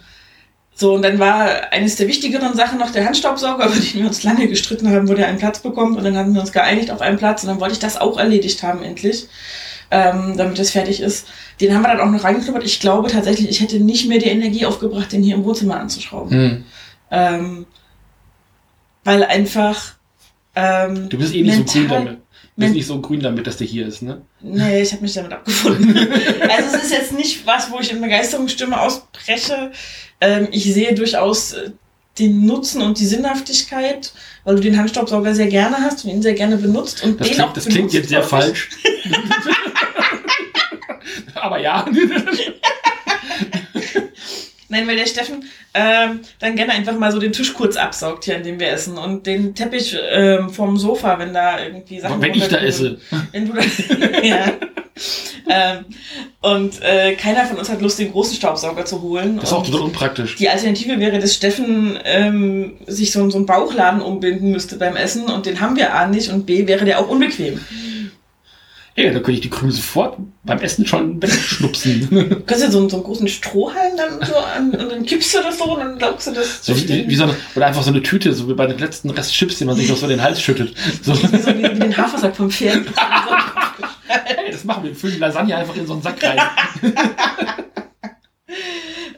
[0.75, 4.23] so, und dann war eines der wichtigeren Sachen noch der Handstaubsauger, über den wir uns
[4.23, 5.99] lange gestritten haben, wo der einen Platz bekommt.
[5.99, 7.43] Und dann haben wir uns geeinigt auf einen Platz.
[7.43, 9.29] Und dann wollte ich das auch erledigt haben, endlich.
[9.95, 11.28] Ähm, damit es fertig ist.
[11.61, 12.64] Den haben wir dann auch noch reingeknuppert.
[12.64, 16.30] Ich glaube tatsächlich, ich hätte nicht mehr die Energie aufgebracht, den hier im Wohnzimmer anzuschrauben.
[16.30, 16.64] Hm.
[17.11, 17.66] Ähm,
[19.05, 19.97] weil einfach.
[20.55, 22.18] Ähm, Du bist eh nicht so grün damit.
[22.55, 24.22] Du bist nicht so grün damit, dass der hier ist, ne?
[24.40, 25.95] Nee, ich habe mich damit abgefunden.
[25.97, 29.72] also es ist jetzt nicht was, wo ich in Begeisterungsstimme ausbreche.
[30.22, 31.70] Ähm, ich sehe durchaus äh,
[32.18, 34.12] den Nutzen und die Sinnhaftigkeit,
[34.44, 37.02] weil du den Handstaubsauger sehr gerne hast und ihn sehr gerne benutzt.
[37.02, 38.70] Und Das den klingt, auch das klingt jetzt sehr falsch.
[41.34, 41.86] Aber ja.
[44.68, 45.44] Nein, weil der Steffen
[45.74, 48.96] ähm, dann gerne einfach mal so den Tisch kurz absaugt hier, an dem wir essen.
[48.96, 52.98] Und den Teppich ähm, vom Sofa, wenn da irgendwie Sachen Wenn ich da esse.
[53.32, 53.62] Wenn du da,
[54.22, 54.52] ja.
[55.49, 55.84] ähm,
[56.40, 59.36] und äh, keiner von uns hat Lust, den großen Staubsauger zu holen.
[59.36, 60.36] Das ist auch total unpraktisch.
[60.36, 65.24] Die Alternative wäre, dass Steffen ähm, sich so, so einen Bauchladen umbinden müsste beim Essen
[65.24, 67.61] und den haben wir A nicht und B wäre der auch unbequem.
[68.95, 72.09] Ja, da könnte ich die Krümel sofort beim Essen schon wegschnupsen.
[72.28, 75.32] Du kannst ja so, einen- so einen großen Strohhalm dann so an und dann kippst
[75.34, 76.62] du das so und dann glaubst du das.
[76.66, 79.09] So wie, wie so eine, oder einfach so eine Tüte, so wie bei den letzten
[79.09, 80.74] Rest Chips, die man sich noch so in den Hals schüttet.
[81.03, 82.82] So, wie, so wie, wie den Hafersack vom Pferd.
[84.51, 84.91] das machen wir.
[84.91, 86.41] Wir füllen die Lasagne einfach in so einen Sack rein.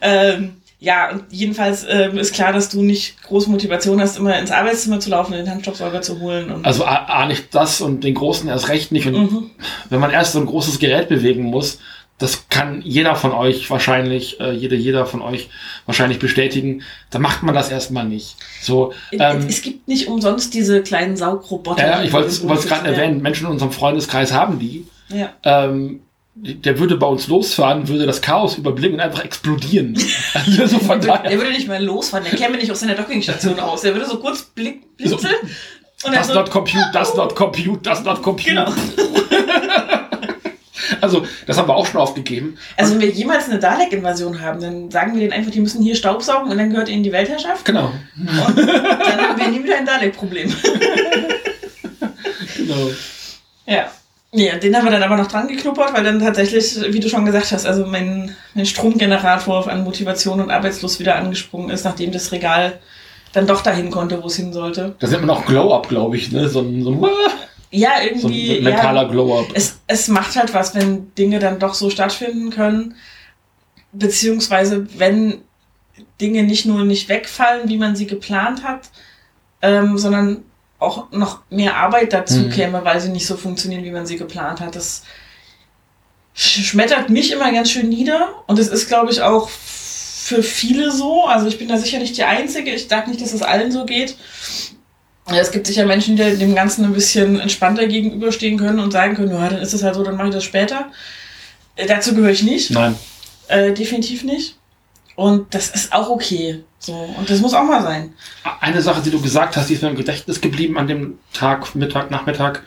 [0.01, 4.51] ähm, ja, und jedenfalls ähm, ist klar, dass du nicht große Motivation hast, immer ins
[4.51, 6.51] Arbeitszimmer zu laufen den Handstaubsauger zu holen.
[6.51, 9.07] Und, Also A, A nicht das und den großen erst recht nicht.
[9.07, 9.51] Und mhm.
[9.89, 11.79] wenn man erst so ein großes Gerät bewegen muss,
[12.19, 15.49] das kann jeder von euch wahrscheinlich, äh, jeder, jeder von euch
[15.87, 18.37] wahrscheinlich bestätigen, dann macht man das erstmal nicht.
[18.63, 21.85] So, ähm, es gibt nicht umsonst diese kleinen Saugroboter.
[21.87, 24.87] ja, ich wollte es gerade erwähnen, Menschen in unserem Freundeskreis haben die.
[25.09, 25.33] Ja.
[25.43, 26.01] Ähm,
[26.37, 29.97] der würde bei uns losfahren, würde das Chaos überblicken und einfach explodieren.
[30.35, 31.39] Also so von Der daher.
[31.39, 33.83] würde nicht mal losfahren, der käme nicht aus seiner Dockingstation aus.
[33.83, 35.51] Der würde so kurz blick, blinzeln und
[36.05, 38.49] dann Das so, not compute, das not compute, das not compute.
[38.51, 38.73] Genau.
[41.05, 42.57] Also, das haben wir auch schon aufgegeben.
[42.77, 45.95] Also wenn wir jemals eine Dalek-Invasion haben, dann sagen wir denen einfach, die müssen hier
[45.95, 47.67] Staubsaugen und dann gehört ihnen die Weltherrschaft.
[47.67, 47.93] Genau.
[48.17, 50.49] Und dann haben wir nie wieder ein Dalek-Problem.
[52.57, 52.91] genau.
[53.67, 53.91] Ja.
[54.37, 57.25] Ja, den haben wir dann aber noch dran geknuppert, weil dann tatsächlich, wie du schon
[57.25, 62.33] gesagt hast, also mein, mein Stromgenerator an Motivation und Arbeitslust wieder angesprungen ist, nachdem das
[62.33, 62.81] Regal
[63.33, 64.97] dann doch dahin konnte, wo es hin sollte.
[64.99, 66.33] Das nennt man auch Glow-Up, glaube ich.
[66.33, 66.49] Ne?
[66.49, 67.01] So ein, so ein,
[67.77, 68.59] Ja, so irgendwie.
[68.59, 69.47] ein mentaler ja, Glow-Up.
[69.55, 72.95] es, es macht halt was, wenn Dinge dann doch so stattfinden können,
[73.93, 75.43] beziehungsweise wenn
[76.21, 78.91] Dinge nicht nur nicht wegfallen, wie man sie geplant hat,
[79.63, 80.45] ähm, sondern
[80.79, 82.51] auch noch mehr Arbeit dazu Mhm.
[82.51, 84.77] käme, weil sie nicht so funktionieren, wie man sie geplant hat.
[84.77, 85.03] Das
[86.37, 90.91] sch- schmettert mich immer ganz schön nieder und es ist, glaube ich, auch für viele
[90.91, 91.25] so.
[91.27, 92.71] Also ich bin da sicher nicht die Einzige.
[92.73, 94.17] Ich sage nicht, dass es allen so geht.
[95.27, 99.31] Es gibt sicher Menschen, die dem Ganzen ein bisschen entspannter gegenüberstehen können und sagen können,
[99.31, 100.87] ja, dann ist es halt so, dann mache ich das später.
[101.77, 102.71] Äh, dazu gehöre ich nicht.
[102.71, 102.95] Nein.
[103.49, 104.57] Äh, definitiv nicht.
[105.17, 106.63] Und das ist auch okay.
[106.79, 106.93] So.
[106.93, 108.13] Und das muss auch mal sein.
[108.61, 111.75] Eine Sache, die du gesagt hast, die ist mir im Gedächtnis geblieben an dem Tag,
[111.75, 112.63] Mittag, Nachmittag,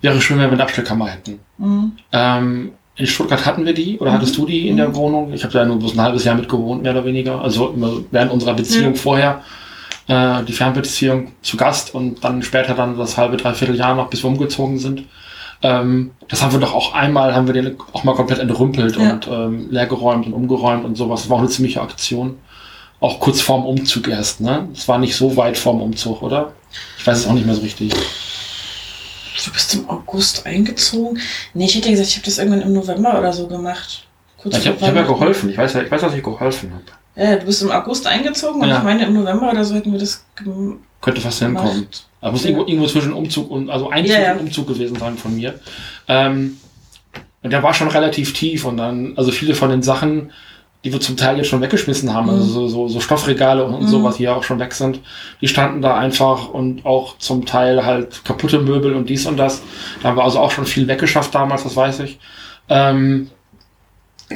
[0.00, 1.40] wäre schön, wenn wir eine Abstellkammer hätten.
[1.58, 1.92] Mhm.
[2.12, 4.14] Ähm, in Stuttgart hatten wir die, oder Mhm.
[4.16, 4.94] hattest du die in der Mhm.
[4.94, 5.32] Wohnung?
[5.34, 7.40] Ich habe da nur bloß ein halbes Jahr mit gewohnt, mehr oder weniger.
[7.42, 7.74] Also
[8.10, 8.98] während unserer Beziehung Ja.
[9.00, 9.42] vorher,
[10.12, 14.22] äh, die Fernbeziehung zu Gast und dann später dann das halbe, dreiviertel Jahr noch, bis
[14.22, 15.04] wir umgezogen sind.
[15.62, 19.12] Ähm, das haben wir doch auch einmal, haben wir den auch mal komplett entrümpelt Ja.
[19.12, 21.22] und ähm, leergeräumt und umgeräumt und sowas.
[21.22, 22.38] Das war auch eine ziemliche Aktion.
[23.00, 24.68] Auch kurz vorm Umzug erst, ne?
[24.74, 26.52] Es war nicht so weit vorm Umzug, oder?
[26.98, 27.92] Ich weiß es auch nicht mehr so richtig.
[29.44, 31.18] Du bist im August eingezogen?
[31.54, 34.04] Nee, ich hätte gesagt, ich habe das irgendwann im November oder so gemacht.
[34.40, 35.50] Kurz Ja, ich habe hab ja geholfen.
[35.50, 36.84] Ich weiß, ja- ich weiß, dass ich geholfen habe.
[37.14, 38.78] Ja, du bist im August eingezogen und Ja.
[38.78, 40.78] ich meine, im November oder so hätten wir das gemacht.
[41.00, 41.88] Könnte fast hinkommen.
[42.20, 42.50] Da muss Ja.
[42.50, 45.58] irgendwo, irgendwo zwischen Umzug und, also Einzug Ja, und Umzug gewesen sein von mir.
[46.08, 46.56] Ähm,
[47.42, 50.30] und der war schon relativ tief und dann, also viele von den Sachen,
[50.84, 52.48] die wir zum Teil jetzt schon weggeschmissen haben, also Mhm.
[52.48, 53.88] so, so, so Stoffregale und, und Mhm.
[53.88, 55.00] sowas, die ja auch schon weg sind,
[55.40, 59.62] die standen da einfach und auch zum Teil halt kaputte Möbel und dies und das.
[60.02, 62.18] Da haben wir also auch schon viel weggeschafft damals, das weiß ich.
[62.68, 63.30] Ähm,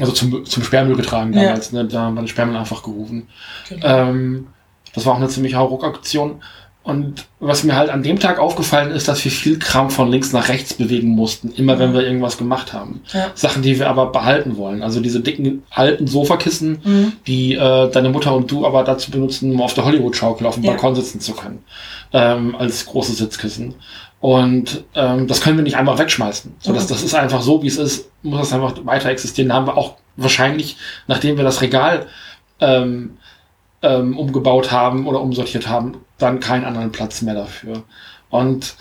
[0.01, 1.42] also zum, zum Sperrmüll getragen Ja.
[1.44, 1.84] damals, ne?
[1.84, 3.28] da haben wir den Sperrmüll einfach gerufen.
[3.68, 3.86] Genau.
[3.86, 4.47] Ähm,
[4.94, 6.42] das war auch eine ziemliche Hauruck-Aktion.
[6.82, 10.32] Und was mir halt an dem Tag aufgefallen ist, dass wir viel Kram von links
[10.32, 13.01] nach rechts bewegen mussten, immer wenn wir irgendwas gemacht haben.
[13.12, 13.26] Ja.
[13.34, 14.84] Sachen, die wir aber behalten wollen.
[14.84, 17.12] Also diese dicken alten Sofakissen, Mhm.
[17.26, 20.62] die äh, deine Mutter und du aber dazu benutzen, um auf der Hollywood-Schaukel auf dem
[20.62, 20.70] Ja.
[20.70, 21.64] Balkon sitzen zu können.
[22.12, 23.74] Ähm, als großes Sitzkissen.
[24.26, 26.56] Und ähm, das können wir nicht einfach wegschmeißen.
[26.58, 29.50] So, das, das ist einfach so, wie es ist, muss das einfach weiter existieren.
[29.50, 32.06] Da haben wir auch wahrscheinlich, nachdem wir das Regal
[32.58, 33.18] ähm,
[33.82, 37.84] ähm, umgebaut haben oder umsortiert haben, dann keinen anderen Platz mehr dafür.
[38.28, 38.74] Und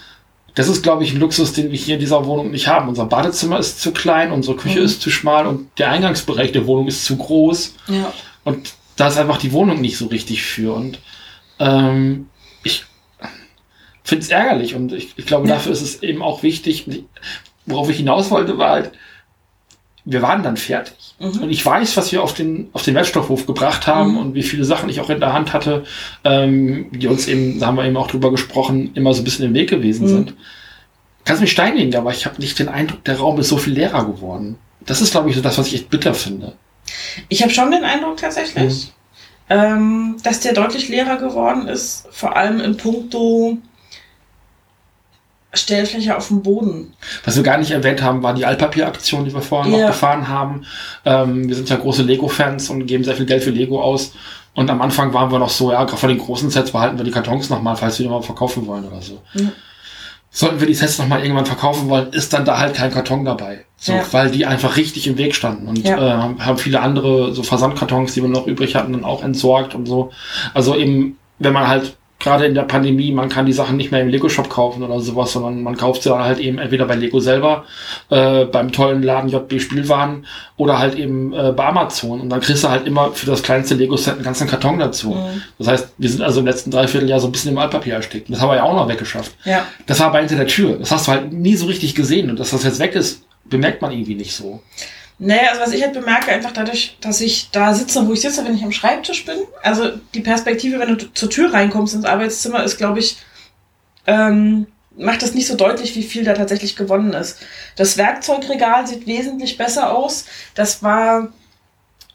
[0.56, 2.90] das ist, glaube ich, ein Luxus, den wir hier in dieser Wohnung nicht haben.
[2.90, 4.86] Unser Badezimmer ist zu klein, unsere Küche Mhm.
[4.86, 7.76] ist zu schmal und der Eingangsbereich der Wohnung ist zu groß.
[7.90, 8.12] Ja.
[8.46, 10.74] Und da ist einfach die Wohnung nicht so richtig für.
[10.74, 10.98] Und
[11.60, 12.30] ähm,
[14.06, 14.76] finde es ärgerlich.
[14.76, 16.86] Und ich, ich glaube, dafür ist es eben auch wichtig.
[17.66, 18.92] Worauf ich hinaus wollte, war halt,
[20.06, 20.96] wir waren dann fertig.
[21.18, 21.50] Und Mhm.
[21.50, 24.18] ich weiß, was wir auf den, auf den Wertstoffhof gebracht haben Mhm.
[24.18, 25.84] und wie viele Sachen ich auch in der Hand hatte,
[26.24, 29.46] ähm, die uns eben, da haben wir eben auch drüber gesprochen, immer so ein bisschen
[29.46, 30.10] im Weg gewesen Mhm.
[30.10, 30.34] sind.
[31.24, 34.06] Kannst mich steinigen, aber ich habe nicht den Eindruck, der Raum ist so viel leerer
[34.06, 34.58] geworden.
[34.86, 36.54] Das ist, glaube ich, so das, was ich echt bitter finde.
[37.30, 38.94] Ich habe schon den Eindruck tatsächlich,
[39.50, 43.58] ähm, dass der deutlich leerer geworden ist, vor allem in puncto
[45.58, 46.94] Stellfläche auf dem Boden.
[47.24, 49.88] Was wir gar nicht erwähnt haben, war die Altpapieraktion, die wir vorher noch Ja.
[49.88, 50.66] gefahren haben.
[51.06, 54.14] Ähm, wir sind ja große Lego-Fans und geben sehr viel Geld für Lego aus.
[54.54, 57.04] Und am Anfang waren wir noch so, ja, gerade von den großen Sets behalten wir
[57.06, 59.22] die Kartons nochmal, falls wir die mal verkaufen wollen oder so.
[59.34, 59.50] Ja.
[60.32, 63.64] Sollten wir die Sets nochmal irgendwann verkaufen wollen, ist dann da halt kein Karton dabei.
[63.78, 64.04] So, Ja.
[64.12, 65.68] weil die einfach richtig im Weg standen.
[65.68, 65.98] Und Ja.
[65.98, 69.86] äh, haben viele andere so Versandkartons, die wir noch übrig hatten, dann auch entsorgt und
[69.86, 70.12] so.
[70.54, 71.96] Also eben, wenn man halt
[72.26, 75.32] gerade in der Pandemie, man kann die Sachen nicht mehr im Lego-Shop kaufen oder sowas,
[75.32, 77.66] sondern man kauft sie dann halt eben entweder bei Lego selber,
[78.10, 80.26] äh, beim tollen Laden JB Spielwaren
[80.58, 82.20] oder halt eben äh, bei Amazon.
[82.20, 85.12] Und dann kriegst du halt immer für das kleinste Lego-Set einen ganzen Karton dazu.
[85.12, 85.44] Mhm.
[85.60, 88.30] Das heißt, wir sind also im letzten Dreivierteljahr so ein bisschen im Altpapier erstickt.
[88.30, 89.32] Das haben wir ja auch noch weggeschafft.
[89.46, 89.66] Ja.
[89.86, 90.78] Das war aber hinter der Tür.
[90.80, 92.32] Das hast du halt nie so richtig gesehen.
[92.32, 94.62] Und dass das jetzt weg ist, bemerkt man irgendwie nicht so.
[95.18, 98.44] Naja, also was ich halt bemerke, einfach dadurch, dass ich da sitze, wo ich sitze,
[98.44, 99.38] wenn ich am Schreibtisch bin.
[99.64, 103.18] Also die Perspektive, wenn du zur Tür reinkommst ins Arbeitszimmer, ist, glaube ich,
[104.08, 107.40] ähm, macht das nicht so deutlich, wie viel da tatsächlich gewonnen ist.
[107.76, 110.26] Das Werkzeugregal sieht wesentlich besser aus.
[110.54, 111.30] Das war,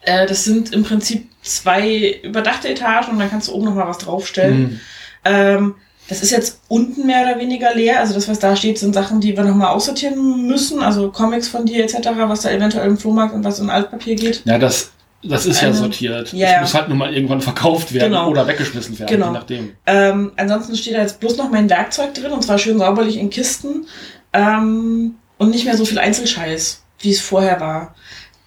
[0.03, 3.88] äh, das sind im Prinzip zwei überdachte Etagen und dann kannst du oben noch mal
[3.88, 4.61] was draufstellen.
[4.61, 4.80] Mhm.
[5.24, 5.74] Ähm,
[6.11, 8.00] das ist jetzt unten mehr oder weniger leer.
[8.00, 10.82] Also das, was da steht, sind Sachen, die wir nochmal aussortieren müssen.
[10.82, 14.42] Also Comics von dir etc., was da eventuell im Flohmarkt und was in Altpapier geht.
[14.44, 14.90] Ja, das,
[15.22, 16.32] das ist ja Eine- sortiert.
[16.32, 16.61] Ja, das ja.
[16.62, 18.28] muss halt nur mal irgendwann verkauft werden Genau.
[18.28, 19.26] oder weggeschmissen werden, Genau.
[19.28, 19.72] je nachdem.
[19.86, 23.30] Ähm, ansonsten steht da jetzt bloß noch mein Werkzeug drin und zwar schön sauberlich in
[23.30, 23.86] Kisten.
[24.32, 27.94] Ähm, und nicht mehr so viel Einzelscheiß, wie es vorher war.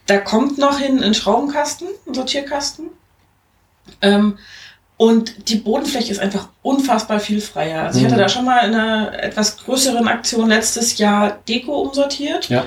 [0.06, 2.88] Da kommt noch hin ein Schraubenkasten, ein Sortierkasten.
[4.02, 4.38] Ähm,
[4.98, 7.84] und die Bodenfläche ist einfach unfassbar viel freier.
[7.84, 8.20] Also ich hatte Mhm.
[8.20, 12.48] da schon mal in einer etwas größeren Aktion letztes Jahr Deko umsortiert.
[12.50, 12.66] Ja.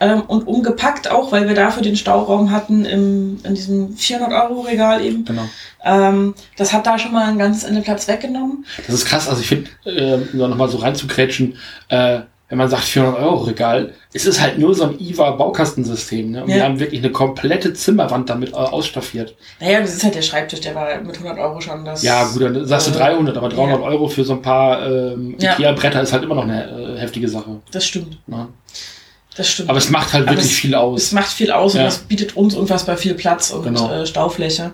[0.00, 5.24] Ähm, und umgepackt auch, weil wir dafür den Stauraum hatten im, in diesem 400-Euro-Regal eben.
[5.24, 5.42] Genau.
[5.84, 8.64] Ähm, das hat da schon mal ein ganzes Ende Platz weggenommen.
[8.86, 9.28] Das ist krass.
[9.28, 11.56] Also ich finde, äh, um da nochmal so reinzukrätschen,
[11.88, 16.30] äh, wenn man sagt 400 Euro Regal, es ist halt nur so ein IWA-Baukastensystem.
[16.30, 16.42] Ne?
[16.44, 16.56] Und Ja.
[16.56, 19.34] wir haben wirklich eine komplette Zimmerwand damit äh, ausstaffiert.
[19.60, 22.02] Naja, das ist halt der Schreibtisch, der war mit 100 Euro schon das.
[22.02, 23.86] Ja, gut, dann sagst du äh, 300, aber 300 ja.
[23.86, 25.52] Euro für so ein paar ähm, Ja.
[25.54, 27.60] Ikea-Bretter ist halt immer noch eine äh, heftige Sache.
[27.70, 28.18] Das stimmt.
[28.26, 28.48] Ne?
[29.36, 29.70] Das stimmt.
[29.70, 31.02] Aber es macht halt Aber wirklich es- viel aus.
[31.04, 31.80] Es macht viel aus Ja.
[31.80, 33.90] und das bietet uns unfassbar viel Platz und Genau.
[33.92, 34.72] äh, Staufläche.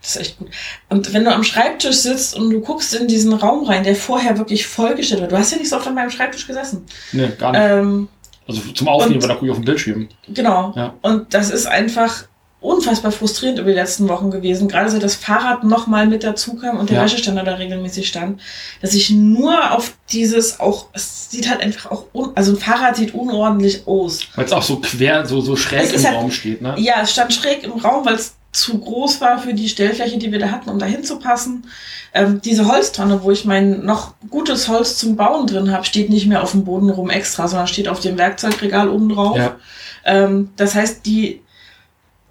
[0.00, 0.48] Das ist echt gut.
[0.88, 4.36] Und wenn du am Schreibtisch sitzt und du guckst in diesen Raum rein, der vorher
[4.36, 6.84] wirklich vollgestellt wird, du hast ja nicht so oft an meinem Schreibtisch gesessen.
[7.12, 7.60] Nee, gar nicht.
[7.62, 8.08] Ähm,
[8.48, 10.08] also zum Aufnehmen, und- weil da gucke ich auf dem Bildschirm.
[10.28, 10.72] genau.
[10.76, 10.94] Ja.
[11.02, 12.24] Und das ist einfach
[12.60, 14.68] unfassbar frustrierend über die letzten Wochen gewesen.
[14.68, 17.02] Gerade seit das Fahrrad nochmal mit dazu kam und der Ja.
[17.04, 18.40] Wäscheständer da regelmäßig stand,
[18.80, 22.94] dass ich nur auf dieses auch, es sieht halt einfach auch, un, also ein Fahrrad
[22.94, 24.20] sieht unordentlich aus.
[24.36, 26.76] Weil es auch so quer, so, so schräg Es im halt- Raum steht, ne?
[26.78, 30.30] Ja, es stand schräg im Raum, weil es zu groß war für die Stellfläche, die
[30.30, 31.64] wir da hatten, um da hinzupassen.
[32.12, 36.26] Ähm, diese Holztonne, wo ich mein noch gutes Holz zum Bauen drin habe, steht nicht
[36.26, 39.38] mehr auf dem Boden rum extra, sondern steht auf dem Werkzeugregal oben drauf.
[39.38, 39.56] Ja.
[40.04, 41.40] Ähm, das heißt, die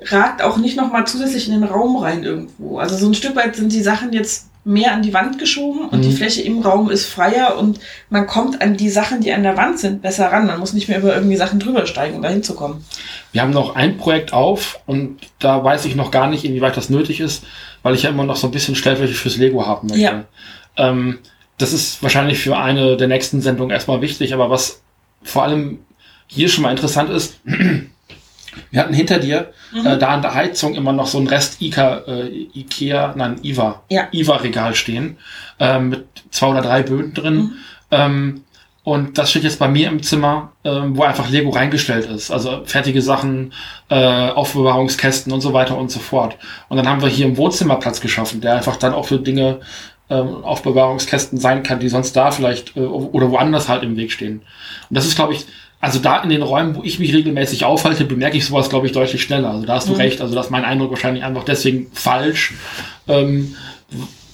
[0.03, 2.77] ragt auch nicht nochmal zusätzlich in den Raum rein irgendwo.
[2.77, 5.99] Also so ein Stück weit sind die Sachen jetzt mehr an die Wand geschoben und
[5.99, 6.03] Mhm.
[6.03, 9.57] die Fläche im Raum ist freier und man kommt an die Sachen, die an der
[9.57, 10.45] Wand sind, besser ran.
[10.45, 12.85] Man muss nicht mehr über irgendwie Sachen drüber steigen, um da hinzukommen.
[13.31, 16.89] Wir haben noch ein Projekt auf und da weiß ich noch gar nicht, inwieweit das
[16.91, 17.43] nötig ist,
[17.81, 20.03] weil ich ja immer noch so ein bisschen Stellfläche fürs Lego haben möchte.
[20.03, 20.23] Ja.
[20.77, 21.17] Ähm,
[21.57, 24.81] das ist wahrscheinlich für eine der nächsten Sendungen erstmal wichtig, aber was
[25.23, 25.79] vor allem
[26.27, 27.39] hier schon mal interessant ist,
[28.71, 29.85] wir hatten hinter dir Mhm.
[29.85, 33.83] äh, da an der Heizung immer noch so ein Rest Ika, äh, Ikea, nein, Iva,
[33.89, 34.07] Ja.
[34.11, 35.17] Iva-Regal stehen,
[35.59, 37.35] ähm, mit zwei oder drei Böden drin.
[37.35, 37.51] Mhm.
[37.91, 38.41] Ähm,
[38.83, 42.31] und das steht jetzt bei mir im Zimmer, ähm, wo einfach Lego reingestellt ist.
[42.31, 43.53] Also fertige Sachen,
[43.89, 46.35] äh, Aufbewahrungskästen und so weiter und so fort.
[46.67, 49.59] Und dann haben wir hier im Wohnzimmer Platz geschaffen, der einfach dann auch für Dinge
[50.09, 54.41] ähm, Aufbewahrungskästen sein kann, die sonst da vielleicht äh, oder woanders halt im Weg stehen.
[54.89, 55.45] Und das ist, glaube ich,
[55.81, 58.93] also da in den Räumen, wo ich mich regelmäßig aufhalte, bemerke ich sowas, glaube ich,
[58.93, 59.49] deutlich schneller.
[59.51, 59.97] Also da hast du Mhm.
[59.99, 60.21] recht.
[60.21, 62.53] Also das ist mein Eindruck wahrscheinlich einfach deswegen falsch,
[63.07, 63.55] ähm,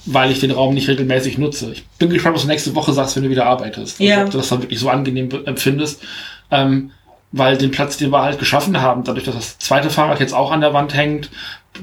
[0.04, 1.70] weil ich den Raum nicht regelmäßig nutze.
[1.72, 4.00] Ich bin gespannt, was du nächste Woche sagst, wenn du wieder arbeitest.
[4.00, 4.24] Also Ja.
[4.24, 6.02] ob du das dann wirklich so angenehm empfindest.
[6.50, 6.90] Ähm,
[7.32, 10.50] weil den Platz, den wir halt geschaffen haben, dadurch, dass das zweite Fahrrad jetzt auch
[10.50, 11.30] an der Wand hängt,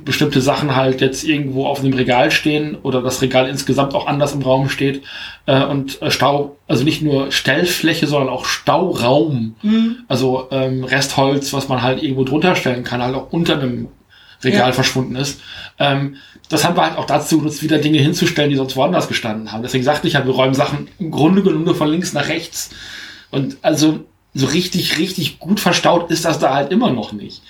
[0.04, 4.34] bestimmte Sachen halt jetzt irgendwo auf einem Regal stehen oder das Regal insgesamt auch anders
[4.34, 5.04] im Raum steht
[5.46, 9.98] äh, und äh, Stau, also nicht nur Stellfläche, sondern auch Stauraum, Mhm.
[10.08, 13.88] also ähm, Restholz, was man halt irgendwo drunter stellen kann, halt auch unter einem
[14.44, 14.74] Regal Ja.
[14.74, 15.40] verschwunden ist.
[15.80, 16.16] Ähm,
[16.50, 19.64] das haben wir halt auch dazu genutzt, wieder Dinge hinzustellen, die sonst woanders gestanden haben.
[19.64, 22.72] Deswegen sagte ich ja, wir räumen Sachen im Grunde genommen nur von links nach rechts.
[23.32, 24.02] Und also
[24.36, 27.42] so richtig, richtig gut verstaut ist das da halt immer noch nicht.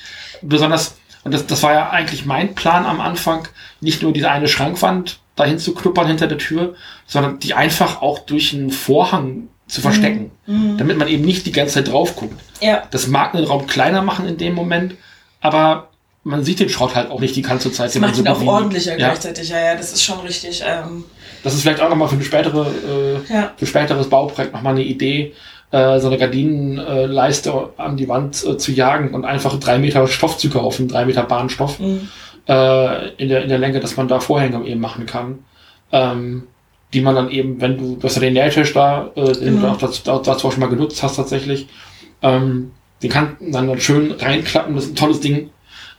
[0.41, 3.47] Besonders, und das, das war ja eigentlich mein Plan am Anfang,
[3.81, 6.75] nicht nur diese eine Schrankwand dahin zu knuppern hinter der Tür,
[7.07, 10.77] sondern die einfach auch durch einen Vorhang zu verstecken, Mhm.
[10.77, 12.39] damit man eben nicht die ganze Zeit drauf guckt.
[12.61, 14.93] Ja, Das mag einen Raum kleiner machen in dem Moment,
[15.41, 15.89] aber
[16.23, 17.87] man sieht den Schrott halt auch nicht die ganze Zeit.
[17.87, 19.49] das den man macht so ihn auch ordentlicher Ja, gleichzeitig.
[19.49, 20.63] Ja, ja, das ist schon richtig.
[20.65, 21.03] Ähm,
[21.43, 22.67] das ist vielleicht auch nochmal für eine spätere,
[23.29, 23.51] äh, ja.
[23.57, 25.33] für späteres Bauprojekt nochmal eine Idee,
[25.71, 30.37] äh, so eine Gardinenleiste an die Wand äh, zu jagen und einfach drei Meter Stoff
[30.37, 32.07] zu kaufen, drei Meter Bahnstoff Mhm.
[32.47, 35.39] äh, in, der, in der Länge, dass man da Vorhänge eben machen kann.
[35.91, 36.43] Ähm,
[36.93, 39.61] die man dann eben, wenn du, du hast ja den Nähtisch da, äh, den du
[39.61, 39.73] Genau.
[39.73, 41.67] auch dazu, dazu auch schon mal genutzt hast tatsächlich,
[42.21, 42.71] ähm,
[43.03, 45.49] den kann man dann schön reinklappen, das ist ein tolles Ding,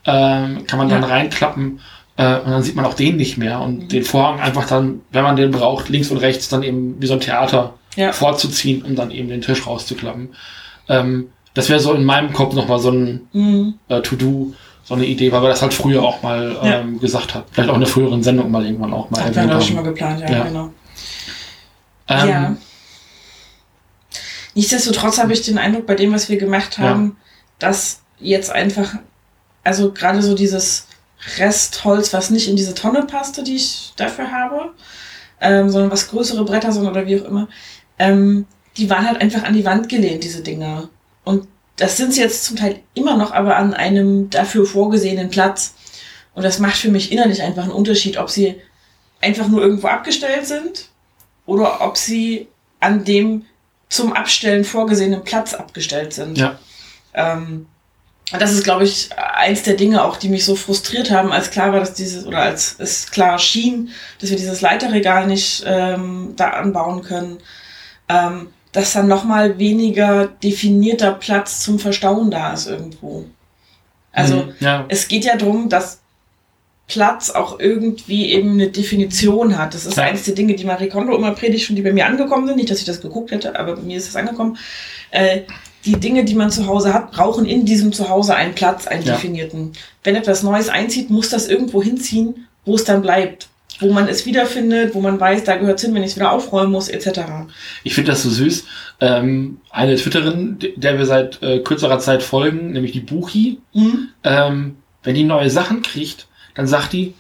[0.07, 1.09] ähm, kann man dann Ja.
[1.09, 1.81] reinklappen
[2.17, 3.89] äh, und dann sieht man auch den nicht mehr und Mhm.
[3.89, 7.14] den Vorhang einfach dann, wenn man den braucht, links und rechts dann eben wie so
[7.14, 8.12] ein Theater Ja.
[8.12, 10.31] vorzuziehen, um dann eben den Tisch rauszuklappen.
[10.89, 13.75] Ähm, das wäre so in meinem Kopf nochmal so ein Mhm.
[13.89, 14.53] äh, To-Do,
[14.85, 16.81] so eine Idee, weil wir das halt früher auch mal Ja.
[16.81, 17.45] ähm, gesagt haben.
[17.51, 19.83] Vielleicht auch in einer früheren Sendung mal irgendwann auch mal Hat erwähnt auch schon mal
[19.83, 20.45] geplant, ja, Ja.
[20.45, 20.71] genau.
[22.09, 22.57] Ähm, ja.
[24.55, 27.17] Nichtsdestotrotz habe ich den Eindruck, bei dem, was wir gemacht haben,
[27.59, 28.95] dass jetzt einfach,
[29.64, 30.87] also gerade so dieses
[31.39, 34.73] Restholz, was nicht in diese Tonne passte, die ich dafür habe,
[35.41, 37.49] ähm, sondern was größere Bretter sind oder wie auch immer,
[37.99, 38.47] ähm,
[38.77, 40.89] die waren halt einfach an die Wand gelehnt, diese Dinger.
[41.25, 45.75] Und das sind sie jetzt zum Teil immer noch, aber an einem dafür vorgesehenen Platz.
[46.35, 48.61] Und das macht für mich innerlich einfach einen Unterschied, ob sie
[49.21, 50.91] einfach nur irgendwo abgestellt sind
[51.47, 52.49] oder ob sie
[52.80, 53.47] an dem
[53.88, 56.38] zum Abstellen vorgesehenen Platz abgestellt sind.
[56.38, 56.59] Ja.
[57.14, 57.67] Ähm,
[58.33, 61.73] das ist, glaube ich, eins der Dinge auch, die mich so frustriert haben, als klar
[61.73, 63.91] war, dass dieses, oder als es klar schien,
[64.21, 67.39] dass wir dieses Leiterregal nicht ähm, da anbauen können,
[68.09, 73.27] ähm, dass dann nochmal weniger definierter Platz zum Verstauen da ist irgendwo.
[74.13, 76.01] Also mhm, ja, es geht ja darum, dass
[76.89, 79.75] Platz auch irgendwie eben eine Definition hat.
[79.75, 80.05] Das ist Ja.
[80.05, 82.57] eins der Dinge, die Marie Kondo immer predigt und die bei mir angekommen sind.
[82.57, 84.57] Nicht, dass ich das geguckt hätte, aber bei mir ist das angekommen.
[85.11, 85.43] Äh,
[85.87, 89.13] die Dinge, die man zu Hause hat, brauchen in diesem Zuhause einen Platz, einen Ja.
[89.14, 89.72] definierten.
[90.04, 93.49] Wenn etwas Neues einzieht, muss das irgendwo hinziehen, wo es dann bleibt.
[93.79, 96.72] wo man es wiederfindet, wo man weiß, da gehört hin, wenn ich es wieder aufräumen
[96.72, 97.21] muss, etc.
[97.84, 98.64] Ich finde das so süß.
[99.00, 104.08] Ähm, eine Twitterin, der wir seit äh, kürzerer Zeit folgen, nämlich die Buchi, Mhm.
[104.25, 107.13] ähm, wenn die neue Sachen kriegt, dann sagt die,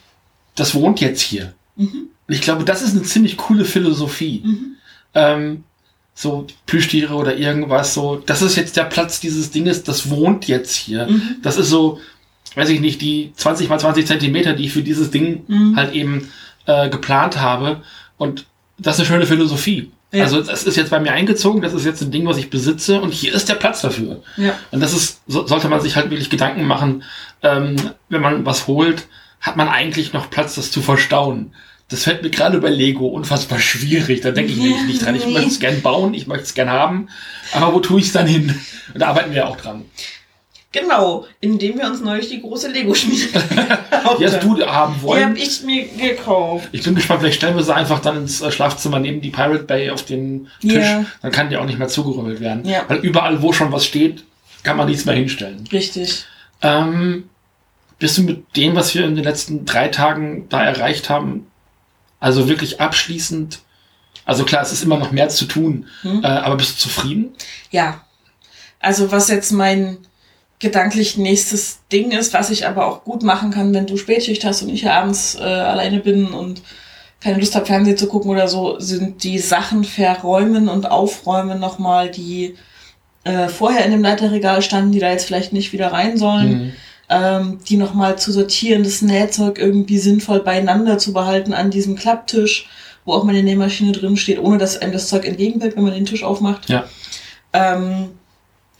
[0.54, 1.52] das wohnt jetzt hier.
[1.76, 2.08] Mhm.
[2.26, 4.40] Und ich glaube, das ist eine ziemlich coole Philosophie.
[4.42, 4.76] Mhm.
[5.12, 5.64] Ähm,
[6.18, 10.74] so Plüschtiere oder irgendwas so, das ist jetzt der Platz dieses Dinges, das wohnt jetzt
[10.74, 11.06] hier.
[11.06, 11.36] Mhm.
[11.42, 12.00] Das ist so,
[12.54, 15.76] weiß ich nicht, die 20 mal 20 Zentimeter, die ich für dieses Ding Mhm.
[15.76, 16.30] halt eben
[16.64, 17.82] äh, geplant habe.
[18.16, 18.46] Und
[18.78, 19.90] das ist eine schöne Philosophie.
[20.10, 20.24] Ja.
[20.24, 23.00] Also das ist jetzt bei mir eingezogen, das ist jetzt ein Ding, was ich besitze
[23.02, 24.22] und hier ist der Platz dafür.
[24.38, 24.54] Ja.
[24.70, 27.02] Und das ist, so, sollte man sich halt wirklich Gedanken machen,
[27.42, 27.76] ähm,
[28.08, 29.06] wenn man was holt,
[29.42, 31.52] hat man eigentlich noch Platz, das zu verstauen.
[31.88, 34.20] Das fällt mir gerade bei Lego unfassbar schwierig.
[34.20, 35.14] Da denke ich nämlich nicht dran.
[35.14, 37.08] Ich möchte es gern bauen, ich möchte es gern haben,
[37.52, 38.58] aber wo tue ich es dann hin?
[38.92, 39.84] Und da arbeiten wir auch dran.
[40.72, 43.28] Genau, indem wir uns neulich die große Lego-Schmiede
[44.18, 45.24] Die hast du haben Die wollen.
[45.24, 46.68] habe ich mir gekauft.
[46.72, 49.64] Ich bin gespannt, vielleicht stellen wir sie einfach dann ins äh, Schlafzimmer neben die Pirate
[49.64, 50.74] Bay auf den Tisch.
[50.74, 51.06] Ja.
[51.22, 52.66] Dann kann die auch nicht mehr zugerümmelt werden.
[52.68, 52.84] Ja.
[52.88, 54.24] Weil überall, wo schon was steht,
[54.64, 55.64] kann man nichts mehr hinstellen.
[55.72, 56.26] Richtig.
[56.60, 57.30] Ähm,
[57.98, 61.46] bist du mit dem, was wir in den letzten drei Tagen da erreicht haben,
[62.20, 63.60] also wirklich abschließend?
[64.24, 66.22] Also klar, es ist immer noch mehr zu tun, Hm?
[66.24, 67.34] äh, aber bist du zufrieden?
[67.70, 68.00] Ja.
[68.80, 69.98] Also was jetzt mein
[70.58, 74.62] gedanklich nächstes Ding ist, was ich aber auch gut machen kann, wenn du Spätschicht hast
[74.62, 76.62] und ich ja abends äh, alleine bin und
[77.20, 82.10] keine Lust habe, Fernsehen zu gucken oder so, sind die Sachen verräumen und aufräumen nochmal,
[82.10, 82.54] die
[83.24, 86.66] äh, vorher in dem Leiterregal standen, die da jetzt vielleicht nicht wieder rein sollen.
[86.66, 86.72] Mhm.
[87.08, 92.68] Ähm, die nochmal zu sortieren, das Nähzeug irgendwie sinnvoll beieinander zu behalten an diesem Klapptisch,
[93.04, 96.06] wo auch meine Nähmaschine drin steht, ohne dass einem das Zeug entgegenfällt, wenn man den
[96.06, 96.68] Tisch aufmacht.
[96.68, 96.84] Ja.
[97.52, 98.08] Ähm,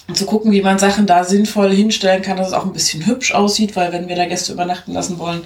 [0.09, 3.07] und zu gucken, wie man Sachen da sinnvoll hinstellen kann, dass es auch ein bisschen
[3.07, 5.43] hübsch aussieht, weil wenn wir da Gäste übernachten lassen wollen,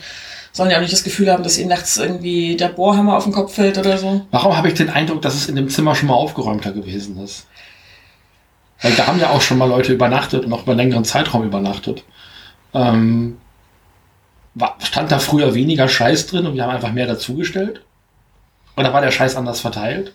[0.53, 3.33] sollen die auch nicht das Gefühl haben, dass ihnen nachts irgendwie der Bohrhammer auf den
[3.33, 4.27] Kopf fällt oder so.
[4.31, 7.47] Warum habe ich den Eindruck, dass es in dem Zimmer schon mal aufgeräumter gewesen ist?
[8.83, 11.45] Weil da haben ja auch schon mal Leute übernachtet und auch über einen längeren Zeitraum
[11.45, 12.05] übernachtet.
[12.75, 13.39] Ähm,
[14.55, 17.83] war, stand da früher weniger Scheiß drin und wir haben einfach mehr dazugestellt?
[18.77, 20.13] Oder war der Scheiß anders verteilt?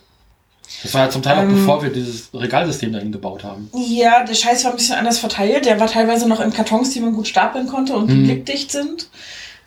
[0.82, 1.54] Das war ja zum Teil auch Ähm.
[1.54, 3.70] bevor wir dieses Regalsystem dahin gebaut haben.
[3.74, 5.64] Ja, der Scheiß war ein bisschen anders verteilt.
[5.64, 8.24] Der war teilweise noch in Kartons, die man gut stapeln konnte und die Mhm.
[8.24, 9.08] blickdicht sind.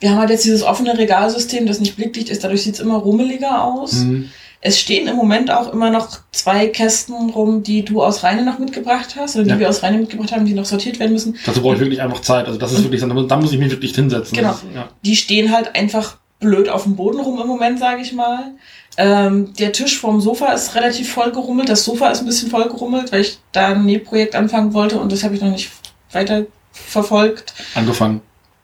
[0.01, 2.43] Wir haben halt jetzt dieses offene Regalsystem, das nicht blickdicht ist.
[2.43, 3.93] Dadurch sieht es immer rummeliger aus.
[3.93, 4.29] Mhm.
[4.61, 8.59] Es stehen im Moment auch immer noch zwei Kästen rum, die du aus Rheine noch
[8.59, 9.59] mitgebracht hast, oder die Ja.
[9.59, 11.37] wir aus Rheine mitgebracht haben, die noch sortiert werden müssen.
[11.45, 12.45] Dazu brauche ich wirklich einfach Zeit.
[12.45, 14.35] Also das ist wirklich, da muss ich mich wirklich hinsetzen.
[14.37, 14.51] Genau.
[14.51, 14.89] Ist, ja.
[15.05, 18.51] Die stehen halt einfach blöd auf dem Boden rum im Moment, sage ich mal.
[18.97, 21.69] Ähm, der Tisch vorm Sofa ist relativ voll gerummelt.
[21.69, 25.11] Das Sofa ist ein bisschen voll gerummelt, weil ich da ein Nähprojekt anfangen wollte und
[25.11, 25.71] das habe ich noch nicht
[26.11, 27.53] weiter verfolgt.
[27.75, 28.19] Angefangen.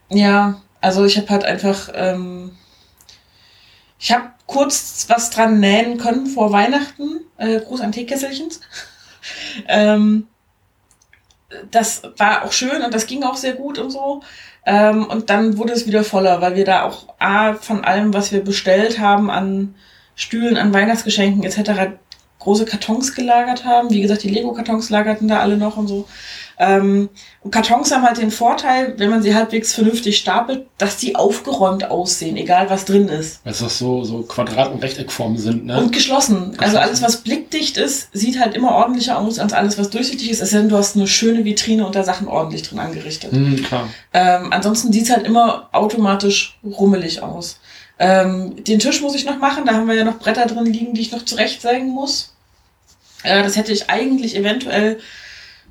[0.09, 2.51] Ja, also ich habe halt einfach, ähm,
[3.99, 8.61] ich habe kurz was dran nähen können vor Weihnachten, äh, Gruß an Teekesselchens.
[9.67, 10.27] ähm,
[11.71, 14.21] das war auch schön und das ging auch sehr gut und so.
[14.65, 18.31] Ähm, und dann wurde es wieder voller, weil wir da auch A, von allem, was
[18.31, 19.75] wir bestellt haben an
[20.15, 21.93] Stühlen, an Weihnachtsgeschenken etc.,
[22.39, 23.89] große Kartons gelagert haben.
[23.89, 26.07] Wie gesagt, die Lego-Kartons lagerten da alle noch und so.
[26.57, 27.09] Ähm,
[27.41, 31.89] und Kartons haben halt den Vorteil, wenn man sie halbwegs vernünftig stapelt, dass die aufgeräumt
[31.89, 33.41] aussehen, egal was drin ist.
[33.43, 35.77] Weil das so, so Quadrat- und Rechteckformen sind, ne?
[35.77, 36.53] Und geschlossen.
[36.57, 36.77] Also Geschlossen.
[36.77, 40.41] alles, was blickdicht ist, sieht halt immer ordentlicher aus als alles, was durchsichtig ist.
[40.41, 43.31] Es sei denn, du hast eine schöne Vitrine und da Sachen ordentlich drin angerichtet.
[43.31, 43.89] Hm, klar.
[44.13, 47.59] Ähm, ansonsten sieht's halt immer automatisch rummelig aus.
[47.99, 49.65] Ähm, den Tisch muss ich noch machen.
[49.65, 52.33] Da haben wir ja noch Bretter drin liegen, die ich noch zurechtsägen muss.
[53.23, 54.99] Äh, das hätte ich eigentlich eventuell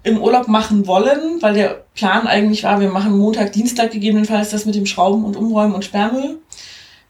[0.04, 4.66] im Urlaub machen wollen, weil der Plan eigentlich war, wir machen Montag, Dienstag gegebenenfalls das
[4.66, 6.38] mit dem Schrauben und Umräumen und Sperrmüll.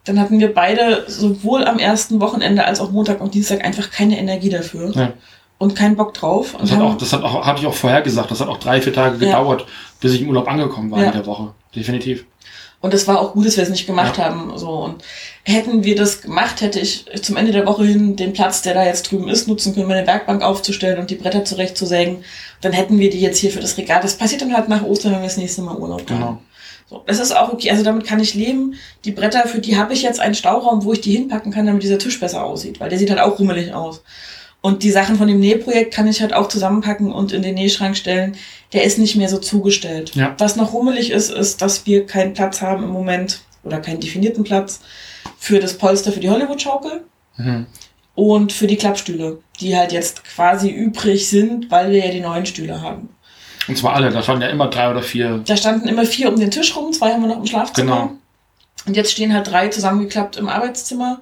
[0.05, 4.19] Dann hatten wir beide sowohl am ersten Wochenende als auch Montag und Dienstag einfach keine
[4.19, 5.13] Energie dafür Ja.
[5.59, 6.55] und keinen Bock drauf.
[6.61, 8.81] Das hat auch, das hat auch, hatte ich auch vorher gesagt, das hat auch drei,
[8.81, 9.27] vier Tage Ja.
[9.39, 9.67] gedauert,
[10.01, 11.07] bis ich im Urlaub angekommen war Ja.
[11.07, 11.53] in der Woche.
[11.75, 12.27] Definitiv.
[12.85, 14.27] Und es war auch gut, dass wir es nicht gemacht Ja.
[14.27, 14.59] haben.
[14.59, 14.69] So.
[14.69, 15.03] Und
[15.43, 18.85] hätten wir das gemacht, hätte ich zum Ende der Woche hin den Platz, der da
[18.85, 22.25] jetzt drüben ist, nutzen können, meine Werkbank aufzustellen und die Bretter zurechtzusägen.
[22.61, 24.03] Dann hätten wir die jetzt hier für das Regal.
[24.03, 26.19] Das passiert dann halt nach Ostern, wenn wir das nächste Mal Urlaub haben.
[26.19, 26.39] Genau.
[26.91, 27.71] So, das ist auch okay.
[27.71, 28.75] Also damit kann ich leben.
[29.07, 31.83] Die Bretter, für die habe ich jetzt einen Stauraum, wo ich die hinpacken kann, damit
[31.83, 32.81] dieser Tisch besser aussieht.
[32.81, 34.03] Weil der sieht halt auch rummelig aus.
[34.65, 37.99] Und die Sachen von dem Nähprojekt kann ich halt auch zusammenpacken und in den Nähschrank
[37.99, 38.35] stellen.
[38.73, 40.13] Der ist nicht mehr so zugestellt.
[40.15, 40.35] Ja.
[40.39, 44.43] Was noch rummelig ist, ist, dass wir keinen Platz haben im Moment oder keinen definierten
[44.43, 44.81] Platz
[45.39, 47.05] für das Polster für die Hollywood-Schaukel
[47.37, 47.67] Mhm.
[48.15, 52.47] und für die Klappstühle, die halt jetzt quasi übrig sind, weil wir ja die neuen
[52.47, 53.11] Stühle haben.
[53.69, 55.43] Und zwar alle, da standen ja immer drei oder vier.
[55.45, 57.97] Da standen immer vier um den Tisch rum, zwei haben wir noch im Schlafzimmer.
[57.97, 58.13] Genau.
[58.87, 61.21] Und jetzt stehen halt drei zusammengeklappt im Arbeitszimmer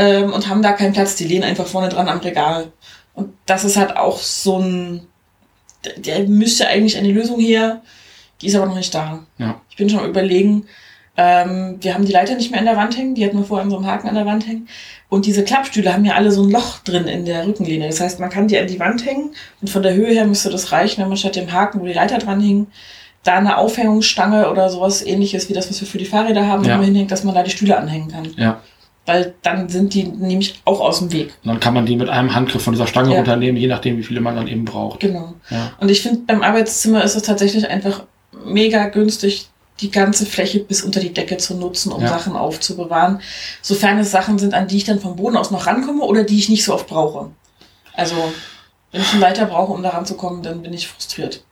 [0.00, 1.14] ähm, und haben da keinen Platz.
[1.16, 2.72] Die lehnen einfach vorne dran am Regal.
[3.14, 5.02] Und das ist halt auch so ein,
[5.96, 7.82] der, müsste eigentlich eine Lösung her,
[8.40, 9.20] die ist aber noch nicht da.
[9.36, 9.60] Ja.
[9.68, 10.66] Ich bin schon am überlegen,
[11.18, 13.64] ähm, wir haben die Leiter nicht mehr an der Wand hängen, die hatten wir vorher
[13.64, 14.68] an so einem Haken an der Wand hängen.
[15.10, 17.88] Und diese Klappstühle haben ja alle so ein Loch drin in der Rückenlehne.
[17.88, 20.48] Das heißt, man kann die an die Wand hängen und von der Höhe her müsste
[20.48, 22.68] das reichen, wenn man statt dem Haken, wo die Leiter dran hingen,
[23.22, 26.80] da eine Aufhängungsstange oder sowas ähnliches wie das, was wir für die Fahrräder haben, ja.
[26.80, 28.32] hinhängt, dass man da die Stühle anhängen kann.
[28.38, 28.60] Ja.
[29.06, 31.32] Weil dann sind die nämlich auch aus dem Weg.
[31.42, 33.16] Und dann kann man die mit einem Handgriff von dieser Stange Ja.
[33.16, 35.00] runternehmen, je nachdem, wie viele man dann eben braucht.
[35.00, 35.34] Genau.
[35.48, 35.72] Ja.
[35.80, 38.04] Und ich finde, beim Arbeitszimmer ist es tatsächlich einfach
[38.44, 39.48] mega günstig,
[39.80, 42.08] die ganze Fläche bis unter die Decke zu nutzen, um Ja.
[42.08, 43.20] Sachen aufzubewahren.
[43.62, 46.38] Sofern es Sachen sind, an die ich dann vom Boden aus noch rankomme oder die
[46.38, 47.30] ich nicht so oft brauche.
[47.94, 48.14] Also,
[48.92, 51.42] wenn ich einen Leiter brauche, um da ranzukommen, dann bin ich frustriert.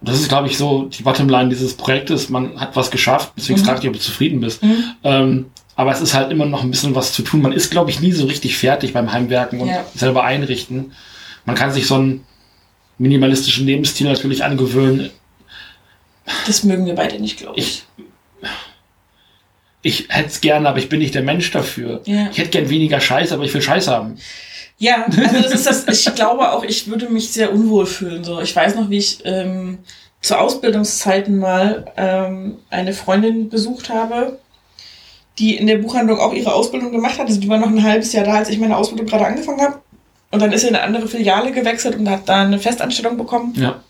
[0.00, 2.28] Und das ist, glaube ich, so die Bottomline dieses Projektes.
[2.28, 3.64] Man hat was geschafft, deswegen Mhm.
[3.64, 4.62] frage ich, ob du zufrieden bist.
[4.62, 4.84] Mhm.
[5.04, 5.46] Ähm,
[5.76, 7.42] aber es ist halt immer noch ein bisschen was zu tun.
[7.42, 9.84] Man ist, glaube ich, nie so richtig fertig beim Heimwerken und Ja.
[9.94, 10.92] selber einrichten.
[11.44, 12.24] Man kann sich so einen
[12.98, 15.10] minimalistischen Lebensstil natürlich angewöhnen.
[16.46, 17.84] Das mögen wir beide nicht, glaube ich.
[19.84, 22.02] Ich hätte es gerne, aber ich bin nicht der Mensch dafür.
[22.04, 22.28] Ja.
[22.30, 24.16] Ich hätte gern weniger Scheiß, aber ich will Scheiß haben.
[24.78, 28.22] Ja, also das ist das, ich glaube auch, ich würde mich sehr unwohl fühlen.
[28.24, 29.78] So, ich weiß noch, wie ich ähm,
[30.20, 34.38] zu Ausbildungszeiten mal ähm, eine Freundin besucht habe,
[35.38, 37.26] die in der Buchhandlung auch ihre Ausbildung gemacht hat.
[37.26, 39.80] Also die war noch ein halbes Jahr da, als ich meine Ausbildung gerade angefangen habe.
[40.30, 43.54] Und dann ist sie in eine andere Filiale gewechselt und hat da eine Festanstellung bekommen
[43.56, 43.82] Ja.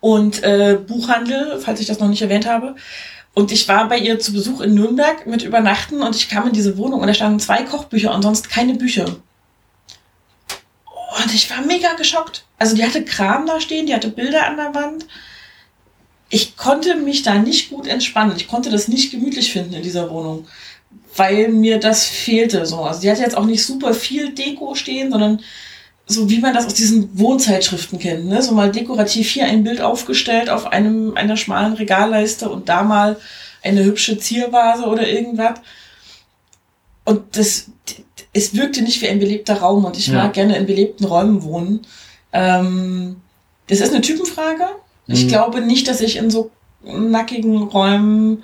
[0.00, 2.74] und äh, Buchhandel, falls ich das noch nicht erwähnt habe.
[3.34, 6.52] Und ich war bei ihr zu Besuch in Nürnberg mit Übernachten und ich kam in
[6.52, 9.06] diese Wohnung und da standen zwei Kochbücher und sonst keine Bücher.
[11.24, 12.44] Und ich war mega geschockt.
[12.58, 15.06] Also die hatte Kram da stehen, die hatte Bilder an der Wand.
[16.34, 18.34] Ich konnte mich da nicht gut entspannen.
[18.36, 20.46] Ich konnte das nicht gemütlich finden in dieser Wohnung,
[21.14, 22.64] weil mir das fehlte.
[22.64, 22.80] So.
[22.80, 25.42] Also die hatte jetzt auch nicht super viel Deko stehen, sondern
[26.06, 28.42] so wie man das aus diesen Wohnzeitschriften kennt, ne?
[28.42, 33.18] So mal dekorativ hier ein Bild aufgestellt auf einem einer schmalen Regalleiste und da mal
[33.62, 35.60] eine hübsche Ziervase oder irgendwas.
[37.04, 37.66] Und das,
[38.32, 40.14] es wirkte nicht wie ein belebter Raum und ich Ja.
[40.14, 41.86] mag gerne in belebten Räumen wohnen.
[42.32, 43.16] Ähm,
[43.66, 44.64] das ist eine Typenfrage.
[45.12, 45.28] Ich Mhm.
[45.28, 46.50] glaube nicht, dass ich in so
[46.82, 48.42] nackigen Räumen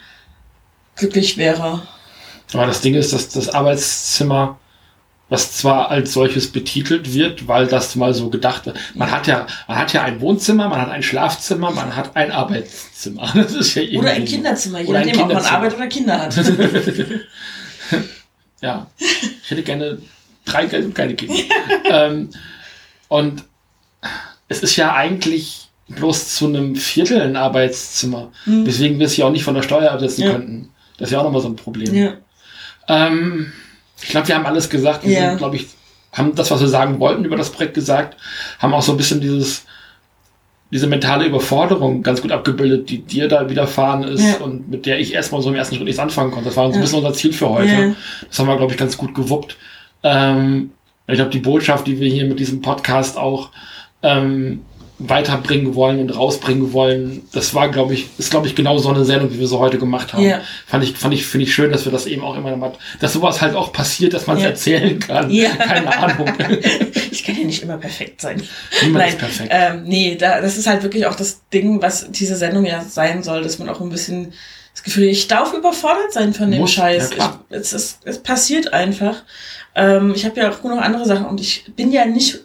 [0.97, 1.83] glücklich wäre.
[2.53, 4.59] Aber das Ding ist, dass das Arbeitszimmer,
[5.29, 8.79] was zwar als solches betitelt wird, weil das mal so gedacht wird.
[8.95, 12.33] Man hat ja, man hat ja ein Wohnzimmer, man hat ein Schlafzimmer, man hat ein
[12.33, 13.31] Arbeitszimmer.
[13.35, 14.25] Das ist ja Oder ein.
[14.25, 15.45] Kinderzimmer, je nachdem, ob man.
[15.45, 16.35] Arbeit oder Kinder hat.
[18.61, 18.89] Ja,
[19.43, 19.99] ich hätte gerne
[20.45, 21.35] drei Geld und keine Kinder.
[21.91, 22.31] ähm,
[23.07, 23.45] und
[24.49, 28.67] es ist ja eigentlich bloß zu einem Viertel ein Arbeitszimmer, Hm.
[28.67, 30.33] weswegen wir es ja auch nicht von der Steuer absetzen Ja.
[30.33, 30.69] könnten.
[30.99, 31.95] Das ist ja auch nochmal so ein Problem.
[31.95, 32.13] Ja.
[32.89, 33.53] Ähm,
[34.03, 35.05] ich glaube, wir haben alles gesagt.
[35.05, 35.29] Wir Ja.
[35.31, 35.67] sind, glaube ich,
[36.13, 38.17] haben das, was wir sagen wollten über das Projekt gesagt,
[38.59, 39.65] haben auch so ein bisschen dieses,
[40.71, 44.45] diese mentale Überforderung ganz gut abgebildet, die dir da widerfahren ist Ja.
[44.45, 46.49] und mit der ich erstmal so im ersten Schritt nichts anfangen konnte.
[46.49, 47.95] Das war so ein bisschen unser Ziel für heute.
[48.29, 49.57] Das haben wir, glaube ich, ganz gut gewuppt.
[50.03, 50.73] Ähm,
[51.07, 53.51] ich glaube, die Botschaft, die wir hier mit diesem Podcast auch
[54.03, 54.61] ähm,
[54.99, 59.05] weiterbringen wollen und rausbringen wollen, das war, glaube ich, ist, glaube ich, genau so eine
[59.05, 60.23] Sendung, wie wir sie heute gemacht haben.
[60.25, 60.41] Ja.
[60.67, 63.13] Fand ich, fand ich, finde ich schön, dass wir das eben auch immer mal, dass
[63.13, 64.49] sowas halt auch passiert, dass man es Ja.
[64.51, 65.31] erzählen kann.
[65.31, 65.51] Ja.
[65.57, 66.29] Keine Ahnung.
[67.11, 68.41] Ich kann ja nicht immer perfekt sein.
[68.83, 69.49] Niemand Nein, ist perfekt.
[69.53, 73.23] Ähm, nee, da, das ist halt wirklich auch das Ding, was diese Sendung ja sein
[73.23, 74.33] soll, dass man auch ein bisschen
[74.73, 77.11] das Gefühl, ich darf überfordert sein von dem Muss, Scheiß.
[77.19, 79.17] ja, ich, es, ist, es passiert einfach.
[79.75, 82.41] Ähm, ich habe ja auch noch andere Sachen und ich bin ja nicht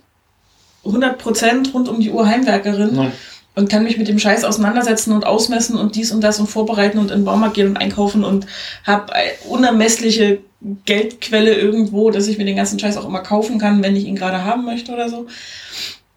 [0.86, 3.12] 100% rund um die Uhr Heimwerkerin Nein.
[3.56, 6.98] und kann mich mit dem Scheiß auseinandersetzen und ausmessen und dies und das und vorbereiten
[6.98, 8.46] und in den Baumarkt gehen und einkaufen und
[8.84, 9.14] habe
[9.48, 10.40] unermessliche
[10.86, 14.16] Geldquelle irgendwo, dass ich mir den ganzen Scheiß auch immer kaufen kann, wenn ich ihn
[14.16, 15.28] gerade haben möchte oder so.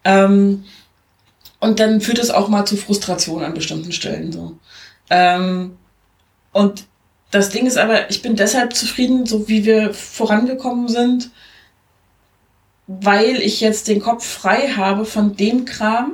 [0.03, 0.63] Ähm,
[1.59, 4.57] und dann führt es auch mal zu Frustration an bestimmten Stellen so.
[5.09, 5.77] Ähm,
[6.53, 6.85] und
[7.31, 11.29] das Ding ist aber, ich bin deshalb zufrieden, so wie wir vorangekommen sind,
[12.87, 16.13] weil ich jetzt den Kopf frei habe von dem Kram.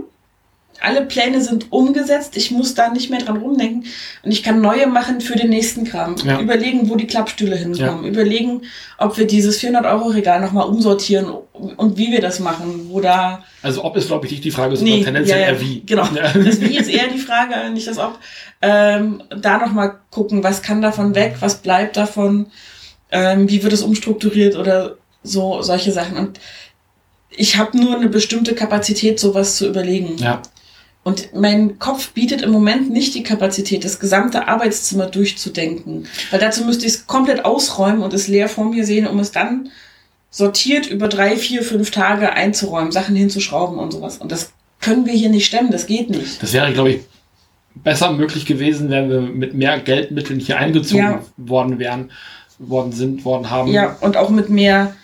[0.81, 3.85] Alle Pläne sind umgesetzt, ich muss da nicht mehr dran rumdenken
[4.23, 6.15] und ich kann neue machen für den nächsten Kram.
[6.25, 6.41] Ja.
[6.41, 8.63] Überlegen, wo die Klappstühle hinkommen, überlegen,
[8.97, 13.95] ob wir dieses 400-Euro-Regal nochmal umsortieren und wie wir das machen, wo da Also ob
[13.95, 15.83] ist, glaube ich, nicht die Frage, sondern tendenziell ja, ja, eher wie.
[15.85, 16.07] Genau.
[16.13, 16.33] Ja.
[16.33, 18.19] Das Wie ist eher die Frage, nicht das Ob.
[18.61, 22.47] Ähm, da nochmal gucken, was kann davon weg, was bleibt davon,
[23.11, 26.17] ähm, wie wird es umstrukturiert oder so, solche Sachen.
[26.17, 26.39] Und
[27.29, 30.17] ich habe nur eine bestimmte Kapazität, sowas zu überlegen.
[30.17, 30.41] Ja.
[31.03, 36.07] Und mein Kopf bietet im Moment nicht die Kapazität, das gesamte Arbeitszimmer durchzudenken.
[36.31, 39.31] Weil dazu müsste ich es komplett ausräumen und es leer vor mir sehen, um es
[39.31, 39.69] dann
[40.29, 44.17] sortiert über drei, vier, fünf Tage einzuräumen, Sachen hinzuschrauben und sowas.
[44.17, 46.41] Und das können wir hier nicht stemmen, das geht nicht.
[46.41, 46.99] Das wäre, glaube ich,
[47.75, 51.21] besser möglich gewesen, wenn wir mit mehr Geldmitteln hier eingezogen Ja.
[51.37, 52.11] worden wären,
[52.59, 53.69] worden sind, worden haben.
[53.71, 54.95] Ja, und auch mit mehr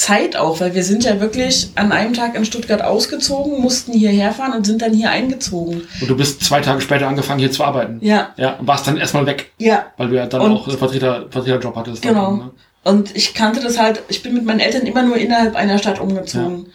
[0.00, 4.32] Zeit auch, weil wir sind ja wirklich an einem Tag in Stuttgart ausgezogen, mussten hierher
[4.32, 5.82] fahren und sind dann hier eingezogen.
[6.00, 7.98] Und du bist zwei Tage später angefangen, hier zu arbeiten.
[8.00, 9.86] Ja, Ja, und warst dann erstmal weg, ja.
[9.98, 12.00] weil du ja dann Und- auch einen Vertreter, Vertreterjob hattest.
[12.02, 12.30] Genau.
[12.30, 12.50] Dann, ne?
[12.82, 16.00] Und ich kannte das halt, ich bin mit meinen Eltern immer nur innerhalb einer Stadt
[16.00, 16.66] umgezogen.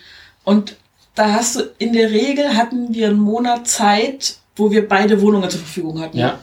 [0.44, 0.76] Und
[1.16, 5.50] da hast du, in der Regel hatten wir einen Monat Zeit, wo wir beide Wohnungen
[5.50, 6.18] zur Verfügung hatten.
[6.20, 6.38] Ja.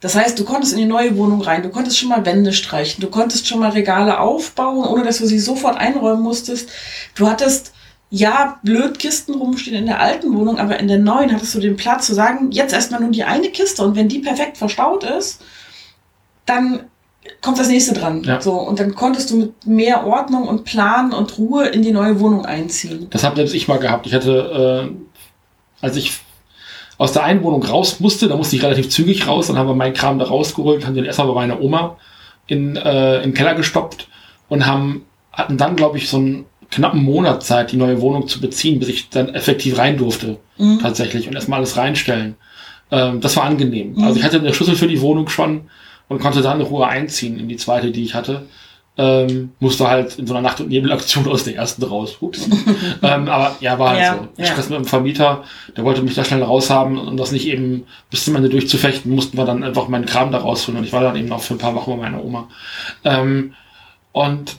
[0.00, 3.00] Das heißt, du konntest in die neue Wohnung rein, du konntest schon mal Wände streichen,
[3.00, 6.68] du konntest schon mal Regale aufbauen, ohne dass du sie sofort einräumen musstest.
[7.14, 7.72] Du hattest
[8.10, 11.76] ja blöd Kisten rumstehen in der alten Wohnung, aber in der neuen hattest du den
[11.76, 15.42] Platz zu sagen, jetzt erstmal nur die eine Kiste und wenn die perfekt verstaut ist,
[16.44, 16.84] dann
[17.40, 18.22] kommt das nächste dran.
[18.22, 18.40] Ja.
[18.40, 22.20] So, und dann konntest du mit mehr Ordnung und Plan und Ruhe in die neue
[22.20, 23.08] Wohnung einziehen.
[23.10, 24.06] Das habe selbst ich mal gehabt.
[24.06, 26.20] Ich hatte, äh, als ich
[26.98, 29.74] aus der einen Wohnung raus musste, da musste ich relativ zügig raus, dann haben wir
[29.74, 31.96] meinen Kram da rausgeholt, haben den erstmal bei meiner Oma
[32.46, 34.08] in, äh, in den Keller gestoppt
[34.48, 38.40] und haben, hatten dann, glaube ich, so einen knappen Monat Zeit, die neue Wohnung zu
[38.40, 40.78] beziehen, bis ich dann effektiv rein durfte, Mhm.
[40.80, 42.36] tatsächlich, und erstmal alles reinstellen.
[42.90, 43.94] Ähm, das war angenehm.
[43.94, 44.04] Mhm.
[44.04, 45.62] Also ich hatte eine Schlüssel für die Wohnung schon
[46.08, 48.46] und konnte dann in Ruhe einziehen in die zweite, die ich hatte.
[48.98, 52.16] Ähm, musste halt in so einer Nacht- und Nebelaktion aus der ersten raus.
[52.20, 52.48] Ups.
[53.02, 54.42] ähm, aber ja, war halt Ja, so.
[54.42, 54.46] ja.
[54.46, 55.44] Stress mit dem Vermieter,
[55.76, 59.36] der wollte mich da schnell raushaben und das nicht eben bis zum Ende durchzufechten, mussten
[59.36, 61.58] wir dann einfach meinen Kram da rausholen und ich war dann eben auch für ein
[61.58, 62.48] paar Wochen bei meiner Oma.
[63.04, 63.52] Ähm,
[64.12, 64.56] und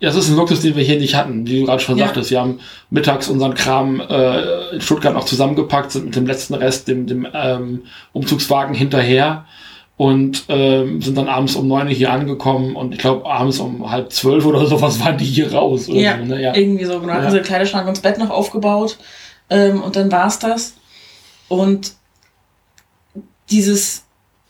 [0.00, 2.06] ja, das ist ein Luxus, den wir hier nicht hatten, wie du gerade schon Ja.
[2.06, 2.30] sagtest.
[2.32, 2.58] Wir haben
[2.90, 7.26] mittags unseren Kram äh, in Stuttgart noch zusammengepackt, sind mit dem letzten Rest, dem, dem
[7.32, 7.82] ähm,
[8.12, 9.46] Umzugswagen hinterher
[9.96, 13.90] und ähm, sind dann abends um neun Uhr hier angekommen und ich glaube abends um
[13.90, 15.88] halb zwölf oder sowas waren die hier raus.
[15.88, 16.42] Oder Ja, so, ne?
[16.42, 16.54] ja.
[16.54, 17.14] irgendwie so, genau.
[17.14, 17.20] Ja.
[17.20, 18.98] Also Kleiderschrank und das Bett noch aufgebaut
[19.48, 20.74] ähm, und dann war's das.
[21.48, 21.92] Und
[23.50, 24.04] dieses,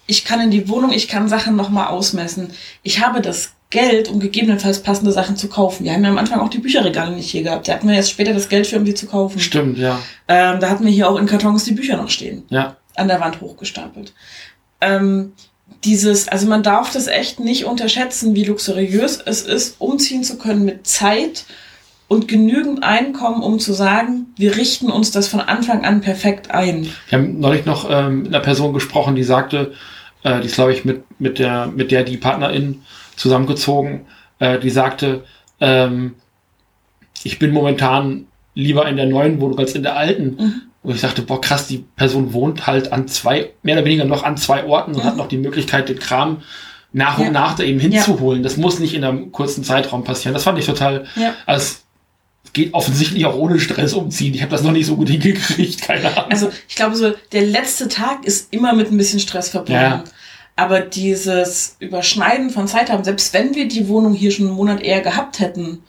[0.07, 2.51] ich kann in die Wohnung, ich kann Sachen nochmal ausmessen.
[2.83, 5.85] Ich habe das Geld, um gegebenenfalls passende Sachen zu kaufen.
[5.85, 7.69] Wir haben ja am Anfang auch die Bücherregale nicht hier gehabt.
[7.69, 9.41] Da hatten wir jetzt später das Geld für, um die zu kaufen.
[9.41, 9.99] Stimmt, ja.
[10.29, 12.77] Ähm, da hatten wir hier auch in Kartons die Bücher noch stehen Ja.
[12.95, 14.15] an der Wand hochgestapelt.
[14.81, 15.33] Ähm,
[15.85, 20.65] dieses, also man darf das echt nicht unterschätzen, wie luxuriös es ist, umziehen zu können
[20.65, 21.45] mit Zeit
[22.09, 26.89] und genügend Einkommen, um zu sagen, wir richten uns das von Anfang an perfekt ein.
[27.09, 29.73] Wir haben neulich noch ähm, mit einer Person gesprochen, die sagte,
[30.23, 32.83] äh, die ist, glaube ich, mit, mit, der, mit der die Partnerin
[33.17, 34.07] zusammengezogen,
[34.39, 35.25] äh, die sagte,
[35.61, 36.15] ähm,
[37.25, 40.37] ich bin momentan lieber in der neuen Wohnung als in der alten.
[40.39, 40.63] Mhm.
[40.87, 44.23] Und ich sagte, boah, krass, die Person wohnt halt an zwei, mehr oder weniger noch
[44.23, 45.07] an zwei Orten und Mhm.
[45.09, 46.43] hat noch die Möglichkeit, den Kram
[46.93, 47.31] nach und Ja.
[47.33, 48.43] nach da eben hinzuholen.
[48.45, 50.33] Das muss nicht in einem kurzen Zeitraum passieren.
[50.35, 51.35] Das fand ich total, Ja.
[51.45, 51.61] also
[52.45, 54.33] es geht offensichtlich auch ohne Stress umziehen.
[54.33, 56.31] Ich habe das noch nicht so gut hingekriegt, keine Ahnung.
[56.31, 59.73] Also ich glaube, so der letzte Tag ist immer mit ein bisschen Stress verbunden.
[59.83, 60.05] Ja.
[60.55, 64.81] Aber dieses Überschneiden von Zeit haben, selbst wenn wir die Wohnung hier schon einen Monat
[64.83, 65.83] eher gehabt hätten,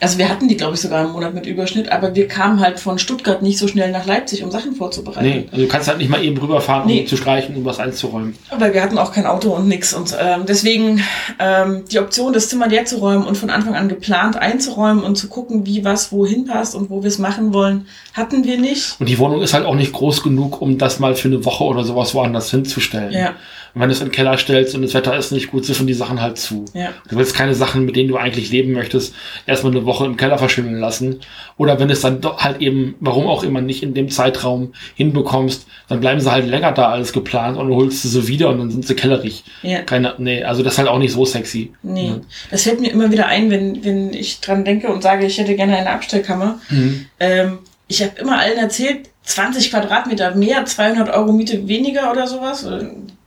[0.00, 2.78] also wir hatten die, glaube ich, sogar einen Monat mit Überschnitt, aber wir kamen halt
[2.78, 5.26] von Stuttgart nicht so schnell nach Leipzig, um Sachen vorzubereiten.
[5.26, 7.04] Nee, also du kannst halt nicht mal eben rüberfahren, um Nee.
[7.04, 8.36] zu streichen, um was einzuräumen.
[8.50, 9.94] Aber wir hatten auch kein Auto und nix.
[9.94, 11.02] Und ähm, deswegen
[11.40, 15.16] ähm, die Option, das Zimmer leer zu räumen und von Anfang an geplant einzuräumen und
[15.16, 18.96] zu gucken, wie was wohin passt und wo wir es machen wollen, hatten wir nicht.
[19.00, 21.64] Und die Wohnung ist halt auch nicht groß genug, um das mal für eine Woche
[21.64, 23.12] oder sowas woanders hinzustellen.
[23.12, 23.32] Ja,
[23.74, 25.86] Und wenn du es in den Keller stellst und das Wetter ist nicht gut, siffen
[25.86, 26.64] die Sachen halt zu.
[26.74, 26.90] ja.
[27.08, 29.14] Du willst keine Sachen, mit denen du eigentlich leben möchtest,
[29.46, 31.20] erstmal eine Woche im Keller verschimmeln lassen.
[31.56, 35.66] Oder wenn es dann doch halt eben, warum auch immer, nicht in dem Zeitraum hinbekommst,
[35.88, 38.58] dann bleiben sie halt länger da als geplant und du holst sie so wieder und
[38.58, 39.44] dann sind sie kellerig.
[39.62, 39.82] ja.
[39.82, 41.72] Keine, nee, also das ist halt auch nicht so sexy.
[41.82, 42.20] Nee, Ja.
[42.50, 45.54] das fällt mir immer wieder ein, wenn, wenn ich dran denke und sage, ich hätte
[45.56, 46.58] gerne eine Abstellkammer.
[46.70, 47.06] Mhm.
[47.20, 52.66] Ähm, ich habe immer allen erzählt, 20 Quadratmeter mehr, 200 Euro Miete weniger oder sowas,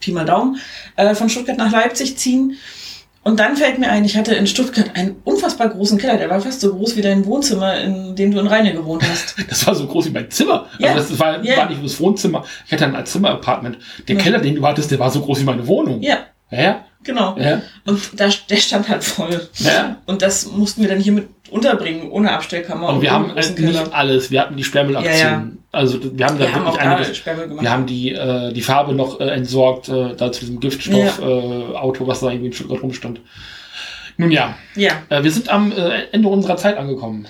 [0.02, 0.58] Pi mal Daumen,
[0.98, 2.58] äh, von Stuttgart nach Leipzig ziehen.
[3.24, 6.42] Und dann fällt mir ein, ich hatte in Stuttgart einen unfassbar großen Keller, der war
[6.42, 9.36] fast so groß wie dein Wohnzimmer, in dem du in Rheine gewohnt hast.
[9.48, 10.66] Das war so groß wie mein Zimmer.
[10.80, 10.94] Ja.
[10.96, 11.58] Also das war, Ja.
[11.58, 12.44] war nicht nur das Wohnzimmer.
[12.66, 13.78] Ich hatte ein Zimmer-Apartment.
[14.08, 14.22] Der Ja.
[14.24, 16.02] Keller, den du hattest, der war so groß wie meine Wohnung.
[16.02, 16.18] Ja,
[16.50, 16.84] Ja?
[17.04, 17.38] genau.
[17.38, 17.62] Ja?
[17.86, 19.48] Und da, der stand halt voll.
[19.60, 19.98] Ja.
[20.08, 22.90] Und das mussten wir dann hier mit unterbringen, ohne Abstellkammer.
[22.90, 24.32] Und wir haben äh, nicht alles.
[24.32, 25.16] Wir hatten die Sperrmüllaktion.
[25.16, 25.48] Ja, ja.
[25.72, 27.18] Also wir haben da Wir haben wirklich da einiges.
[27.18, 27.64] Sperrmüll gemacht.
[27.64, 31.76] Wir haben die, äh, die Farbe noch äh, entsorgt, äh, da zu diesem Giftstoff-Auto, äh,
[31.76, 33.22] Auto, was da irgendwie in Stuttgart rumstand.
[34.18, 35.72] Nun ja, ja, äh, wir sind am
[36.12, 37.28] Ende unserer Zeit angekommen.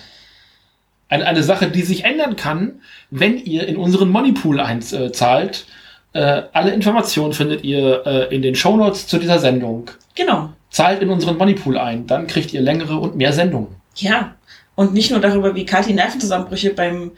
[1.08, 2.80] eine, eine Sache, die sich ändern kann,
[3.10, 5.66] wenn ihr in unseren Moneypool einzahlt.
[6.12, 9.90] Alle Informationen findet ihr in den Shownotes zu dieser Sendung.
[10.14, 10.52] Genau.
[10.68, 13.81] Zahlt in unseren Moneypool ein, dann kriegt ihr längere und mehr Sendungen.
[13.96, 14.34] Ja.
[14.74, 17.12] Und nicht nur darüber, wie Kathi Nervenzusammenbrüche beim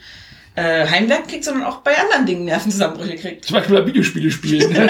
[0.55, 3.45] äh, Heimwerk kriegt, sondern auch bei anderen Dingen Nervenzusammenbrüche kriegt.
[3.45, 4.89] Zum Beispiel bei Videospiele spielen.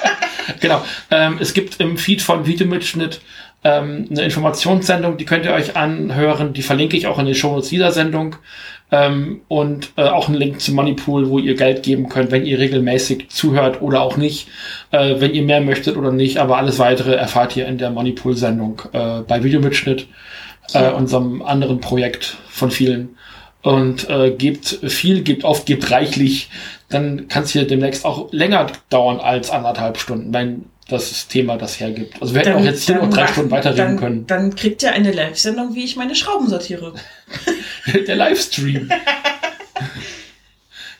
[0.60, 0.84] genau.
[1.10, 3.20] Ähm, es gibt im Feed von Videomitschnitt
[3.62, 6.52] ähm, eine Informationssendung, die könnt ihr euch anhören.
[6.52, 8.36] Die verlinke ich auch in den Shownotes dieser Sendung.
[8.92, 12.58] Ähm, und äh, auch einen Link zu Moneypool, wo ihr Geld geben könnt, wenn ihr
[12.58, 14.48] regelmäßig zuhört oder auch nicht,
[14.90, 16.38] äh, wenn ihr mehr möchtet oder nicht.
[16.38, 20.08] Aber alles weitere erfahrt ihr in der Moneypool-Sendung äh, bei Videomitschnitt,
[20.74, 23.16] äh, unserem anderen Projekt von vielen.
[23.62, 26.48] Und äh, gebt viel, gebt oft, gebt reichlich.
[26.88, 31.78] Dann kann es hier demnächst auch länger dauern als anderthalb Stunden, wenn das Thema das
[31.78, 32.14] hergibt.
[32.22, 34.26] Also wir hätten Dann- auch jetzt hier noch drei Stunden weiterreden dann, können.
[34.26, 36.94] Dann kriegt ihr eine Live-Sendung, wie ich meine Schrauben sortiere.
[38.06, 38.88] der Livestream.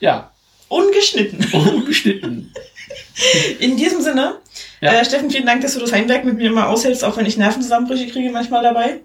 [0.00, 0.30] ja,
[0.68, 1.44] Ungeschnitten.
[1.52, 2.52] ungeschnitten.
[3.58, 4.36] In diesem Sinne,
[4.80, 4.92] Ja.
[4.92, 7.36] äh, Steffen, vielen Dank, dass du das Heimwerk mit mir immer aushältst, auch wenn ich
[7.36, 9.00] Nervenzusammenbrüche kriege manchmal dabei.